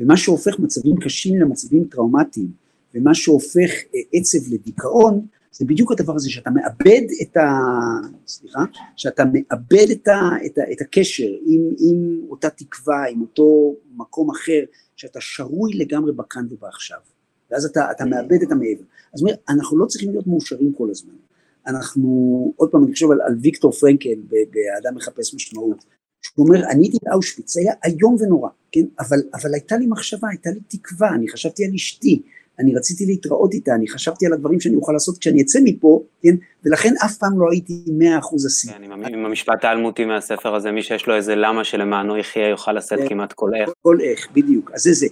ומה 0.00 0.16
שהופך 0.16 0.58
מצבים 0.58 0.96
קשים 0.96 1.40
למצבים 1.40 1.84
טראומטיים, 1.84 2.48
ומה 2.94 3.14
שהופך 3.14 3.70
אה, 3.94 4.00
עצב 4.12 4.52
לדיכאון, 4.52 5.26
זה 5.52 5.64
בדיוק 5.64 5.92
הדבר 5.92 6.14
הזה 6.14 6.30
שאתה 6.30 6.50
מאבד 6.50 7.02
את 7.22 7.36
ה... 7.36 7.48
סליחה? 8.26 8.64
שאתה 8.96 9.24
מאבד 9.24 9.90
את, 9.92 10.08
ה, 10.08 10.30
את, 10.46 10.58
ה, 10.58 10.72
את 10.72 10.80
הקשר 10.80 11.28
עם, 11.46 11.62
עם 11.78 12.20
אותה 12.30 12.50
תקווה, 12.50 13.04
עם 13.10 13.20
אותו 13.20 13.74
מקום 13.96 14.30
אחר, 14.30 14.60
שאתה 14.96 15.20
שרוי 15.20 15.72
לגמרי 15.74 16.12
בכאן 16.12 16.46
ובעכשיו. 16.50 16.98
ואז 17.50 17.64
אתה, 17.64 17.90
אתה 17.90 18.04
מאבד 18.04 18.42
את 18.42 18.52
המעבר. 18.52 18.84
אז 19.14 19.22
אומר, 19.22 19.34
אנחנו 19.48 19.78
לא 19.78 19.86
צריכים 19.86 20.10
להיות 20.10 20.26
מאושרים 20.26 20.72
כל 20.72 20.90
הזמן. 20.90 21.14
אנחנו, 21.66 22.52
עוד 22.56 22.70
פעם, 22.70 22.84
אני 22.84 22.92
חושב 22.92 23.10
על, 23.10 23.20
על 23.20 23.36
ויקטור 23.42 23.72
פרנקל 23.72 24.14
באדם 24.30 24.94
מחפש 24.96 25.34
משמעות, 25.34 25.84
שהוא 26.24 26.46
אומר, 26.48 26.64
אני 26.70 26.84
הייתי 26.84 26.98
באושוויץ, 27.02 27.52
זה 27.52 27.60
היה 27.60 27.72
איום 27.84 28.16
ונורא, 28.20 28.48
כן? 28.72 28.84
אבל, 29.00 29.18
אבל 29.34 29.54
הייתה 29.54 29.76
לי 29.76 29.86
מחשבה, 29.86 30.28
הייתה 30.28 30.50
לי 30.50 30.60
תקווה, 30.68 31.08
אני 31.08 31.28
חשבתי 31.28 31.64
על 31.64 31.70
אשתי, 31.74 32.22
אני 32.58 32.74
רציתי 32.74 33.06
להתראות 33.06 33.54
איתה, 33.54 33.74
אני 33.74 33.88
חשבתי 33.88 34.26
על 34.26 34.32
הדברים 34.32 34.60
שאני 34.60 34.76
אוכל 34.76 34.92
לעשות 34.92 35.18
כשאני 35.18 35.42
אצא 35.42 35.58
מפה, 35.64 36.02
כן? 36.22 36.34
ולכן 36.64 36.94
אף 37.04 37.16
פעם 37.16 37.40
לא 37.40 37.46
הייתי 37.50 37.84
מאה 37.92 38.18
אחוז 38.18 38.46
השיא. 38.46 38.72
כן, 38.72 38.82
עם 39.14 39.24
המשפט 39.24 39.64
האלמותי 39.64 40.04
מהספר 40.04 40.54
הזה, 40.54 40.70
מי 40.70 40.82
שיש 40.82 41.06
לו 41.06 41.16
איזה 41.16 41.34
למה 41.34 41.64
שלמענו 41.64 42.16
יחיה 42.16 42.48
יוכל 42.48 42.72
לשאת 42.72 42.98
כן. 42.98 43.08
כמעט 43.08 43.32
כל 43.32 43.50
איך. 43.54 43.70
כל 43.82 43.98
איך, 44.00 44.28
בדיוק, 44.32 44.70
אז 44.74 44.82
זה 44.82 44.92
זה. 44.92 45.06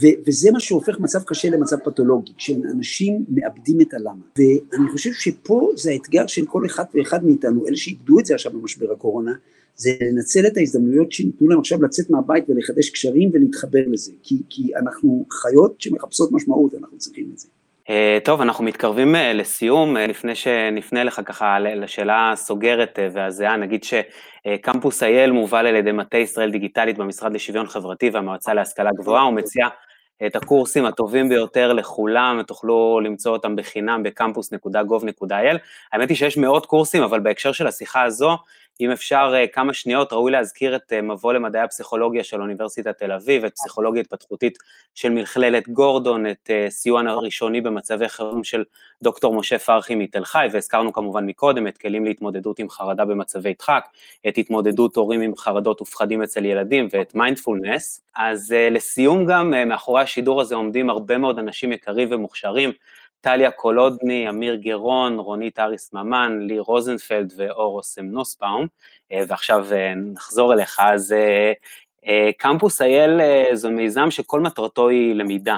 ו- 0.00 0.18
וזה 0.26 0.50
מה 0.50 0.60
שהופך 0.60 1.00
מצב 1.00 1.22
קשה 1.22 1.50
למצב 1.50 1.76
פתולוגי, 1.76 2.32
כשאנשים 2.36 3.24
מאבדים 3.28 3.80
את 3.80 3.94
הלמה. 3.94 4.22
ואני 4.38 4.90
חושב 4.92 5.12
שפה 5.12 5.70
זה 5.76 5.90
האתגר 5.90 6.26
של 6.26 6.46
כל 6.46 6.66
אחד 6.66 6.84
ואחד 6.94 7.24
מאיתנו, 7.24 7.66
אלה 7.66 7.76
שאיבדו 7.76 8.20
את 8.20 8.26
זה 8.26 8.34
עכשיו 8.34 8.52
במשבר 8.52 8.92
הקורונה, 8.92 9.32
זה 9.78 9.90
לנצל 10.00 10.46
את 10.46 10.56
ההזדמנויות 10.56 11.12
שניתנו 11.12 11.48
להם 11.48 11.58
עכשיו 11.58 11.82
לצאת 11.82 12.10
מהבית 12.10 12.44
ולחדש 12.48 12.90
קשרים 12.90 13.30
ולהתחבר 13.32 13.80
לזה, 13.86 14.12
כי, 14.22 14.34
כי 14.50 14.62
אנחנו 14.76 15.26
חיות 15.30 15.80
שמחפשות 15.80 16.32
משמעות, 16.32 16.74
אנחנו 16.74 16.98
צריכים 16.98 17.30
את 17.32 17.38
זה. 17.38 17.48
Uh, 17.86 17.90
טוב, 18.24 18.40
אנחנו 18.40 18.64
מתקרבים 18.64 19.14
uh, 19.14 19.18
לסיום, 19.18 19.96
uh, 19.96 20.00
לפני 20.00 20.34
שנפנה 20.34 21.04
לך 21.04 21.20
ככה 21.24 21.58
לשאלה 21.60 22.32
הסוגרת 22.32 22.98
והזהה, 23.12 23.56
נגיד 23.56 23.84
שקמפוס 23.84 25.02
אייל 25.02 25.32
מובל 25.32 25.66
על 25.66 25.76
ידי 25.76 25.92
מטה 25.92 26.18
ישראל 26.18 26.50
דיגיטלית 26.50 26.98
במשרד 26.98 27.32
לשוויון 27.32 27.66
חברתי 27.66 28.10
והמועצה 28.10 28.54
להשכלה 28.54 28.90
גבוהה, 28.98 29.22
הוא 29.22 29.34
מציע 29.34 29.68
את 30.26 30.36
הקורסים 30.36 30.84
הטובים 30.84 31.28
ביותר 31.28 31.72
לכולם, 31.72 32.42
תוכלו 32.46 33.00
למצוא 33.04 33.32
אותם 33.32 33.56
בחינם 33.56 34.02
בקמפוס.gov.il. 34.02 35.58
האמת 35.92 36.08
היא 36.08 36.16
שיש 36.16 36.36
מאות 36.36 36.66
קורסים, 36.66 37.02
אבל 37.02 37.20
בהקשר 37.20 37.52
של 37.52 37.66
השיחה 37.66 38.02
הזו, 38.02 38.36
אם 38.80 38.90
אפשר 38.90 39.32
אה, 39.34 39.46
כמה 39.46 39.74
שניות, 39.74 40.12
ראוי 40.12 40.32
להזכיר 40.32 40.76
את 40.76 40.92
אה, 40.92 41.02
מבוא 41.02 41.32
למדעי 41.32 41.62
הפסיכולוגיה 41.62 42.24
של 42.24 42.40
אוניברסיטת 42.40 42.98
תל 42.98 43.12
אביב, 43.12 43.44
את 43.44 43.54
פסיכולוגיה 43.54 44.00
התפתחותית 44.00 44.58
של 44.94 45.08
מכללת 45.08 45.68
גורדון, 45.68 46.26
את 46.26 46.50
אה, 46.50 46.66
סיוע 46.70 47.02
הראשוני 47.08 47.60
במצבי 47.60 48.08
חירום 48.08 48.44
של 48.44 48.64
דוקטור 49.02 49.34
משה 49.34 49.58
פרחי 49.58 49.94
מתל 49.94 50.24
חי, 50.24 50.46
והזכרנו 50.52 50.92
כמובן 50.92 51.26
מקודם 51.26 51.66
את 51.66 51.78
כלים 51.78 52.04
להתמודדות 52.04 52.58
עם 52.58 52.70
חרדה 52.70 53.04
במצבי 53.04 53.54
דחק, 53.58 53.84
את 54.28 54.38
התמודדות 54.38 54.96
הורים 54.96 55.20
עם 55.20 55.36
חרדות 55.36 55.80
ופחדים 55.80 56.22
אצל 56.22 56.44
ילדים 56.44 56.88
ואת 56.92 57.14
מיינדפולנס. 57.14 58.00
אז 58.16 58.54
לסיום 58.70 59.26
גם, 59.26 59.54
מאחורי 59.66 60.02
השידור 60.02 60.40
הזה 60.40 60.54
עומדים 60.54 60.90
הרבה 60.90 61.18
מאוד 61.18 61.38
אנשים 61.38 61.72
יקרים 61.72 62.08
ומוכשרים, 62.10 62.72
טליה 63.20 63.50
קולודני, 63.50 64.28
אמיר 64.28 64.54
גרון, 64.54 65.18
רונית 65.18 65.58
אריס 65.58 65.92
ממן, 65.92 66.38
לי 66.40 66.58
רוזנפלד 66.58 67.32
ואור 67.36 67.76
אוסם 67.76 68.04
נוסבאום, 68.04 68.66
ועכשיו 69.12 69.66
נחזור 69.96 70.52
אליך, 70.52 70.80
אז 70.82 71.14
קמפוס 72.38 72.82
אייל 72.82 73.20
זה 73.52 73.68
מיזם 73.68 74.10
שכל 74.10 74.40
מטרתו 74.40 74.88
היא 74.88 75.14
למידה. 75.14 75.56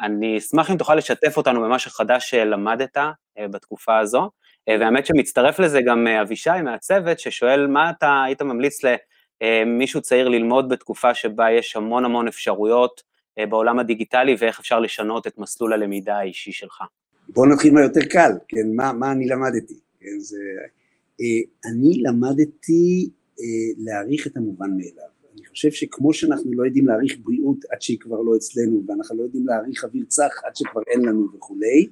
אני 0.00 0.38
אשמח 0.38 0.70
אם 0.70 0.76
תוכל 0.76 0.94
לשתף 0.94 1.36
אותנו 1.36 1.60
במה 1.60 1.78
שחדש 1.78 2.30
שלמדת 2.30 2.96
בתקופה 3.38 3.98
הזו, 3.98 4.30
והאמת 4.68 5.06
שמצטרף 5.06 5.58
לזה 5.58 5.82
גם 5.82 6.06
אבישי 6.06 6.50
מהצוות, 6.64 7.18
ששואל 7.20 7.66
מה 7.66 7.90
אתה 7.90 8.22
היית 8.26 8.42
ממליץ 8.42 8.80
למישהו 9.42 10.00
צעיר 10.00 10.28
ללמוד 10.28 10.68
בתקופה 10.68 11.14
שבה 11.14 11.50
יש 11.50 11.76
המון 11.76 12.04
המון 12.04 12.28
אפשרויות 12.28 13.02
בעולם 13.46 13.78
הדיגיטלי, 13.78 14.36
ואיך 14.38 14.60
אפשר 14.60 14.80
לשנות 14.80 15.26
את 15.26 15.38
מסלול 15.38 15.72
הלמידה 15.72 16.18
האישי 16.18 16.52
שלך. 16.52 16.82
בואו 17.28 17.46
נתחיל 17.46 17.74
מהיותר 17.74 18.00
קל, 18.00 18.32
כן, 18.48 18.74
מה, 18.76 18.92
מה 18.92 19.12
אני 19.12 19.26
למדתי, 19.26 19.74
כן, 20.00 20.18
זה... 20.18 20.38
אני 21.64 22.02
למדתי 22.02 23.08
להעריך 23.78 24.26
את 24.26 24.36
המובן 24.36 24.70
מאליו. 24.70 25.08
אני 25.38 25.46
חושב 25.46 25.70
שכמו 25.70 26.12
שאנחנו 26.12 26.52
לא 26.52 26.64
יודעים 26.64 26.86
להעריך 26.86 27.16
בריאות 27.22 27.64
עד 27.70 27.82
שהיא 27.82 27.98
כבר 27.98 28.20
לא 28.20 28.36
אצלנו, 28.36 28.82
ואנחנו 28.88 29.16
לא 29.16 29.22
יודעים 29.22 29.46
להעריך 29.46 29.84
אוויר 29.84 30.04
צח 30.08 30.40
עד 30.44 30.56
שכבר 30.56 30.82
אין 30.86 31.04
לנו 31.04 31.28
וכולי, 31.34 31.88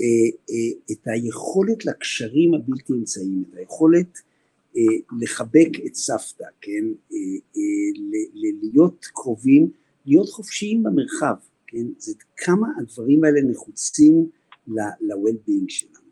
אה, 0.00 0.06
אה, 0.50 0.92
את 0.92 1.06
היכולת 1.06 1.86
לקשרים 1.86 2.54
הבלתי 2.54 2.92
אמצעיים, 2.92 3.44
את 3.50 3.56
היכולת 3.58 4.18
אה, 4.76 4.82
לחבק 5.20 5.68
את 5.86 5.94
סבתא, 5.94 6.44
כן, 6.60 6.84
להיות 8.62 9.04
קרובים, 9.04 9.70
להיות 10.06 10.28
חופשיים 10.28 10.82
במרחב, 10.82 11.34
כן, 11.66 11.86
זה 11.98 12.12
כמה 12.36 12.68
הדברים 12.78 13.24
האלה 13.24 13.42
נחוצים 13.42 14.28
ל-well-being 14.66 15.64
שלנו. 15.68 16.04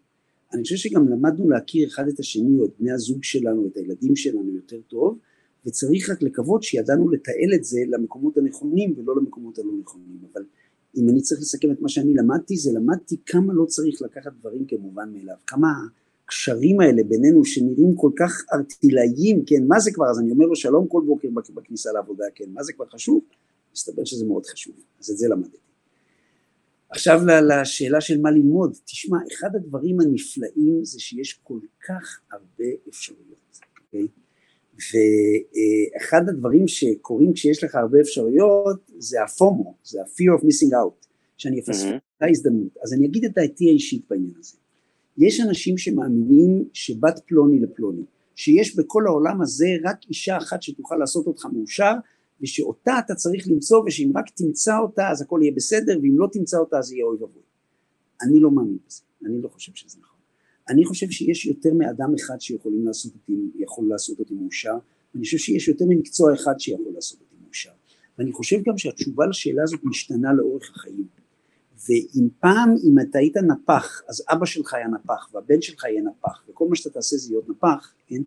אני 0.55 0.63
חושב 0.63 0.77
שגם 0.77 1.09
למדנו 1.09 1.51
להכיר 1.51 1.89
אחד 1.89 2.09
את 2.09 2.21
השני 2.21 2.59
או 2.59 2.65
את 2.65 2.71
בני 2.79 2.93
הזוג 2.93 3.25
שלנו, 3.25 3.67
את 3.67 3.77
הילדים 3.77 4.17
שלנו 4.17 4.55
יותר 4.55 4.81
טוב, 4.89 5.19
וצריך 5.67 6.11
רק 6.11 6.23
לקוות 6.23 6.63
שידענו 6.63 7.11
לתעל 7.11 7.55
את 7.55 7.65
זה 7.65 7.81
למקומות 7.89 8.37
הנכונים 8.37 8.95
ולא 8.97 9.17
למקומות 9.17 9.59
הלא 9.59 9.73
נכונים, 9.81 10.19
אבל 10.33 10.43
אם 10.97 11.09
אני 11.09 11.21
צריך 11.21 11.41
לסכם 11.41 11.73
את 11.73 11.81
מה 11.81 11.89
שאני 11.89 12.15
למדתי, 12.15 12.57
זה 12.57 12.71
למדתי 12.73 13.17
כמה 13.27 13.53
לא 13.53 13.65
צריך 13.65 14.03
לקחת 14.03 14.33
דברים 14.41 14.65
כמובן 14.67 15.13
מאליו, 15.13 15.35
כמה 15.47 15.69
הקשרים 16.25 16.81
האלה 16.81 17.03
בינינו 17.09 17.45
שנראים 17.45 17.95
כל 17.97 18.11
כך 18.19 18.45
ארטילאיים, 18.53 19.45
כן, 19.47 19.67
מה 19.69 19.81
זה 19.81 19.91
כבר, 19.95 20.11
אז 20.11 20.21
אני 20.21 20.31
אומר 20.31 20.47
לו 20.47 20.57
שלום 20.57 20.89
כל 20.89 21.03
בוקר 21.07 21.29
בכניסה 21.55 21.93
לעבודה, 21.93 22.25
כן, 22.35 22.45
מה 22.53 22.63
זה 22.63 22.73
כבר 22.73 22.87
חשוב? 22.87 23.21
מסתבר 23.75 24.05
שזה 24.05 24.27
מאוד 24.27 24.47
חשוב, 24.47 24.75
אז 25.01 25.11
את 25.11 25.17
זה 25.17 25.29
למדתי. 25.29 25.57
עכשיו 26.91 27.21
לשאלה 27.49 28.01
של 28.01 28.21
מה 28.21 28.31
ללמוד, 28.31 28.77
תשמע, 28.85 29.19
אחד 29.33 29.57
הדברים 29.57 30.01
הנפלאים 30.01 30.85
זה 30.85 31.01
שיש 31.01 31.41
כל 31.43 31.59
כך 31.89 32.21
הרבה 32.33 32.65
אפשרויות, 32.89 33.61
אוקיי? 33.85 34.07
ואחד 34.75 36.29
הדברים 36.29 36.69
שקורים 36.69 37.33
כשיש 37.33 37.65
לך 37.65 37.75
הרבה 37.75 38.01
אפשרויות 38.01 38.91
זה 38.99 39.23
הפומו, 39.23 39.75
זה 39.85 40.01
ה-fear 40.01 40.41
of 40.41 40.45
missing 40.45 40.73
out, 40.73 41.07
שאני 41.37 41.61
אפספס 41.61 41.85
mm-hmm. 41.85 41.97
את 42.17 42.23
ההזדמנות. 42.23 42.77
אז 42.83 42.93
אני 42.95 43.07
אגיד 43.07 43.25
את 43.25 43.35
דעתי 43.35 43.69
האישית 43.69 44.03
בעניין 44.11 44.35
הזה. 44.39 44.57
יש 45.19 45.41
אנשים 45.41 45.79
שמאמינים 45.79 46.65
שבת 46.73 47.21
פלוני 47.27 47.61
לפלוני, 47.61 48.03
שיש 48.37 48.77
בכל 48.77 49.07
העולם 49.07 49.43
הזה 49.43 49.67
רק 49.85 49.97
אישה 50.09 50.39
אחת 50.39 50.63
שתוכל 50.63 50.97
לעשות 50.97 51.27
אותך 51.27 51.47
מאושר, 51.53 51.93
ושאותה 52.43 52.99
אתה 53.07 53.15
צריך 53.15 53.49
למצוא, 53.49 53.83
ושאם 53.87 54.13
רק 54.15 54.25
תמצא 54.35 54.79
אותה 54.79 55.09
אז 55.11 55.23
הכל 55.23 55.41
יהיה 55.43 55.53
בסדר, 55.57 55.99
ואם 56.03 56.19
לא 56.19 56.29
תמצא 56.33 56.59
אותה 56.59 56.79
אז 56.79 56.93
יהיה 56.93 57.05
אוי 57.05 57.17
ואבוי. 57.17 57.43
אני 58.23 58.41
לא 58.41 58.51
מאמין 58.51 58.79
בזה, 58.87 59.03
אני 59.27 59.43
לא 59.43 59.49
חושב 59.49 59.73
שזה 59.75 59.99
נכון. 60.01 60.21
אני 60.69 60.85
חושב 60.85 61.11
שיש 61.11 61.47
יותר 61.47 61.75
מאדם 61.75 62.15
אחד 62.15 62.41
שיכולים 62.41 62.87
לעשות 62.87 63.13
אותי, 63.15 63.33
יכול 63.55 63.89
לעשות 63.89 64.19
אותי 64.21 64.35
מאושר, 64.35 64.77
ואני 65.15 65.25
חושב 65.25 65.39
שיש 65.39 65.69
יותר 65.69 65.85
ממקצוע 65.89 66.35
אחד 66.35 66.55
שיכול 66.59 66.93
לעשות 66.95 67.21
אותי 67.21 67.35
מאושר. 67.45 67.71
ואני 68.19 68.33
חושב 68.33 68.57
גם 68.67 68.79
שהתשובה 68.79 69.27
לשאלה 69.27 69.63
הזאת 69.63 69.81
משתנה 69.85 70.33
לאורך 70.33 70.71
החיים. 70.75 71.07
ואם 71.89 72.29
פעם, 72.41 72.75
אם 72.85 72.95
אתה 73.01 73.19
היית 73.19 73.37
נפח, 73.37 74.03
אז 74.09 74.25
אבא 74.33 74.47
שלך 74.47 74.75
היה 74.75 74.89
נפח, 74.89 75.35
והבן 75.35 75.61
שלך 75.63 75.85
יהיה 75.85 76.03
נפח, 76.03 76.43
וכל 76.49 76.69
מה 76.69 76.77
שאתה 76.77 76.91
תעשה 76.91 77.17
זה 77.17 77.31
להיות 77.31 77.49
נפח, 77.49 77.95
כן? 78.07 78.23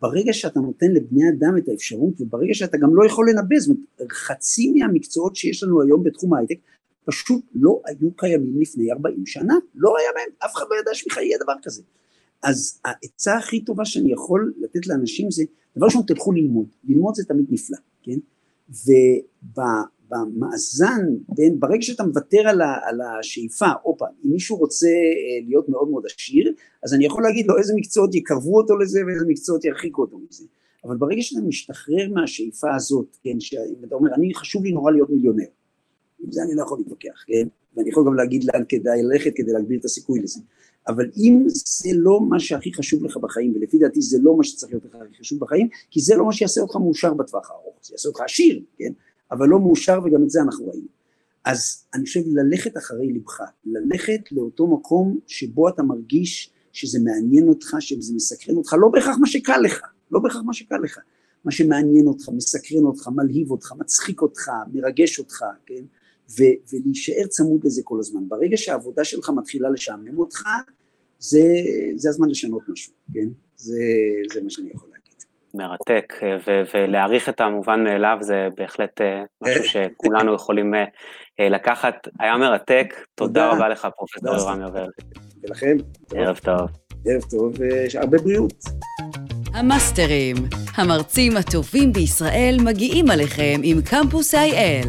ברגע 0.00 0.32
שאתה 0.32 0.60
נותן 0.60 0.90
לבני 0.90 1.28
אדם 1.28 1.58
את 1.58 1.68
האפשרות, 1.68 2.20
וברגע 2.20 2.54
שאתה 2.54 2.78
גם 2.78 2.96
לא 2.96 3.06
יכול 3.06 3.30
לנבא, 3.30 3.58
זאת 3.58 3.76
אומרת, 3.76 4.12
חצי 4.12 4.72
מהמקצועות 4.72 5.36
שיש 5.36 5.62
לנו 5.62 5.82
היום 5.82 6.04
בתחום 6.04 6.34
ההייטק, 6.34 6.58
פשוט 7.04 7.44
לא 7.54 7.82
היו 7.86 8.16
קיימים 8.16 8.60
לפני 8.60 8.92
40 8.92 9.26
שנה, 9.26 9.54
לא 9.74 9.98
היה 9.98 10.08
בהם, 10.14 10.34
אף 10.44 10.54
אחד 10.54 10.64
לא 10.70 10.76
ידע 10.80 10.94
שבכלל 10.94 11.22
יהיה 11.22 11.38
דבר 11.44 11.52
כזה. 11.62 11.82
אז 12.42 12.80
העצה 12.84 13.36
הכי 13.36 13.64
טובה 13.64 13.84
שאני 13.84 14.12
יכול 14.12 14.52
לתת 14.58 14.86
לאנשים 14.86 15.30
זה, 15.30 15.44
דבר 15.76 15.86
ראשון 15.86 16.02
תלכו 16.06 16.32
ללמוד, 16.32 16.66
ללמוד 16.84 17.14
זה 17.14 17.24
תמיד 17.24 17.46
נפלא, 17.50 17.78
כן? 18.02 18.18
ובמאזן, 20.06 21.06
בין, 21.28 21.60
ברגע 21.60 21.82
שאתה 21.82 22.04
מוותר 22.04 22.48
על, 22.48 22.60
ה, 22.60 22.74
על 22.84 23.00
השאיפה, 23.00 23.66
הופה, 23.82 24.04
אם 24.24 24.30
מישהו 24.30 24.56
רוצה 24.56 24.86
אה, 24.86 25.46
להיות 25.48 25.68
מאוד 25.68 25.88
מאוד 25.88 26.04
עשיר, 26.06 26.52
אז 26.84 26.94
אני 26.94 27.06
יכול 27.06 27.22
להגיד 27.22 27.46
לו 27.46 27.58
איזה 27.58 27.72
מקצועות 27.76 28.14
יקרבו 28.14 28.56
אותו 28.56 28.76
לזה 28.76 29.00
ואיזה 29.06 29.24
מקצועות 29.28 29.64
ירחיקו 29.64 30.02
אותו 30.02 30.18
מזה. 30.18 30.44
אבל 30.84 30.96
ברגע 30.96 31.22
שאתה 31.22 31.40
משתחרר 31.40 32.12
מהשאיפה 32.14 32.74
הזאת, 32.74 33.16
כן, 33.22 33.40
שאתה 33.40 33.94
אומר, 33.94 34.14
אני 34.14 34.34
חשוב 34.34 34.64
לי 34.64 34.72
נורא 34.72 34.92
להיות 34.92 35.10
מיליונר, 35.10 35.44
עם 36.24 36.32
זה 36.32 36.42
אני 36.42 36.54
לא 36.54 36.62
יכול 36.62 36.78
להתווכח, 36.78 37.24
כן? 37.26 37.48
ואני 37.76 37.90
יכול 37.90 38.04
גם 38.06 38.14
להגיד 38.14 38.44
לאן 38.44 38.62
כדאי 38.68 39.02
ללכת 39.02 39.32
כדי 39.34 39.52
להגביר 39.52 39.78
את 39.80 39.84
הסיכוי 39.84 40.20
לזה. 40.20 40.40
אבל 40.88 41.10
אם 41.16 41.44
זה 41.46 41.90
לא 41.94 42.20
מה 42.20 42.40
שהכי 42.40 42.72
חשוב 42.72 43.04
לך 43.04 43.16
בחיים, 43.16 43.52
ולפי 43.56 43.78
דעתי 43.78 44.00
זה 44.00 44.18
לא 44.22 44.36
מה 44.36 44.44
שצריך 44.44 44.72
להיות 44.72 44.84
לך 44.84 44.94
הכי 44.94 45.18
חשוב 45.20 45.40
בחיים, 45.40 45.68
כי 45.90 46.00
זה 46.00 46.16
לא 46.16 46.24
מה 46.24 46.32
שיעשה 46.32 46.60
אותך 46.60 46.76
מאושר 46.76 47.14
בטווח 47.14 47.50
הארוך, 47.50 47.74
זה 47.82 47.94
יעשה 47.94 48.08
אותך 48.08 48.20
עשיר, 48.20 48.62
כן? 48.78 48.92
אבל 49.30 49.48
לא 49.48 49.60
מאושר 49.60 49.98
וגם 50.04 50.22
את 50.22 50.30
זה 50.30 50.40
אנחנו 50.42 50.68
ראינו. 50.68 50.86
אז 51.44 51.86
אני 51.94 52.04
חושב 52.04 52.20
ללכת 52.26 52.76
אחרי 52.76 53.12
לבך, 53.12 53.40
ללכת 53.64 54.32
לאותו 54.32 54.66
מקום 54.66 55.18
שבו 55.26 55.68
אתה 55.68 55.82
מרגיש 55.82 56.52
שזה 56.72 56.98
מעניין 57.04 57.48
אותך, 57.48 57.76
שזה 57.80 58.14
מסקרן 58.14 58.56
אותך, 58.56 58.72
לא 58.72 58.88
בהכרח 58.88 59.16
מה 59.20 59.26
שקל 59.26 59.60
לך, 59.60 59.80
לא 60.10 60.20
בהכרח 60.20 60.42
מה 60.46 60.52
שקל 60.52 60.76
לך, 60.84 60.98
מה 61.44 61.52
שמעניין 61.52 62.06
אותך, 62.06 62.28
מסקרן 62.28 62.84
אותך, 62.84 63.08
מלהיב 63.08 63.50
אותך, 63.50 63.72
מצחיק 63.78 64.22
אותך, 64.22 64.50
מרגש 64.72 65.18
אותך, 65.18 65.44
כן? 65.66 65.84
ו- 66.30 66.72
ולהישאר 66.72 67.26
צמוד 67.26 67.60
לזה 67.64 67.82
כל 67.84 67.98
הזמן. 68.00 68.28
ברגע 68.28 68.56
שהעבודה 68.56 69.04
שלך 69.04 69.30
מתחילה 69.30 69.70
לשעמם 69.70 70.18
אותך, 70.18 70.42
זה, 71.18 71.44
זה 71.96 72.08
הזמן 72.08 72.28
לשנות 72.28 72.62
משהו, 72.68 72.92
כן? 73.14 73.28
זה, 73.56 73.82
זה 74.34 74.42
מה 74.42 74.50
שאני 74.50 74.70
יכול 74.74 74.88
להגיד. 74.88 74.95
מרתק, 75.56 76.12
ו- 76.46 76.62
ולהעריך 76.74 77.28
את 77.28 77.40
המובן 77.40 77.84
מאליו 77.84 78.16
זה 78.20 78.48
בהחלט 78.56 79.00
אה, 79.00 79.22
משהו 79.42 79.64
שכולנו 79.64 80.34
יכולים 80.34 80.74
אה, 80.74 81.48
לקחת. 81.48 82.08
היה 82.20 82.36
מרתק, 82.36 82.94
תודה 83.14 83.50
רבה 83.50 83.68
לך, 83.68 83.88
פרופסור 83.96 84.50
רמי 84.50 84.64
עובר. 84.64 84.86
ולכם. 85.42 85.76
ערב 86.14 86.38
טוב. 86.38 86.68
ערב 87.06 87.22
טוב, 87.30 87.52
והרבה 87.94 88.18
בריאות. 88.18 88.54
המאסטרים, 89.54 90.36
המרצים 90.76 91.36
הטובים 91.36 91.92
בישראל 91.92 92.56
מגיעים 92.64 93.10
עליכם 93.10 93.60
עם 93.62 93.78
קמפוס 93.90 94.34
IL. 94.34 94.88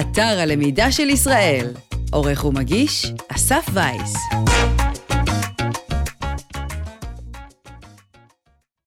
אתר 0.00 0.38
הלמידה 0.42 0.92
של 0.92 1.08
ישראל. 1.08 1.66
עורך 2.12 2.44
ומגיש, 2.44 3.12
אסף 3.28 3.66
וייס. 3.74 4.14